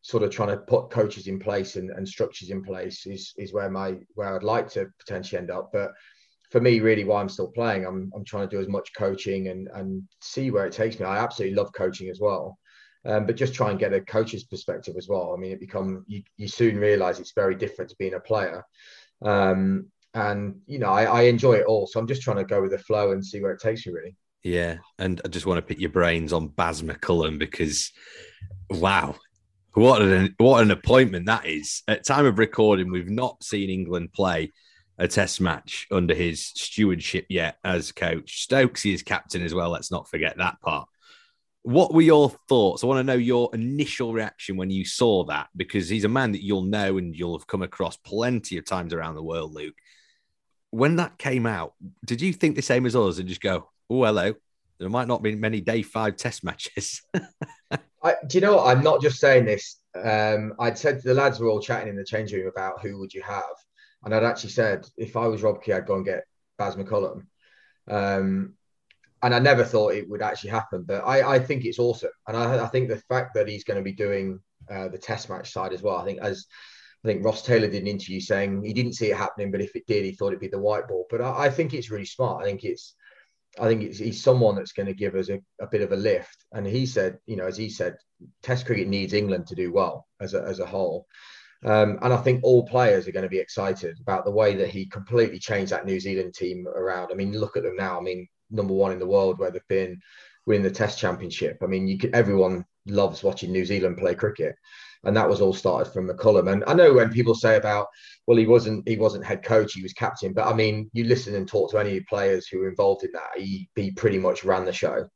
sort 0.02 0.24
of 0.24 0.32
trying 0.32 0.50
to 0.50 0.58
put 0.58 0.90
coaches 0.90 1.28
in 1.28 1.40
place 1.40 1.78
and, 1.78 1.90
and 1.92 2.08
structures 2.08 2.50
in 2.50 2.62
place 2.62 3.06
is 3.06 3.34
is 3.38 3.54
where 3.54 3.70
my 3.70 3.96
where 4.16 4.36
I'd 4.36 4.44
like 4.44 4.70
to 4.72 4.88
potentially 5.00 5.40
end 5.40 5.50
up. 5.50 5.70
But 5.72 5.92
for 6.52 6.60
me, 6.60 6.82
really, 6.82 7.06
why 7.06 7.22
I'm 7.22 7.30
still 7.30 7.48
playing, 7.48 7.86
I'm 7.86 8.12
I'm 8.16 8.26
trying 8.26 8.48
to 8.48 8.56
do 8.56 8.62
as 8.62 8.68
much 8.68 8.92
coaching 8.98 9.48
and 9.48 9.70
and 9.74 10.04
see 10.22 10.52
where 10.52 10.66
it 10.66 10.74
takes 10.74 11.00
me. 11.00 11.06
I 11.06 11.24
absolutely 11.24 11.56
love 11.56 11.72
coaching 11.74 12.10
as 12.10 12.20
well. 12.20 12.58
Um, 13.06 13.26
but 13.26 13.36
just 13.36 13.54
try 13.54 13.70
and 13.70 13.80
get 13.80 13.94
a 13.94 14.00
coach's 14.02 14.46
perspective 14.46 14.96
as 14.98 15.10
well. 15.10 15.34
I 15.36 15.40
mean, 15.40 15.52
it 15.52 15.60
become 15.60 16.06
you, 16.08 16.24
you 16.38 16.48
soon 16.48 16.78
realize 16.78 17.20
it's 17.20 17.34
very 17.34 17.56
different 17.56 17.90
to 17.90 17.98
being 17.98 18.14
a 18.14 18.20
player. 18.20 18.64
Um, 19.22 19.88
and 20.14 20.56
you 20.68 20.80
know, 20.80 20.90
I, 20.90 21.04
I 21.04 21.22
enjoy 21.24 21.54
it 21.54 21.66
all. 21.66 21.88
So 21.88 22.00
I'm 22.00 22.08
just 22.08 22.22
trying 22.22 22.38
to 22.38 22.46
go 22.46 22.62
with 22.62 22.72
the 22.72 22.78
flow 22.78 23.12
and 23.12 23.26
see 23.26 23.42
where 23.42 23.52
it 23.52 23.62
takes 23.62 23.86
me 23.86 23.94
really. 23.94 24.16
Yeah. 24.44 24.78
And 25.00 25.22
I 25.26 25.30
just 25.30 25.46
want 25.46 25.58
to 25.58 25.62
pick 25.62 25.80
your 25.80 25.90
brains 25.90 26.34
on 26.34 26.50
Baz 26.50 26.82
McCullum 26.82 27.40
because 27.40 27.92
wow, 28.70 29.16
what 29.74 30.02
an 30.02 30.36
what 30.38 30.62
an 30.62 30.72
appointment 30.72 31.26
that 31.26 31.46
is! 31.46 31.82
At 31.88 32.06
time 32.06 32.26
of 32.26 32.38
recording, 32.38 32.92
we've 32.92 33.10
not 33.10 33.44
seen 33.44 33.70
England 33.70 34.14
play 34.14 34.52
a 35.00 35.08
Test 35.08 35.42
match 35.42 35.88
under 35.92 36.14
his 36.14 36.46
stewardship 36.46 37.26
yet 37.30 37.58
as 37.64 37.92
coach. 37.92 38.48
Stokesy 38.48 38.94
is 38.94 39.02
captain 39.02 39.42
as 39.42 39.54
well. 39.54 39.72
Let's 39.72 39.92
not 39.92 40.08
forget 40.08 40.38
that 40.38 40.62
part. 40.62 40.88
What 41.64 41.94
were 41.94 42.02
your 42.02 42.30
thoughts? 42.50 42.84
I 42.84 42.88
want 42.88 43.00
to 43.00 43.04
know 43.04 43.18
your 43.18 43.50
initial 43.54 44.12
reaction 44.12 44.58
when 44.58 44.70
you 44.70 44.84
saw 44.84 45.24
that 45.26 45.48
because 45.56 45.88
he's 45.88 46.04
a 46.04 46.10
man 46.10 46.34
that 46.34 46.44
you'll 46.44 46.64
know 46.64 46.98
and 46.98 47.16
you'll 47.16 47.38
have 47.38 47.48
come 47.48 47.62
across 47.62 47.96
plenty 47.98 48.58
of 48.58 48.66
times 48.66 48.94
around 48.94 49.16
the 49.16 49.24
world, 49.24 49.54
Luke. 49.54 49.76
When 50.72 50.98
that 50.98 51.18
came 51.18 51.46
out, 51.46 51.74
did 52.06 52.22
you 52.22 52.34
think 52.34 52.56
the 52.56 52.62
same 52.62 52.86
as 52.86 52.96
us 52.96 53.18
and 53.18 53.30
just 53.30 53.42
go, 53.42 53.70
"Oh, 53.90 54.04
hello"? 54.04 54.34
There 54.80 54.90
might 54.90 55.08
not 55.08 55.24
be 55.24 55.36
many 55.36 55.62
day 55.62 55.84
five 55.84 56.18
Test 56.18 56.44
matches. 56.44 57.02
I, 58.04 58.16
do 58.28 58.38
you 58.38 58.42
know 58.42 58.58
what? 58.58 58.68
I'm 58.68 58.84
not 58.84 59.02
just 59.02 59.20
saying 59.20 59.46
this. 59.46 59.80
Um, 59.96 60.54
I'd 60.60 60.78
said 60.78 61.02
the 61.02 61.14
lads 61.14 61.40
were 61.40 61.48
all 61.48 61.62
chatting 61.62 61.88
in 61.88 61.96
the 61.96 62.04
change 62.04 62.34
room 62.34 62.48
about 62.48 62.82
who 62.82 63.00
would 63.00 63.14
you 63.14 63.22
have, 63.22 63.44
and 64.04 64.14
I'd 64.14 64.24
actually 64.24 64.50
said 64.50 64.86
if 64.98 65.16
I 65.16 65.28
was 65.28 65.44
Rob 65.44 65.64
Key, 65.64 65.72
I'd 65.72 65.86
go 65.86 65.96
and 65.96 66.06
get 66.06 66.26
Baz 66.58 66.76
McCullum. 66.76 67.26
Um, 67.88 68.56
and 69.24 69.34
I 69.34 69.40
never 69.40 69.64
thought 69.64 69.96
it 69.96 70.10
would 70.10 70.22
actually 70.22 70.52
happen, 70.52 70.84
but 70.84 71.02
I, 71.06 71.36
I 71.36 71.40
think 71.40 71.66
it's 71.66 71.80
awesome, 71.80 72.12
and 72.28 72.38
I, 72.38 72.64
I, 72.64 72.68
think 72.68 72.90
the 72.90 73.02
fact 73.10 73.34
that 73.34 73.48
he's 73.48 73.64
going 73.64 73.78
to 73.78 73.84
be 73.84 73.94
doing 73.94 74.40
uh, 74.70 74.90
the 74.90 74.98
Test 74.98 75.30
match 75.30 75.52
side 75.52 75.74
as 75.74 75.82
well. 75.82 75.98
I 75.98 76.06
think 76.06 76.20
as 76.22 76.46
I 77.04 77.08
think 77.08 77.26
Ross 77.26 77.42
Taylor 77.42 77.68
did 77.68 77.82
an 77.82 77.88
interview 77.88 78.20
saying 78.20 78.64
he 78.64 78.74
didn't 78.74 78.94
see 78.94 79.12
it 79.12 79.18
happening, 79.18 79.52
but 79.52 79.62
if 79.62 79.76
it 79.76 79.88
did, 79.88 80.06
he 80.06 80.14
thought 80.14 80.28
it'd 80.28 80.40
be 80.40 80.48
the 80.48 80.60
white 80.60 80.88
ball. 80.88 81.06
But 81.10 81.22
I, 81.22 81.46
I 81.46 81.50
think 81.50 81.74
it's 81.74 81.92
really 81.92 82.06
smart. 82.06 82.42
I 82.42 82.46
think 82.46 82.64
it's 82.64 82.96
I 83.60 83.68
think 83.68 83.84
it's, 83.84 84.00
he's 84.00 84.24
someone 84.24 84.56
that's 84.56 84.72
going 84.72 84.88
to 84.88 84.94
give 84.94 85.16
us 85.16 85.30
a, 85.30 85.40
a, 85.62 85.68
bit 85.68 85.82
of 85.82 85.92
a 85.92 85.98
lift. 85.98 86.46
And 86.54 86.66
he 86.66 86.86
said, 86.86 87.20
you 87.28 87.36
know, 87.36 87.46
as 87.46 87.58
he 87.58 87.70
said, 87.70 87.98
Test 88.42 88.66
cricket 88.66 88.88
needs 88.88 89.14
England 89.14 89.48
to 89.48 89.56
do 89.56 89.72
well 89.72 90.08
as 90.20 90.34
a, 90.34 90.42
as 90.42 90.60
a 90.60 90.66
whole. 90.66 91.06
Um, 91.64 92.00
and 92.02 92.14
I 92.14 92.18
think 92.18 92.42
all 92.44 92.66
players 92.66 93.08
are 93.08 93.12
going 93.12 93.24
to 93.24 93.30
be 93.30 93.40
excited 93.40 93.98
about 94.02 94.26
the 94.26 94.32
way 94.32 94.56
that 94.56 94.70
he 94.70 94.86
completely 94.86 95.40
changed 95.40 95.72
that 95.72 95.86
New 95.86 96.00
Zealand 96.00 96.34
team 96.34 96.68
around. 96.68 97.12
I 97.12 97.16
mean, 97.16 97.38
look 97.38 97.56
at 97.56 97.64
them 97.64 97.76
now. 97.76 97.98
I 97.98 98.02
mean, 98.02 98.28
number 98.54 98.74
one 98.74 98.92
in 98.92 99.00
the 99.00 99.08
world 99.08 99.40
where 99.40 99.52
they've 99.52 99.68
been 99.68 100.00
winning 100.46 100.64
the 100.64 100.72
Test 100.72 101.00
Championship. 101.00 101.58
I 101.62 101.66
mean, 101.66 101.88
you 101.88 101.98
could, 101.98 102.16
everyone 102.16 102.66
loves 102.86 103.24
watching 103.24 103.52
New 103.52 103.66
Zealand 103.66 103.98
play 103.98 104.16
cricket 104.16 104.56
and 105.04 105.16
that 105.16 105.30
was 105.30 105.42
all 105.42 105.54
started 105.54 105.92
from 105.92 106.08
McCullum. 106.08 106.52
And 106.52 106.64
I 106.66 106.74
know 106.74 106.94
when 106.94 107.12
people 107.12 107.36
say 107.36 107.58
about, 107.58 107.88
well, 108.26 108.38
he 108.38 108.48
wasn't 108.48 108.88
he 108.88 108.96
wasn't 108.96 109.26
head 109.26 109.44
coach, 109.44 109.74
he 109.74 109.84
was 109.84 109.94
captain, 109.94 110.34
but 110.34 110.48
I 110.48 110.54
mean, 110.54 110.90
you 110.94 111.04
listen 111.04 111.36
and 111.36 111.48
talk 111.48 111.72
to 111.72 111.78
any 111.78 112.00
players 112.02 112.48
who 112.48 112.60
were 112.60 112.70
involved 112.70 113.04
in 113.04 113.12
that, 113.14 113.38
he 113.38 113.70
he 113.76 113.92
pretty 113.92 114.18
much 114.18 114.44
ran 114.44 114.66
the 114.66 114.74
show. 114.74 115.08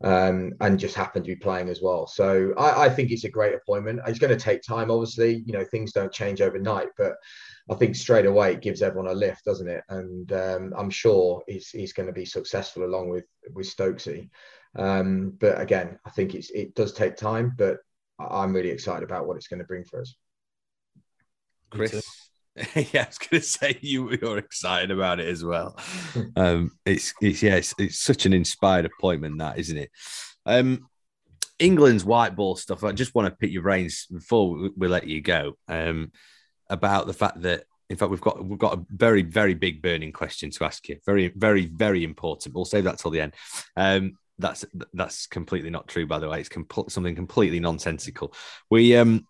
Um, 0.00 0.52
and 0.60 0.78
just 0.78 0.94
happened 0.94 1.24
to 1.24 1.32
be 1.32 1.40
playing 1.40 1.68
as 1.68 1.82
well. 1.82 2.06
So 2.06 2.54
I, 2.56 2.84
I 2.84 2.88
think 2.88 3.10
it's 3.10 3.24
a 3.24 3.28
great 3.28 3.56
appointment. 3.56 3.98
It's 4.06 4.20
going 4.20 4.30
to 4.30 4.38
take 4.38 4.62
time, 4.62 4.92
obviously. 4.92 5.42
You 5.44 5.54
know, 5.54 5.64
things 5.64 5.92
don't 5.92 6.12
change 6.12 6.40
overnight, 6.40 6.86
but 6.96 7.14
I 7.70 7.74
think 7.74 7.96
straight 7.96 8.26
away 8.26 8.52
it 8.52 8.62
gives 8.62 8.82
everyone 8.82 9.10
a 9.10 9.14
lift, 9.14 9.44
doesn't 9.44 9.68
it? 9.68 9.84
And 9.88 10.32
um, 10.32 10.72
I'm 10.76 10.90
sure 10.90 11.42
he's, 11.46 11.68
he's 11.70 11.92
going 11.92 12.06
to 12.06 12.12
be 12.12 12.24
successful 12.24 12.84
along 12.84 13.10
with 13.10 13.24
with 13.52 13.66
Stokesy. 13.66 14.30
Um, 14.76 15.34
but 15.38 15.60
again, 15.60 15.98
I 16.06 16.10
think 16.10 16.34
it's 16.34 16.50
it 16.50 16.74
does 16.74 16.92
take 16.92 17.16
time, 17.16 17.52
but 17.56 17.78
I'm 18.18 18.54
really 18.54 18.70
excited 18.70 19.04
about 19.04 19.26
what 19.26 19.36
it's 19.36 19.48
going 19.48 19.60
to 19.60 19.66
bring 19.66 19.84
for 19.84 20.00
us. 20.00 20.14
Chris, 21.70 22.02
yeah, 22.74 23.02
I 23.02 23.06
was 23.06 23.18
going 23.18 23.40
to 23.40 23.42
say 23.42 23.78
you 23.80 24.16
you're 24.20 24.38
excited 24.38 24.90
about 24.90 25.20
it 25.20 25.28
as 25.28 25.44
well. 25.44 25.78
um, 26.36 26.72
it's 26.86 27.12
it's 27.20 27.42
yeah, 27.42 27.56
it's, 27.56 27.74
it's 27.78 27.98
such 27.98 28.26
an 28.26 28.32
inspired 28.32 28.86
appointment 28.86 29.38
that 29.38 29.58
isn't 29.58 29.76
it? 29.76 29.90
Um, 30.46 30.88
England's 31.58 32.04
white 32.04 32.36
ball 32.36 32.56
stuff. 32.56 32.84
I 32.84 32.92
just 32.92 33.14
want 33.14 33.26
to 33.26 33.36
pick 33.36 33.50
your 33.50 33.62
brains 33.62 34.06
before 34.06 34.54
we, 34.54 34.70
we 34.76 34.88
let 34.88 35.06
you 35.06 35.20
go 35.20 35.54
um, 35.68 36.12
about 36.70 37.06
the 37.06 37.12
fact 37.12 37.42
that 37.42 37.64
in 37.90 37.96
fact 37.96 38.10
we've 38.10 38.20
got 38.20 38.44
we've 38.44 38.58
got 38.58 38.78
a 38.78 38.84
very 38.90 39.22
very 39.22 39.54
big 39.54 39.82
burning 39.82 40.12
question 40.12 40.50
to 40.50 40.64
ask 40.64 40.88
you. 40.88 40.98
Very 41.06 41.28
very 41.28 41.66
very 41.66 42.04
important. 42.04 42.54
We'll 42.54 42.64
save 42.64 42.84
that 42.84 42.98
till 42.98 43.10
the 43.10 43.20
end. 43.20 43.34
Um, 43.76 44.18
that's 44.38 44.64
that's 44.94 45.26
completely 45.26 45.70
not 45.70 45.88
true, 45.88 46.06
by 46.06 46.18
the 46.18 46.28
way. 46.28 46.40
It's 46.40 46.48
com- 46.48 46.66
something 46.88 47.14
completely 47.14 47.60
nonsensical. 47.60 48.32
We 48.70 48.96
um 48.96 49.26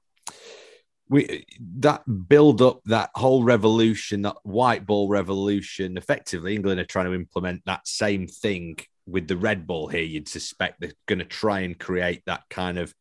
we 1.08 1.46
that 1.78 2.02
build 2.28 2.60
up 2.60 2.82
that 2.84 3.10
whole 3.14 3.42
revolution, 3.42 4.22
that 4.22 4.36
white 4.42 4.86
ball 4.86 5.08
revolution. 5.08 5.96
Effectively, 5.96 6.54
England 6.54 6.80
are 6.80 6.84
trying 6.84 7.06
to 7.06 7.14
implement 7.14 7.62
that 7.64 7.86
same 7.88 8.26
thing 8.26 8.78
with 9.06 9.26
the 9.26 9.36
red 9.36 9.66
ball 9.66 9.88
here. 9.88 10.02
You'd 10.02 10.28
suspect 10.28 10.80
they're 10.80 10.92
going 11.06 11.20
to 11.20 11.24
try 11.24 11.60
and 11.60 11.78
create 11.78 12.22
that 12.26 12.42
kind 12.50 12.78
of 12.78 12.94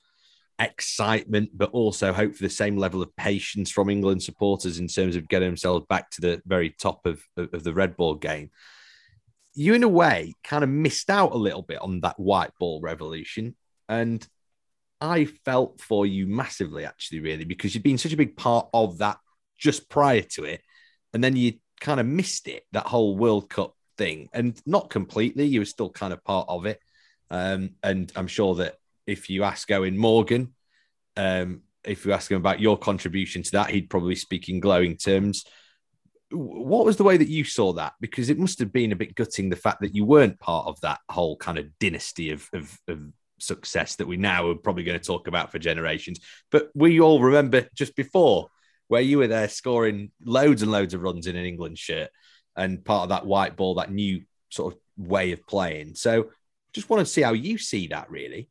excitement, 0.60 1.52
but 1.54 1.72
also 1.72 2.14
hope 2.14 2.36
for 2.36 2.44
the 2.44 2.50
same 2.50 2.78
level 2.78 3.02
of 3.02 3.16
patience 3.16 3.72
from 3.72 3.90
England 3.90 4.24
supporters 4.24 4.80
in 4.80 4.88
terms 4.88 5.16
of 5.16 5.28
getting 5.28 5.50
themselves 5.50 5.86
back 5.88 6.10
to 6.12 6.22
the 6.22 6.42
very 6.46 6.72
top 6.72 7.06
of, 7.06 7.22
of 7.38 7.64
the 7.64 7.74
red 7.74 7.96
ball 7.96 8.16
game. 8.16 8.50
You 9.54 9.74
in 9.74 9.84
a 9.84 9.88
way 9.88 10.34
kind 10.44 10.64
of 10.64 10.70
missed 10.70 11.10
out 11.10 11.34
a 11.34 11.38
little 11.38 11.62
bit 11.62 11.82
on 11.82 12.02
that 12.02 12.20
white 12.20 12.52
ball 12.60 12.80
revolution 12.82 13.56
and 13.90 14.28
i 15.00 15.26
felt 15.26 15.80
for 15.80 16.06
you 16.06 16.28
massively 16.28 16.86
actually 16.86 17.20
really 17.20 17.44
because 17.44 17.74
you'd 17.74 17.84
been 17.84 17.98
such 17.98 18.14
a 18.14 18.18
big 18.18 18.36
part 18.36 18.68
of 18.74 18.98
that 19.00 19.18
just 19.58 19.90
prior 19.90 20.22
to 20.22 20.44
it 20.44 20.62
and 21.14 21.24
then 21.24 21.36
you 21.36 21.54
kind 21.80 22.00
of 22.00 22.06
missed 22.06 22.48
it 22.48 22.64
that 22.72 22.88
whole 22.88 23.16
world 23.16 23.50
cup 23.50 23.74
thing 23.98 24.30
and 24.34 24.60
not 24.66 24.90
completely 24.90 25.46
you 25.46 25.60
were 25.60 25.66
still 25.66 25.90
kind 25.90 26.14
of 26.14 26.24
part 26.24 26.48
of 26.50 26.66
it. 26.66 26.80
Um, 27.30 27.72
and 27.84 28.12
i'm 28.16 28.28
sure 28.28 28.56
that 28.56 28.76
if 29.08 29.30
you 29.30 29.44
ask 29.44 29.68
Eoin 29.70 29.96
Morgan 29.96 30.54
um, 31.16 31.62
if 31.84 32.06
you 32.06 32.14
ask 32.14 32.30
him 32.30 32.38
about 32.38 32.60
your 32.60 32.78
contribution 32.78 33.42
to 33.42 33.52
that 33.52 33.72
he'd 33.72 33.90
probably 33.90 34.16
speak 34.16 34.50
in 34.50 34.60
glowing 34.60 34.96
terms 34.96 35.46
what 36.30 36.86
was 36.86 36.98
the 36.98 37.04
way 37.04 37.18
that 37.18 37.30
you 37.30 37.44
saw 37.44 37.74
that? 37.74 37.94
Because 38.02 38.30
it 38.30 38.38
must 38.38 38.60
have 38.60 38.74
been 38.74 38.92
a 38.92 38.98
bit 38.98 39.16
gutting 39.16 39.50
the 39.50 39.56
fact 39.56 39.82
that 39.82 39.96
you 39.96 40.06
weren't 40.06 40.40
part 40.40 40.68
of 40.68 40.80
that 40.82 41.00
whole 41.10 41.38
kind 41.38 41.58
of 41.58 41.68
dynasty 41.80 42.32
of, 42.32 42.50
of, 42.54 42.78
of 42.88 43.02
success 43.40 43.96
that 43.96 44.08
we 44.08 44.18
now 44.18 44.50
are 44.50 44.56
probably 44.56 44.84
going 44.84 45.00
to 45.00 45.06
talk 45.06 45.28
about 45.28 45.52
for 45.52 45.60
generations. 45.60 46.20
But 46.52 46.70
we 46.76 47.00
all 47.00 47.22
remember 47.22 47.68
just 47.74 47.96
before 47.96 48.50
where 48.90 49.02
you 49.02 49.20
were 49.20 49.28
there 49.28 49.48
scoring 49.48 50.12
loads 50.24 50.62
and 50.62 50.72
loads 50.72 50.94
of 50.94 51.02
runs 51.02 51.28
in 51.28 51.36
an 51.36 51.46
England 51.46 51.78
shirt 51.78 52.10
and 52.56 52.84
part 52.84 53.04
of 53.04 53.10
that 53.10 53.26
white 53.26 53.56
ball, 53.56 53.76
that 53.76 53.92
new 53.92 54.24
sort 54.50 54.74
of 54.74 54.80
way 54.98 55.32
of 55.32 55.46
playing. 55.48 55.96
So 55.96 56.32
just 56.74 56.90
want 56.90 57.06
to 57.06 57.12
see 57.12 57.22
how 57.22 57.34
you 57.34 57.58
see 57.58 57.88
that 57.88 58.10
really. 58.10 58.50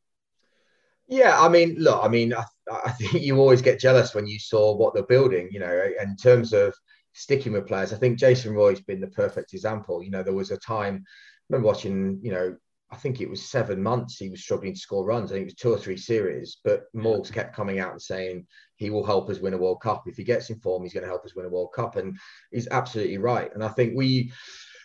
Yeah, 1.07 1.39
I 1.39 1.47
mean, 1.49 1.75
look, 1.77 2.03
I 2.03 2.07
mean, 2.09 2.33
I, 2.33 2.43
I 2.83 2.91
think 2.91 3.13
you 3.23 3.37
always 3.39 3.61
get 3.61 3.79
jealous 3.79 4.13
when 4.13 4.27
you 4.27 4.39
saw 4.39 4.75
what 4.75 4.93
they're 4.93 5.03
building, 5.03 5.49
you 5.51 5.59
know, 5.59 5.89
in 6.01 6.15
terms 6.17 6.53
of 6.53 6.73
sticking 7.13 7.53
with 7.53 7.67
players. 7.67 7.93
I 7.93 7.97
think 7.97 8.19
Jason 8.19 8.53
Roy's 8.53 8.81
been 8.81 9.01
the 9.01 9.07
perfect 9.07 9.53
example. 9.53 10.03
You 10.03 10.11
know, 10.11 10.23
there 10.23 10.33
was 10.33 10.51
a 10.51 10.57
time 10.57 11.03
I 11.05 11.53
remember 11.53 11.67
watching, 11.67 12.19
you 12.21 12.31
know, 12.31 12.55
I 12.91 12.95
think 12.95 13.19
it 13.19 13.29
was 13.29 13.41
seven 13.41 13.83
months 13.83 14.17
he 14.17 14.29
was 14.29 14.41
struggling 14.41 14.73
to 14.73 14.79
score 14.79 15.05
runs. 15.05 15.31
I 15.31 15.35
think 15.35 15.43
it 15.43 15.47
was 15.47 15.55
two 15.55 15.73
or 15.73 15.77
three 15.77 15.97
series, 15.97 16.57
but 16.63 16.85
Morgs 16.95 17.31
kept 17.31 17.55
coming 17.55 17.79
out 17.79 17.91
and 17.91 18.01
saying 18.01 18.47
he 18.75 18.89
will 18.89 19.05
help 19.05 19.29
us 19.29 19.39
win 19.39 19.53
a 19.53 19.57
World 19.57 19.81
Cup. 19.81 20.03
If 20.07 20.15
he 20.15 20.23
gets 20.23 20.49
in 20.49 20.59
form, 20.59 20.83
he's 20.83 20.93
going 20.93 21.03
to 21.03 21.09
help 21.09 21.25
us 21.25 21.35
win 21.35 21.45
a 21.45 21.49
World 21.49 21.73
Cup. 21.75 21.97
And 21.97 22.17
he's 22.51 22.67
absolutely 22.69 23.17
right. 23.17 23.53
And 23.53 23.63
I 23.63 23.69
think 23.69 23.93
we, 23.95 24.31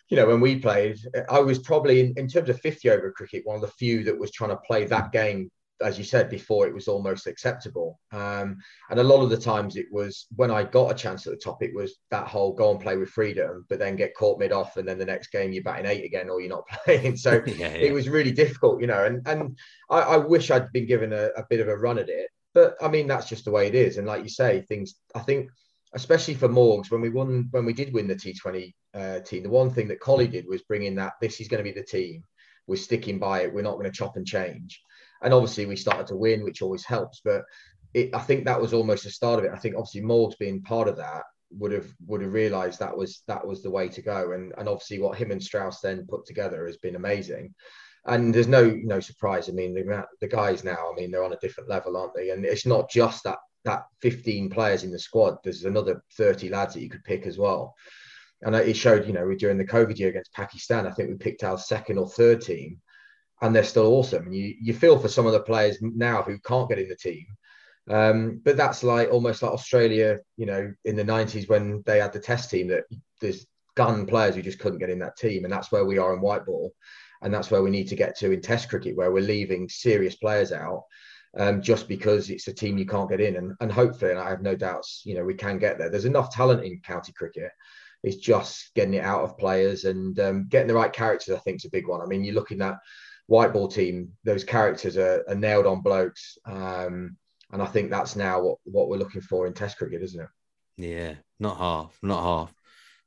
you 0.09 0.17
know, 0.17 0.27
when 0.27 0.41
we 0.41 0.59
played, 0.59 0.99
I 1.29 1.41
was 1.41 1.61
probably 1.61 2.01
in, 2.01 2.15
in 2.17 2.27
terms 2.27 2.49
of 2.49 2.61
50 2.61 2.91
over 2.91 3.13
cricket, 3.13 3.43
one 3.45 3.57
of 3.57 3.63
the 3.63 3.69
few 3.69 4.03
that 4.05 4.19
was 4.19 4.33
trying 4.33 4.51
to 4.51 4.61
play 4.67 4.85
that 4.87 5.13
game 5.13 5.51
as 5.83 5.99
you 5.99 6.05
said 6.05 6.31
before, 6.31 6.67
it 6.67 6.75
was 6.75 6.89
almost 6.89 7.27
acceptable. 7.27 8.01
Um, 8.13 8.59
and 8.91 9.01
a 9.01 9.05
lot 9.05 9.23
of 9.23 9.31
the 9.31 9.37
times 9.37 9.77
it 9.77 9.87
was 9.91 10.27
when 10.37 10.51
I 10.51 10.65
got 10.65 10.91
a 10.91 10.95
chance 10.95 11.27
at 11.27 11.33
the 11.33 11.39
top, 11.39 11.63
it 11.63 11.75
was 11.75 11.97
that 12.11 12.27
whole 12.27 12.53
go 12.53 12.71
and 12.71 12.81
play 12.81 12.97
with 12.97 13.11
freedom, 13.11 13.67
but 13.69 13.79
then 13.79 13.97
get 13.97 14.15
caught 14.15 14.39
mid 14.39 14.53
off, 14.53 14.77
and 14.77 14.89
then 14.89 14.99
the 14.99 15.05
next 15.05 15.33
game 15.33 15.53
you're 15.53 15.63
batting 15.63 15.87
eight 15.87 16.05
again, 16.05 16.31
or 16.31 16.41
you're 16.41 16.49
not 16.49 16.67
playing. 16.85 17.17
So 17.17 17.43
yeah, 17.47 17.55
yeah. 17.57 17.69
it 17.69 17.93
was 17.93 18.09
really 18.09 18.33
difficult, 18.33 18.81
you 18.81 18.87
know. 18.87 19.05
And 19.05 19.27
and 19.27 19.59
I, 19.91 20.01
I 20.01 20.17
wish 20.17 20.51
I'd 20.51 20.73
been 20.73 20.87
given 20.87 21.13
a, 21.13 21.31
a, 21.37 21.45
bit 21.51 21.61
of 21.61 21.69
a 21.69 21.77
run 21.77 21.99
at 21.99 22.09
it, 22.09 22.29
but 22.55 22.77
I 22.81 22.89
mean 22.89 23.07
that's 23.07 23.29
just 23.29 23.45
the 23.45 23.51
way 23.51 23.67
it 23.67 23.75
is. 23.75 23.99
And 23.99 24.07
like 24.07 24.23
you 24.23 24.31
say, 24.31 24.63
things 24.63 24.95
I 25.15 25.21
think. 25.21 25.51
Especially 25.95 26.33
for 26.33 26.49
Morgs, 26.49 26.91
when 26.91 27.03
we 27.03 27.11
won, 27.11 27.49
when 27.51 27.67
we 27.67 27.75
did 27.75 27.93
win 27.93 28.09
the 28.09 28.15
T20 28.15 28.73
uh, 28.95 29.21
team, 29.21 29.43
the 29.43 29.51
one 29.51 29.71
thing 29.71 29.89
that 29.89 30.01
Colly 30.01 30.27
did 30.27 30.47
was 30.49 30.63
bring 30.63 30.85
in 30.85 30.95
that 30.95 31.13
this 31.21 31.39
is 31.39 31.49
going 31.49 31.63
to 31.63 31.71
be 31.71 31.79
the 31.79 31.85
team. 31.85 32.25
We're 32.67 32.77
sticking 32.77 33.19
by 33.19 33.43
it. 33.43 33.53
We're 33.53 33.61
not 33.61 33.75
going 33.75 33.85
to 33.85 33.95
chop 33.95 34.17
and 34.17 34.27
change 34.27 34.81
and 35.23 35.33
obviously 35.33 35.67
we 35.67 35.77
started 35.77 36.07
to 36.09 36.17
win, 36.17 36.43
which 36.45 36.63
always 36.63 36.85
helps. 36.85 37.21
But 37.25 37.43
it, 37.95 38.15
I 38.15 38.21
think 38.21 38.45
that 38.45 38.61
was 38.61 38.73
almost 38.73 39.05
the 39.05 39.11
start 39.11 39.39
of 39.39 39.45
it. 39.45 39.53
I 39.55 39.59
think 39.59 39.75
obviously 39.77 40.03
Morgs 40.03 40.39
being 40.39 40.63
part 40.63 40.89
of 40.89 40.97
that 40.97 41.23
would 41.59 41.73
have 41.73 41.93
would 42.07 42.23
have 42.23 42.33
realised 42.33 42.79
that 42.79 42.97
was 42.97 43.23
that 43.29 43.47
was 43.47 43.63
the 43.63 43.71
way 43.71 43.89
to 43.89 44.03
go. 44.03 44.33
And 44.33 44.53
and 44.59 44.69
obviously 44.69 44.99
what 44.99 45.19
him 45.19 45.31
and 45.31 45.43
Strauss 45.43 45.81
then 45.81 46.07
put 46.09 46.27
together 46.27 46.67
has 46.67 46.79
been 46.79 46.97
amazing. 46.97 47.55
And 48.07 48.35
there's 48.35 48.49
no 48.49 48.71
no 48.83 49.01
surprise. 49.01 49.49
I 49.49 49.53
mean 49.53 49.75
the 49.75 50.05
the 50.21 50.29
guys 50.29 50.65
now. 50.65 50.91
I 50.91 50.95
mean 50.95 51.11
they're 51.11 51.25
on 51.25 51.35
a 51.35 51.39
different 51.41 51.69
level, 51.69 51.97
aren't 51.97 52.15
they? 52.15 52.31
And 52.31 52.45
it's 52.45 52.67
not 52.67 52.91
just 52.91 53.25
that 53.25 53.39
that 53.65 53.85
15 54.01 54.51
players 54.51 54.83
in 54.83 54.91
the 54.91 54.99
squad. 54.99 55.37
There's 55.45 55.65
another 55.65 56.03
30 56.17 56.49
lads 56.49 56.75
that 56.75 56.83
you 56.83 56.91
could 56.91 57.05
pick 57.05 57.27
as 57.27 57.39
well. 57.39 57.75
And 58.41 58.57
it 58.57 58.77
showed, 58.77 59.07
you 59.07 59.13
know, 59.13 59.33
during 59.35 59.57
the 59.57 59.65
COVID 59.65 59.97
year 59.97 60.09
against 60.09 60.33
Pakistan, 60.33 60.85
I 60.85 60.91
think 60.91 61.11
we 61.11 61.15
picked 61.15 61.45
our 61.45 61.57
second 61.57 61.99
or 61.99 62.09
third 62.09 62.41
team 62.41 62.81
and 63.43 63.55
they're 63.55 63.65
still 63.65 63.89
awesome. 63.89 64.25
And 64.25 64.35
you 64.35 64.55
you 64.61 64.73
feel 64.73 64.99
for 64.99 65.09
some 65.09 65.27
of 65.27 65.33
the 65.33 65.41
players 65.41 65.77
now 65.83 66.23
who 66.23 66.39
can't 66.39 66.69
get 66.69 66.79
in 66.79 66.89
the 66.89 66.97
team. 66.97 67.27
Um, 67.91 68.41
but 68.45 68.57
that's 68.57 68.85
like 68.85 69.11
almost 69.11 69.43
like 69.43 69.53
Australia, 69.53 70.21
you 70.37 70.47
know, 70.47 70.73
in 70.85 70.95
the 70.95 71.05
90s 71.05 71.49
when 71.49 71.83
they 71.85 71.99
had 71.99 72.13
the 72.13 72.21
test 72.21 72.49
team 72.49 72.69
that 72.69 72.85
there's 73.21 73.47
gun 73.75 74.07
players 74.07 74.37
who 74.37 74.43
just 74.43 74.61
couldn't 74.61 74.79
get 74.79 74.91
in 74.91 75.01
that 75.01 75.17
team. 75.17 75.45
And 75.45 75.53
that's 75.53 75.73
where 75.73 75.85
we 75.85 75.99
are 75.99 76.15
in 76.15 76.21
white 76.21 76.47
ball. 76.47 76.73
And 77.23 77.35
that's 77.35 77.51
where 77.51 77.63
we 77.63 77.71
need 77.71 77.89
to 77.89 77.97
get 77.97 78.17
to 78.19 78.31
in 78.31 78.41
test 78.41 78.69
cricket, 78.69 78.97
where 78.97 79.11
we're 79.11 79.23
leaving 79.23 79.69
serious 79.69 80.15
players 80.15 80.53
out 80.53 80.85
um, 81.37 81.61
just 81.61 81.89
because 81.89 82.31
it's 82.31 82.47
a 82.47 82.53
team 82.53 82.79
you 82.79 82.87
can't 82.87 83.11
get 83.11 83.21
in. 83.21 83.37
And, 83.37 83.55
and 83.61 83.73
hopefully, 83.73 84.13
and 84.13 84.21
I 84.21 84.31
have 84.31 84.43
no 84.43 84.55
doubts, 84.55 85.03
you 85.05 85.15
know, 85.15 85.25
we 85.25 85.35
can 85.35 85.59
get 85.59 85.79
there. 85.79 85.91
There's 85.91 86.05
enough 86.05 86.33
talent 86.33 86.65
in 86.65 86.81
county 86.81 87.13
cricket. 87.13 87.51
It's 88.05 88.17
just 88.17 88.75
getting 88.75 88.95
it 88.95 89.05
out 89.05 89.23
of 89.23 89.39
players 89.39 89.85
and 89.85 90.19
um, 90.21 90.47
getting 90.49 90.69
the 90.69 90.75
right 90.75 90.93
characters, 90.93 91.35
I 91.35 91.39
think, 91.39 91.57
is 91.57 91.65
a 91.65 91.71
big 91.71 91.89
one. 91.89 92.01
I 92.01 92.07
mean, 92.07 92.25
you're 92.25 92.35
looking 92.35 92.61
at 92.61 92.77
white 93.33 93.53
ball 93.55 93.67
team, 93.67 94.13
those 94.25 94.45
characters 94.45 94.99
are, 94.99 95.25
are 95.27 95.35
nailed 95.35 95.67
on 95.67 95.81
blokes. 95.81 96.37
Um, 96.45 97.17
and 97.51 97.63
I 97.63 97.67
think 97.67 97.91
that's 97.91 98.15
now 98.15 98.43
what, 98.43 98.59
what 98.65 98.91
we're 98.91 98.99
looking 98.99 99.23
for 99.23 99.47
in 99.47 99.55
Test 99.55 99.79
cricket, 99.79 100.03
isn't 100.03 100.21
it? 100.21 100.29
Yeah, 100.77 101.15
not 101.41 101.57
half, 101.57 101.97
not 102.03 102.23
half. 102.23 102.53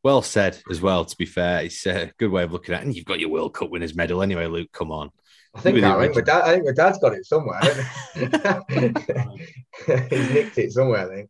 Well 0.04 0.24
said 0.24 0.58
as 0.70 0.82
well. 0.82 1.06
To 1.06 1.16
be 1.16 1.28
fair, 1.28 1.64
it's 1.64 1.86
a 1.86 2.12
good 2.18 2.32
way 2.32 2.42
of 2.42 2.52
looking 2.52 2.74
at 2.74 2.82
it. 2.82 2.86
And 2.86 2.96
you've 2.96 3.06
got 3.06 3.20
your 3.20 3.30
World 3.30 3.54
Cup 3.54 3.70
winners 3.70 3.96
medal 3.96 4.24
anyway, 4.24 4.48
Luke. 4.48 4.72
Come 4.74 4.92
on. 4.92 5.12
I 5.54 5.60
think, 5.62 5.84
I 5.84 6.02
think, 6.02 6.16
my 6.16 6.22
dad, 6.22 6.42
I 6.42 6.54
think 6.54 6.66
my 6.66 6.74
dad's 6.74 6.98
got 6.98 7.14
it 7.14 7.26
somewhere. 7.26 7.62
He's 10.10 10.34
nicked 10.34 10.58
it 10.58 10.72
somewhere, 10.72 11.08
I 11.08 11.16
think. 11.16 11.30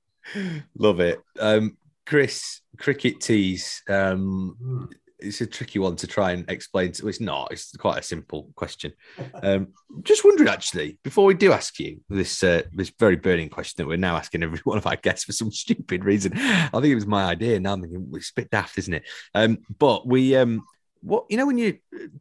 Love 0.78 1.02
it. 1.02 1.20
Um, 1.40 1.76
Chris, 2.06 2.62
cricket 2.78 3.20
teas. 3.20 3.82
Um, 3.90 4.90
it's 5.26 5.42
a 5.42 5.46
tricky 5.46 5.80
one 5.80 5.96
to 5.98 6.08
try 6.08 6.32
and 6.32 6.50
explain. 6.50 6.92
To, 6.94 7.08
it's 7.08 7.20
not. 7.20 7.52
It's 7.52 7.76
quite 7.78 8.00
a 8.00 8.04
simple 8.04 8.52
question. 8.56 8.94
Um, 9.42 9.70
just 10.04 10.24
wondering, 10.24 10.50
actually, 10.50 10.98
before 11.04 11.26
we 11.26 11.34
do 11.34 11.52
ask 11.52 11.80
you 11.80 12.02
this 12.10 12.44
uh, 12.44 12.64
this 12.74 12.92
very 13.00 13.16
burning 13.16 13.50
question 13.50 13.84
that 13.84 13.88
we're 13.88 13.98
now 13.98 14.16
asking 14.16 14.44
every 14.44 14.60
one 14.64 14.78
of 14.78 14.88
our 14.88 14.96
guests 14.96 15.26
for 15.26 15.32
some 15.34 15.52
stupid 15.52 16.06
reason. 16.06 16.34
I 16.36 16.70
think 16.72 16.86
it 16.86 16.96
was 16.96 17.08
my 17.08 17.26
idea. 17.26 17.60
Now 17.60 17.74
I'm 17.74 17.82
thinking 17.82 18.12
it's 18.14 18.30
a 18.30 18.42
bit 18.42 18.52
daft, 18.52 18.78
isn't 18.78 18.94
it? 18.94 19.04
Um, 19.34 19.60
but 19.78 20.08
we, 20.08 20.36
um, 20.36 20.64
what 21.02 21.26
you 21.30 21.38
know, 21.38 21.48
when 21.48 21.58
you're 21.58 21.74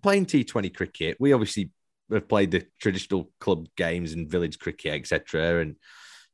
playing 0.02 0.26
T20 0.26 0.74
cricket, 0.74 1.16
we 1.20 1.32
obviously 1.32 1.70
have 2.12 2.28
played 2.28 2.50
the 2.50 2.66
traditional 2.80 3.30
club 3.40 3.66
games 3.76 4.12
and 4.12 4.30
village 4.30 4.58
cricket, 4.58 4.94
etc. 4.94 5.60
And 5.60 5.76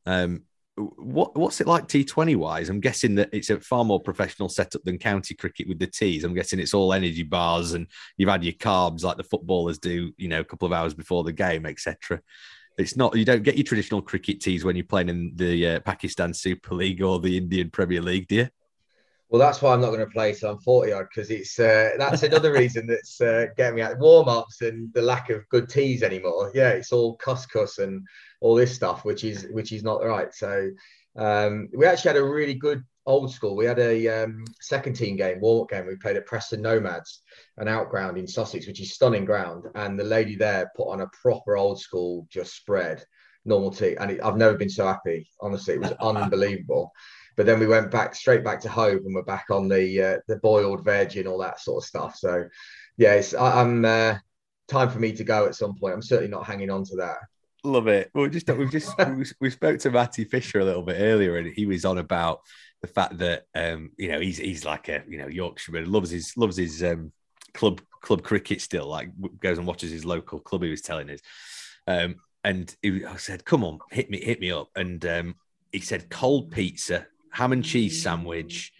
um, 0.06 0.42
what 0.96 1.36
what's 1.36 1.60
it 1.60 1.66
like 1.66 1.88
T20 1.88 2.36
wise? 2.36 2.68
I'm 2.68 2.80
guessing 2.80 3.14
that 3.16 3.30
it's 3.32 3.50
a 3.50 3.60
far 3.60 3.84
more 3.84 4.00
professional 4.00 4.48
setup 4.48 4.82
than 4.84 4.98
county 4.98 5.34
cricket 5.34 5.68
with 5.68 5.78
the 5.78 5.86
teas. 5.86 6.24
I'm 6.24 6.34
guessing 6.34 6.58
it's 6.58 6.74
all 6.74 6.92
energy 6.92 7.22
bars 7.22 7.72
and 7.72 7.86
you've 8.16 8.28
had 8.28 8.44
your 8.44 8.54
carbs 8.54 9.02
like 9.02 9.16
the 9.16 9.24
footballers 9.24 9.78
do, 9.78 10.12
you 10.16 10.28
know, 10.28 10.40
a 10.40 10.44
couple 10.44 10.66
of 10.66 10.72
hours 10.72 10.94
before 10.94 11.24
the 11.24 11.32
game, 11.32 11.66
etc. 11.66 12.20
It's 12.78 12.96
not 12.96 13.16
you 13.16 13.24
don't 13.24 13.42
get 13.42 13.56
your 13.56 13.64
traditional 13.64 14.02
cricket 14.02 14.40
teas 14.40 14.64
when 14.64 14.76
you're 14.76 14.84
playing 14.84 15.08
in 15.08 15.32
the 15.34 15.66
uh, 15.66 15.80
Pakistan 15.80 16.32
Super 16.34 16.74
League 16.74 17.02
or 17.02 17.20
the 17.20 17.36
Indian 17.36 17.70
Premier 17.70 18.02
League, 18.02 18.28
do 18.28 18.34
you? 18.36 18.48
Well, 19.30 19.38
that's 19.38 19.62
why 19.62 19.72
I'm 19.72 19.80
not 19.80 19.88
going 19.88 20.00
to 20.00 20.06
play 20.06 20.34
till 20.34 20.50
I'm 20.50 20.58
40 20.58 20.92
odd 20.92 21.06
because 21.08 21.30
it's 21.30 21.56
uh, 21.60 21.90
that's 21.96 22.24
another 22.24 22.52
reason 22.52 22.88
that's 22.88 23.20
uh, 23.20 23.46
getting 23.56 23.76
me 23.76 23.82
out 23.82 23.98
warm 24.00 24.28
ups 24.28 24.60
and 24.60 24.92
the 24.92 25.02
lack 25.02 25.30
of 25.30 25.48
good 25.50 25.68
teas 25.68 26.02
anymore. 26.02 26.50
Yeah, 26.52 26.70
it's 26.70 26.90
all 26.90 27.16
couscous 27.18 27.78
and 27.78 28.04
all 28.40 28.56
this 28.56 28.74
stuff, 28.74 29.04
which 29.04 29.22
is 29.22 29.46
which 29.52 29.70
is 29.70 29.84
not 29.84 30.04
right. 30.04 30.34
So 30.34 30.70
um, 31.14 31.68
we 31.72 31.86
actually 31.86 32.08
had 32.08 32.20
a 32.20 32.24
really 32.24 32.54
good 32.54 32.82
old 33.06 33.32
school. 33.32 33.54
We 33.54 33.66
had 33.66 33.78
a 33.78 34.24
um, 34.24 34.44
second 34.60 34.94
team 34.94 35.16
game, 35.16 35.40
warm 35.40 35.62
up 35.62 35.70
game. 35.70 35.86
We 35.86 35.94
played 35.94 36.16
at 36.16 36.26
Preston 36.26 36.60
Nomads, 36.60 37.22
an 37.58 37.68
outground 37.68 38.18
in 38.18 38.26
Sussex, 38.26 38.66
which 38.66 38.80
is 38.80 38.94
stunning 38.94 39.24
ground. 39.24 39.66
And 39.76 39.98
the 39.98 40.04
lady 40.04 40.34
there 40.34 40.72
put 40.76 40.90
on 40.90 41.02
a 41.02 41.10
proper 41.22 41.56
old 41.56 41.80
school 41.80 42.26
just 42.30 42.56
spread 42.56 43.04
normal 43.44 43.70
tea, 43.70 43.96
and 43.98 44.10
it, 44.10 44.20
I've 44.24 44.36
never 44.36 44.56
been 44.56 44.68
so 44.68 44.86
happy. 44.86 45.28
Honestly, 45.40 45.74
it 45.74 45.80
was 45.80 45.92
unbelievable. 46.00 46.92
But 47.36 47.46
then 47.46 47.58
we 47.58 47.66
went 47.66 47.90
back 47.90 48.14
straight 48.14 48.44
back 48.44 48.60
to 48.60 48.68
Hove, 48.68 49.04
and 49.04 49.14
we're 49.14 49.22
back 49.22 49.46
on 49.50 49.68
the 49.68 50.02
uh, 50.02 50.18
the 50.28 50.36
boiled 50.36 50.84
veg 50.84 51.16
and 51.16 51.26
all 51.26 51.38
that 51.38 51.60
sort 51.60 51.82
of 51.82 51.88
stuff. 51.88 52.16
So 52.16 52.48
yeah, 52.96 53.22
I, 53.38 53.60
am 53.60 53.84
uh, 53.84 54.16
time 54.68 54.90
for 54.90 54.98
me 54.98 55.12
to 55.12 55.24
go 55.24 55.46
at 55.46 55.54
some 55.54 55.74
point. 55.76 55.94
I'm 55.94 56.02
certainly 56.02 56.30
not 56.30 56.46
hanging 56.46 56.70
on 56.70 56.84
to 56.84 56.96
that. 56.96 57.18
Love 57.64 57.88
it. 57.88 58.10
We 58.14 58.28
just 58.30 58.48
we've 58.50 58.70
just 58.70 58.94
we 59.40 59.50
spoke 59.50 59.78
to 59.80 59.90
Matty 59.90 60.24
Fisher 60.24 60.60
a 60.60 60.64
little 60.64 60.82
bit 60.82 60.96
earlier, 60.98 61.36
and 61.36 61.52
he 61.52 61.66
was 61.66 61.84
on 61.84 61.98
about 61.98 62.40
the 62.80 62.88
fact 62.88 63.18
that 63.18 63.44
um, 63.54 63.90
you 63.96 64.08
know 64.08 64.20
he's 64.20 64.38
he's 64.38 64.64
like 64.64 64.88
a 64.88 65.02
you 65.08 65.18
know 65.18 65.28
Yorkshireman, 65.28 65.90
loves 65.90 66.10
his 66.10 66.36
loves 66.36 66.56
his 66.56 66.82
um, 66.82 67.12
club 67.52 67.80
club 68.00 68.22
cricket 68.22 68.60
still, 68.60 68.86
like 68.86 69.10
goes 69.40 69.58
and 69.58 69.66
watches 69.66 69.90
his 69.90 70.04
local 70.04 70.40
club. 70.40 70.62
He 70.62 70.70
was 70.70 70.82
telling 70.82 71.10
us, 71.10 71.20
um, 71.86 72.16
and 72.44 72.74
he, 72.82 73.04
I 73.04 73.16
said, 73.16 73.44
"Come 73.44 73.64
on, 73.64 73.78
hit 73.90 74.10
me, 74.10 74.20
hit 74.20 74.40
me 74.40 74.50
up." 74.50 74.70
And 74.76 75.04
um, 75.04 75.34
he 75.72 75.80
said, 75.80 76.08
"Cold 76.08 76.50
pizza, 76.50 77.06
ham 77.32 77.52
and 77.52 77.64
cheese 77.64 78.02
sandwich." 78.02 78.72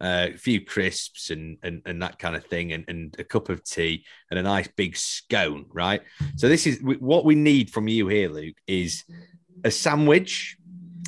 uh, 0.00 0.28
a 0.34 0.36
few 0.36 0.64
crisps 0.64 1.30
and, 1.30 1.56
and 1.62 1.82
and 1.86 2.02
that 2.02 2.18
kind 2.18 2.36
of 2.36 2.44
thing, 2.44 2.72
and, 2.72 2.84
and 2.88 3.16
a 3.18 3.24
cup 3.24 3.48
of 3.48 3.64
tea 3.64 4.04
and 4.30 4.38
a 4.38 4.42
nice 4.42 4.68
big 4.76 4.96
scone, 4.96 5.66
right? 5.72 6.02
So 6.36 6.48
this 6.48 6.66
is 6.66 6.80
what 6.82 7.24
we 7.24 7.34
need 7.34 7.70
from 7.70 7.88
you 7.88 8.08
here, 8.08 8.28
Luke, 8.28 8.56
is 8.66 9.04
a 9.64 9.70
sandwich, 9.70 10.56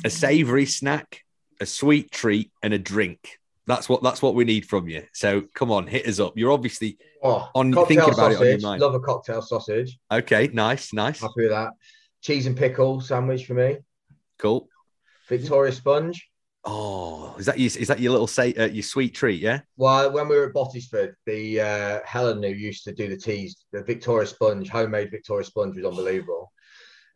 a 0.03 0.09
savoury 0.09 0.65
snack, 0.65 1.23
a 1.59 1.65
sweet 1.65 2.11
treat, 2.11 2.51
and 2.63 2.73
a 2.73 2.79
drink. 2.79 3.39
That's 3.65 3.89
what 3.89 4.01
that's 4.01 4.21
what 4.21 4.35
we 4.35 4.45
need 4.45 4.65
from 4.65 4.87
you. 4.87 5.03
So 5.13 5.41
come 5.53 5.71
on, 5.71 5.85
hit 5.85 6.07
us 6.07 6.19
up. 6.19 6.37
You're 6.37 6.53
obviously 6.53 6.97
oh, 7.21 7.49
on 7.53 7.73
thinking 7.73 7.99
about 7.99 8.31
sausage. 8.31 8.41
it 8.41 8.41
on 8.41 8.47
your 8.47 8.69
mind. 8.69 8.81
Love 8.81 8.95
a 8.95 8.99
cocktail 8.99 9.41
sausage. 9.41 9.99
Okay, 10.09 10.49
nice, 10.53 10.93
nice. 10.93 11.19
Happy 11.19 11.33
with 11.41 11.49
that. 11.49 11.71
Cheese 12.21 12.47
and 12.47 12.57
pickle 12.57 13.01
sandwich 13.01 13.45
for 13.45 13.53
me. 13.53 13.77
Cool. 14.39 14.69
Victoria 15.27 15.73
sponge. 15.73 16.29
Oh, 16.69 17.33
is 17.39 17.45
that 17.45 17.57
your, 17.57 17.67
is 17.67 17.87
that 17.87 18.01
your 18.01 18.11
little 18.11 18.27
say 18.27 18.53
uh, 18.55 18.65
your 18.65 18.83
sweet 18.83 19.15
treat? 19.15 19.41
Yeah. 19.41 19.61
Well, 19.77 20.11
when 20.11 20.27
we 20.27 20.35
were 20.35 20.47
at 20.47 20.53
Bottesford, 20.53 21.13
the 21.25 21.61
uh, 21.61 21.99
Helen 22.05 22.43
who 22.43 22.49
used 22.49 22.83
to 22.83 22.93
do 22.93 23.07
the 23.07 23.15
teas, 23.15 23.63
the 23.71 23.83
Victoria 23.83 24.27
sponge, 24.27 24.67
homemade 24.67 25.09
Victoria 25.09 25.45
sponge 25.45 25.77
was 25.77 25.85
unbelievable. 25.85 26.51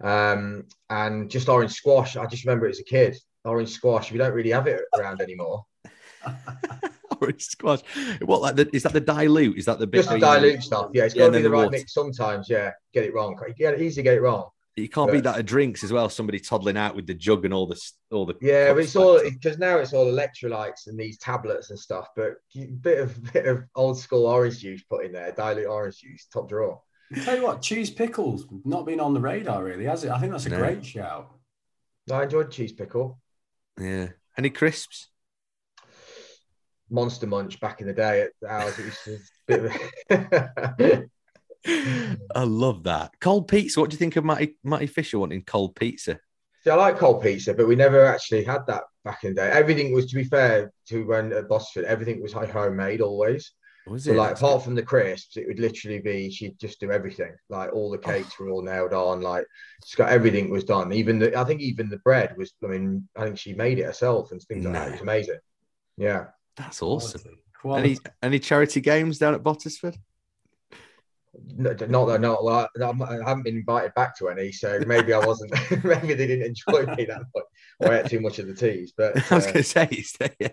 Um, 0.02 0.68
and 0.89 1.30
just 1.30 1.49
orange 1.49 1.74
squash. 1.74 2.16
I 2.16 2.26
just 2.28 2.45
remember 2.45 2.68
it 2.68 2.72
as 2.72 2.80
a 2.80 2.86
kid. 2.86 3.18
Orange 3.43 3.72
squash. 3.72 4.10
We 4.10 4.18
don't 4.18 4.34
really 4.34 4.52
have 4.52 4.68
it 4.68 4.82
around 4.97 5.20
anymore. 5.20 5.66
orange 7.22 7.43
squash. 7.43 7.82
What 8.22 8.41
like 8.41 8.56
the, 8.56 8.74
is 8.74 8.84
that 8.84 8.93
the 8.93 9.02
dilute? 9.02 9.58
Is 9.58 9.66
that 9.66 9.80
the 9.80 9.88
bit 9.88 9.97
just 9.97 10.12
the 10.12 10.20
dilute 10.20 10.64
stuff? 10.64 10.91
Yeah, 10.93 11.04
it's 11.04 11.16
yeah, 11.16 11.24
got 11.24 11.26
to 11.26 11.32
be 11.34 11.38
the, 11.39 11.49
the 11.49 11.49
right 11.49 11.66
water. 11.66 11.72
mix. 11.72 11.93
Sometimes, 11.93 12.49
yeah, 12.49 12.72
get 12.93 13.04
it 13.04 13.14
wrong. 13.14 13.38
You 13.45 13.54
get 13.54 13.74
it 13.74 13.82
easy, 13.82 14.02
get 14.02 14.16
it 14.16 14.22
wrong. 14.22 14.47
You 14.78 14.88
can't 14.88 15.12
beat 15.12 15.26
that 15.26 15.38
at 15.38 15.46
drinks 15.46 15.84
as 15.84 15.92
well. 15.92 16.08
Somebody 16.08 16.40
toddling 16.40 16.78
out 16.78 16.96
with 16.96 17.06
the 17.06 17.14
jug 17.14 17.44
and 17.44 17.54
all 17.54 17.68
the 17.68 17.80
all 18.10 18.26
the 18.26 18.36
yeah, 18.42 18.72
but 18.74 18.84
it's 18.84 18.96
all 18.96 19.22
because 19.22 19.58
now 19.58 19.78
it's 19.78 19.94
all 19.94 20.06
electrolytes 20.06 20.88
and 20.88 20.98
these 20.98 21.18
tablets 21.18 21.70
and 21.72 21.80
stuff. 21.80 22.08
But 22.16 22.36
bit 22.82 23.00
of 23.00 23.22
bit 23.34 23.48
of 23.48 23.66
old 23.76 24.00
school 24.00 24.28
orange 24.28 24.60
juice 24.60 24.84
put 24.84 25.06
in 25.06 25.12
there, 25.12 25.34
dilute 25.34 25.68
orange 25.68 26.00
juice, 26.00 26.26
top 26.32 26.48
drawer. 26.48 26.82
Tell 27.24 27.36
you 27.36 27.44
what, 27.44 27.62
cheese 27.62 27.90
pickles 27.90 28.46
not 28.64 28.86
been 28.86 29.02
on 29.02 29.14
the 29.14 29.20
radar 29.20 29.62
really, 29.62 29.84
has 29.84 30.06
it? 30.06 30.12
I 30.12 30.20
think 30.20 30.32
that's 30.32 30.46
a 30.46 30.50
no. 30.50 30.58
great 30.58 30.86
shout. 30.86 31.30
I 32.10 32.24
enjoyed 32.24 32.52
cheese 32.52 32.72
pickle. 32.72 33.20
Yeah. 33.78 34.10
Any 34.38 34.50
crisps? 34.50 35.10
Monster 36.90 37.28
Munch 37.28 37.60
back 37.60 37.82
in 37.82 37.88
the 37.88 37.94
day 37.94 38.22
at 38.22 38.32
ours. 38.50 38.80
It 38.80 38.86
was 38.86 39.32
a 39.50 39.70
bit 40.10 40.30
of 40.90 41.04
I 41.68 42.43
love 42.43 42.84
that. 42.84 43.12
Cold 43.20 43.47
pizza. 43.47 43.80
What 43.80 43.89
do 43.89 43.95
you 43.95 43.99
think 43.99 44.16
of 44.16 44.26
Matty, 44.26 44.57
Matty 44.64 44.88
Fisher 44.88 45.20
wanting 45.20 45.43
cold 45.43 45.76
pizza? 45.76 46.20
See, 46.64 46.70
I 46.70 46.76
like 46.76 46.97
cold 46.97 47.24
pizza, 47.24 47.53
but 47.53 47.68
we 47.68 47.76
never 47.76 48.05
actually 48.05 48.43
had 48.43 48.66
that 48.68 48.84
back 49.03 49.24
in 49.24 49.34
the 49.34 49.41
day. 49.41 49.49
Everything 49.49 49.93
was, 49.93 50.05
to 50.07 50.16
be 50.16 50.24
fair, 50.24 50.72
to 50.88 51.05
when 51.05 51.34
at 51.34 51.47
Bottesford, 51.47 51.84
everything 51.84 52.22
was 52.22 52.34
homemade 52.34 53.01
always. 53.01 53.51
Oh, 53.88 53.93
was 53.93 54.03
so 54.03 54.12
it? 54.12 54.18
like 54.18 54.38
apart 54.38 54.64
from 54.64 54.76
the 54.76 54.84
crisps, 54.84 55.38
it 55.38 55.47
would 55.47 55.59
literally 55.59 55.99
be 55.99 56.30
she'd 56.30 56.59
just 56.59 56.80
do 56.80 56.91
everything. 56.91 57.36
Like 57.49 57.74
all 57.74 57.89
the 57.89 57.97
oh. 57.97 58.01
cakes 58.01 58.36
oh. 58.39 58.43
were 58.43 58.51
all 58.51 58.62
nailed 58.62 58.93
on. 58.93 59.22
Like 59.22 59.45
she's 59.84 59.95
got 59.95 60.09
everything 60.09 60.51
was 60.51 60.64
done. 60.64 60.93
Even 60.93 61.18
the 61.18 61.36
I 61.38 61.43
think 61.43 61.62
even 61.62 61.89
the 61.89 61.97
bread 61.97 62.36
was. 62.38 62.53
I 62.64 62.68
mean, 62.68 63.07
I 63.16 63.24
think 63.24 63.39
she 63.39 63.53
made 63.53 63.80
it 63.80 63.86
herself 63.86 64.32
and 64.32 64.41
things 64.41 64.66
like 64.66 64.74
that. 64.74 64.88
It 64.89 64.91
was 64.93 65.01
amazing. 65.01 65.39
Yeah, 65.97 66.28
that's 66.55 66.82
awesome. 66.82 67.39
Quality. 67.59 67.89
Any 67.89 67.99
any 68.22 68.39
charity 68.39 68.82
games 68.82 69.18
down 69.18 69.34
at 69.34 69.43
Bottesford? 69.43 69.97
Not 71.58 71.78
that 71.78 71.89
not 72.22 72.43
well, 72.43 72.68
I 72.80 73.18
haven't 73.28 73.43
been 73.43 73.58
invited 73.58 73.93
back 73.93 74.18
to 74.18 74.30
any, 74.30 74.52
so 74.52 74.80
maybe 74.86 75.14
I 75.14 75.20
wasn't. 75.26 75.52
maybe 75.84 76.14
they 76.14 76.28
didn't 76.28 76.45
enjoy 76.45 76.86
me 76.95 77.06
that 77.06 77.22
much, 77.36 77.43
or 77.80 77.91
I 77.91 77.99
ate 77.99 78.08
too 78.08 78.20
much 78.20 78.39
of 78.39 78.47
the 78.47 78.54
teas. 78.54 78.93
But 78.95 79.18
uh, 79.18 79.22
I 79.32 79.36
was 79.36 79.45
going 79.45 79.58
to 79.58 79.64
say, 79.64 80.06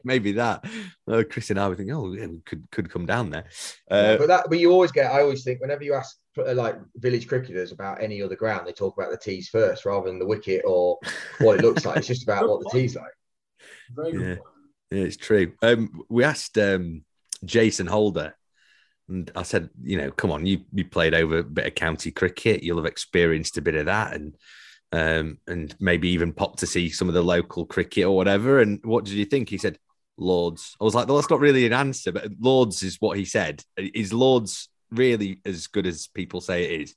maybe 0.05 0.33
that. 0.33 0.65
Uh, 1.07 1.23
Chris 1.29 1.51
and 1.51 1.61
I 1.61 1.69
were 1.69 1.75
thinking, 1.75 1.95
oh, 1.95 2.13
yeah, 2.13 2.27
we 2.27 2.41
could 2.41 2.69
could 2.71 2.91
come 2.91 3.07
down 3.07 3.31
there. 3.31 3.45
Uh, 3.91 4.17
but 4.17 4.29
that, 4.29 4.47
but 4.49 4.59
you 4.59 4.71
always 4.71 4.93
get. 4.93 5.13
I 5.13 5.23
always 5.23 5.45
think 5.45 5.61
whenever 5.61 5.85
you 5.85 5.95
ask 5.95 6.17
uh, 6.39 6.55
like 6.55 6.77
village 6.97 7.29
cricketers 7.29 7.73
about 7.73 8.03
any 8.03 8.23
other 8.23 8.37
ground, 8.37 8.67
they 8.67 8.73
talk 8.73 8.97
about 8.97 9.11
the 9.11 9.19
teas 9.19 9.49
first 9.49 9.85
rather 9.85 10.07
than 10.07 10.19
the 10.19 10.27
wicket 10.27 10.63
or 10.65 10.99
what 11.39 11.59
it 11.59 11.63
looks 11.63 11.85
like. 11.85 11.99
It's 11.99 12.07
just 12.07 12.23
about 12.23 12.49
what 12.49 12.61
the 12.63 12.71
tees 12.71 12.97
like. 12.97 13.13
Very 13.91 14.13
yeah. 14.13 14.37
yeah, 14.91 15.05
it's 15.05 15.17
true. 15.17 15.53
Um, 15.63 16.03
we 16.09 16.25
asked 16.25 16.59
um, 16.59 17.05
Jason 17.45 17.87
Holder 17.87 18.35
and 19.09 19.31
I 19.35 19.43
said, 19.43 19.71
you 19.83 19.97
know, 19.97 20.11
come 20.11 20.31
on, 20.31 20.47
you 20.47 20.61
you 20.73 20.85
played 20.85 21.15
over 21.15 21.39
a 21.39 21.45
bit 21.45 21.67
of 21.67 21.75
county 21.75 22.11
cricket, 22.11 22.63
you'll 22.63 22.79
have 22.79 22.87
experienced 22.87 23.57
a 23.57 23.63
bit 23.63 23.75
of 23.75 23.87
that, 23.87 24.15
and 24.15 24.37
um, 24.93 25.39
and 25.47 25.75
maybe 25.81 26.09
even 26.11 26.33
popped 26.33 26.61
to 26.61 26.67
see 26.67 26.89
some 26.91 27.09
of 27.09 27.15
the 27.15 27.23
local 27.23 27.67
cricket 27.67 28.05
or 28.05 28.17
whatever. 28.17 28.61
And 28.61 28.81
what 28.85 29.05
did 29.05 29.15
you 29.15 29.25
think? 29.25 29.49
He 29.49 29.59
said, 29.59 29.79
Lords. 30.17 30.77
I 30.81 30.85
was 30.85 30.95
like, 30.95 31.09
well, 31.09 31.17
that's 31.17 31.31
not 31.31 31.41
really 31.41 31.67
an 31.67 31.73
answer, 31.73 32.13
but 32.13 32.31
Lords 32.41 32.83
is 32.83 32.97
what 33.01 33.17
he 33.17 33.25
said. 33.25 33.63
Is 33.77 34.13
Lords 34.13 34.69
really 34.91 35.41
as 35.45 35.67
good 35.67 35.87
as 35.87 36.09
people 36.09 36.41
say 36.41 36.65
it 36.65 36.81
is? 36.83 36.95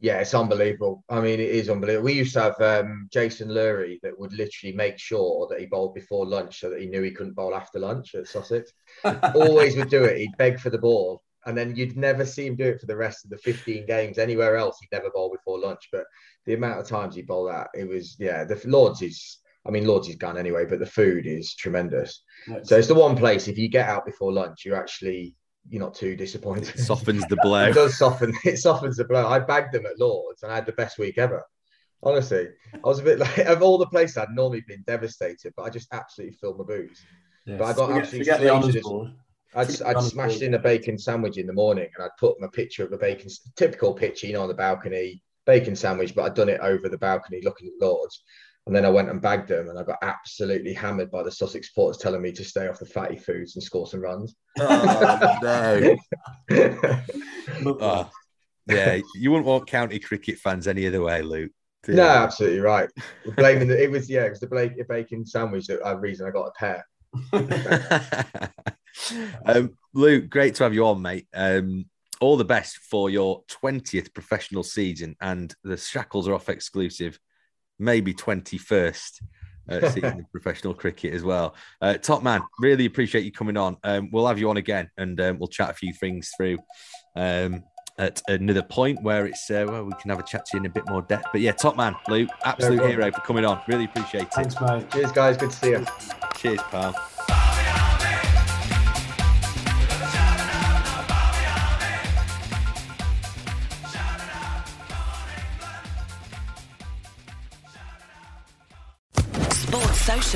Yeah, 0.00 0.18
it's 0.18 0.34
unbelievable. 0.34 1.02
I 1.08 1.20
mean, 1.20 1.40
it 1.40 1.50
is 1.50 1.70
unbelievable. 1.70 2.04
We 2.04 2.12
used 2.12 2.34
to 2.34 2.42
have 2.42 2.60
um, 2.60 3.08
Jason 3.10 3.48
Lewry 3.48 3.98
that 4.02 4.18
would 4.18 4.32
literally 4.34 4.74
make 4.76 4.98
sure 4.98 5.46
that 5.48 5.58
he 5.58 5.66
bowled 5.66 5.94
before 5.94 6.26
lunch 6.26 6.60
so 6.60 6.68
that 6.70 6.80
he 6.80 6.86
knew 6.86 7.02
he 7.02 7.12
couldn't 7.12 7.34
bowl 7.34 7.54
after 7.54 7.78
lunch 7.78 8.14
at 8.14 8.26
Sussex. 8.26 8.72
Always 9.34 9.76
would 9.76 9.88
do 9.88 10.04
it. 10.04 10.18
He'd 10.18 10.36
beg 10.36 10.60
for 10.60 10.70
the 10.70 10.78
ball. 10.78 11.22
And 11.46 11.56
then 11.56 11.76
you'd 11.76 11.96
never 11.96 12.26
see 12.26 12.46
him 12.46 12.56
do 12.56 12.64
it 12.64 12.80
for 12.80 12.86
the 12.86 12.96
rest 12.96 13.24
of 13.24 13.30
the 13.30 13.38
15 13.38 13.86
games 13.86 14.18
anywhere 14.18 14.56
else. 14.56 14.78
He'd 14.80 14.94
never 14.94 15.10
bowl 15.10 15.30
before 15.30 15.60
lunch. 15.60 15.88
But 15.92 16.04
the 16.44 16.54
amount 16.54 16.80
of 16.80 16.88
times 16.88 17.14
he 17.14 17.22
bowled 17.22 17.50
that, 17.50 17.68
it 17.72 17.88
was, 17.88 18.16
yeah, 18.18 18.44
the 18.44 18.60
Lords 18.66 19.00
is, 19.00 19.38
I 19.66 19.70
mean, 19.70 19.86
Lords 19.86 20.08
is 20.08 20.16
gone 20.16 20.36
anyway, 20.36 20.66
but 20.66 20.80
the 20.80 20.86
food 20.86 21.26
is 21.26 21.54
tremendous. 21.54 22.22
so 22.64 22.76
it's 22.76 22.88
the 22.88 22.94
one 22.94 23.16
place, 23.16 23.48
if 23.48 23.56
you 23.56 23.68
get 23.68 23.88
out 23.88 24.04
before 24.04 24.32
lunch, 24.32 24.64
you're 24.64 24.76
actually 24.76 25.34
you're 25.68 25.82
not 25.82 25.94
too 25.94 26.16
disappointed. 26.16 26.74
It 26.74 26.78
softens 26.80 27.26
the 27.28 27.36
blow. 27.42 27.66
it 27.66 27.74
does 27.74 27.98
soften. 27.98 28.34
It 28.44 28.58
softens 28.58 28.96
the 28.96 29.04
blow. 29.04 29.26
I 29.26 29.38
bagged 29.38 29.72
them 29.72 29.86
at 29.86 29.98
Lords 29.98 30.42
and 30.42 30.52
I 30.52 30.56
had 30.56 30.66
the 30.66 30.72
best 30.72 30.98
week 30.98 31.18
ever. 31.18 31.44
Honestly, 32.02 32.48
I 32.74 32.78
was 32.88 33.00
a 33.00 33.02
bit 33.02 33.18
like 33.20 33.38
of 33.38 33.62
all 33.62 33.78
the 33.78 33.86
places 33.86 34.16
I'd 34.16 34.30
normally 34.30 34.62
been 34.66 34.84
devastated, 34.86 35.52
but 35.56 35.64
I 35.64 35.70
just 35.70 35.88
absolutely 35.92 36.36
filled 36.36 36.58
my 36.58 36.64
boots. 36.64 37.02
Yes. 37.46 37.58
But 37.58 37.64
I 37.64 37.72
got 37.72 37.90
absolutely 37.92 38.18
forget 38.18 38.40
I'd, 39.54 39.82
I'd 39.82 40.02
smashed 40.02 40.42
in 40.42 40.54
a 40.54 40.58
bacon 40.58 40.98
sandwich 40.98 41.38
in 41.38 41.46
the 41.46 41.52
morning 41.52 41.88
and 41.94 42.04
I'd 42.04 42.16
put 42.18 42.40
my 42.40 42.48
picture 42.52 42.84
of 42.84 42.92
a 42.92 42.98
bacon, 42.98 43.30
typical 43.56 43.94
picture, 43.94 44.26
you 44.26 44.34
know, 44.34 44.42
on 44.42 44.48
the 44.48 44.54
balcony, 44.54 45.22
bacon 45.46 45.74
sandwich, 45.74 46.14
but 46.14 46.24
I'd 46.24 46.34
done 46.34 46.50
it 46.50 46.60
over 46.60 46.88
the 46.88 46.98
balcony 46.98 47.40
looking 47.42 47.68
at 47.68 47.86
Lords. 47.86 48.22
And 48.66 48.74
then 48.74 48.84
I 48.84 48.90
went 48.90 49.10
and 49.10 49.22
bagged 49.22 49.48
them, 49.48 49.68
and 49.68 49.78
I 49.78 49.84
got 49.84 49.98
absolutely 50.02 50.72
hammered 50.72 51.10
by 51.10 51.22
the 51.22 51.30
Sussex 51.30 51.68
supporters 51.68 52.02
telling 52.02 52.20
me 52.20 52.32
to 52.32 52.44
stay 52.44 52.66
off 52.66 52.80
the 52.80 52.86
fatty 52.86 53.16
foods 53.16 53.54
and 53.54 53.62
score 53.62 53.86
some 53.86 54.00
runs. 54.00 54.34
Oh, 54.58 55.38
no. 55.42 55.96
oh, 57.80 58.10
yeah, 58.66 58.98
you 59.14 59.30
wouldn't 59.30 59.46
want 59.46 59.68
county 59.68 60.00
cricket 60.00 60.38
fans 60.38 60.66
any 60.66 60.86
other 60.86 61.00
way, 61.00 61.22
Luke. 61.22 61.52
No, 61.86 62.08
absolutely 62.08 62.58
right. 62.58 62.90
Blaming 63.36 63.68
the, 63.68 63.80
it 63.80 63.90
was 63.90 64.10
yeah, 64.10 64.24
it 64.24 64.30
was 64.30 64.40
the 64.40 64.84
bacon 64.88 65.24
sandwich 65.24 65.66
that 65.66 65.86
uh, 65.86 65.96
reason 65.96 66.26
I 66.26 66.30
got 66.30 66.48
a 66.48 66.52
pair. 66.52 66.84
um, 69.46 69.76
Luke, 69.94 70.28
great 70.28 70.56
to 70.56 70.64
have 70.64 70.74
you 70.74 70.86
on, 70.86 71.00
mate. 71.00 71.28
Um, 71.32 71.86
all 72.20 72.36
the 72.36 72.44
best 72.44 72.78
for 72.78 73.10
your 73.10 73.44
20th 73.44 74.14
professional 74.14 74.62
season, 74.62 75.16
and 75.20 75.54
the 75.62 75.76
Shackles 75.76 76.26
are 76.26 76.34
off 76.34 76.48
exclusive 76.48 77.20
maybe 77.78 78.14
21st 78.14 79.22
uh, 79.68 79.80
season 79.90 80.20
of 80.20 80.30
professional 80.32 80.74
cricket 80.74 81.14
as 81.14 81.22
well. 81.22 81.54
Uh, 81.80 81.94
top 81.94 82.22
man, 82.22 82.40
really 82.60 82.86
appreciate 82.86 83.24
you 83.24 83.32
coming 83.32 83.56
on. 83.56 83.76
Um, 83.84 84.10
we'll 84.12 84.26
have 84.26 84.38
you 84.38 84.48
on 84.50 84.56
again 84.56 84.90
and 84.96 85.20
um, 85.20 85.38
we'll 85.38 85.48
chat 85.48 85.70
a 85.70 85.74
few 85.74 85.92
things 85.92 86.30
through 86.36 86.58
um, 87.16 87.62
at 87.98 88.20
another 88.28 88.62
point 88.62 89.02
where 89.02 89.26
it's 89.26 89.50
uh, 89.50 89.64
well, 89.66 89.84
we 89.84 89.92
can 90.00 90.10
have 90.10 90.20
a 90.20 90.22
chat 90.22 90.44
to 90.46 90.56
you 90.56 90.60
in 90.60 90.66
a 90.66 90.70
bit 90.70 90.88
more 90.88 91.02
depth. 91.02 91.26
But 91.32 91.40
yeah, 91.40 91.52
top 91.52 91.76
man, 91.76 91.96
Luke, 92.08 92.30
absolute 92.44 92.86
hero 92.86 93.10
for 93.10 93.20
coming 93.22 93.44
on. 93.44 93.60
Really 93.66 93.84
appreciate 93.84 94.24
it. 94.24 94.34
Thanks, 94.34 94.60
mate. 94.60 94.90
Cheers, 94.90 95.12
guys. 95.12 95.36
Good 95.36 95.50
to 95.50 95.56
see 95.56 95.70
you. 95.70 95.86
Cheers, 96.36 96.60
pal. 96.70 97.15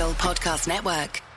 Podcast 0.08 0.66
Network. 0.66 1.29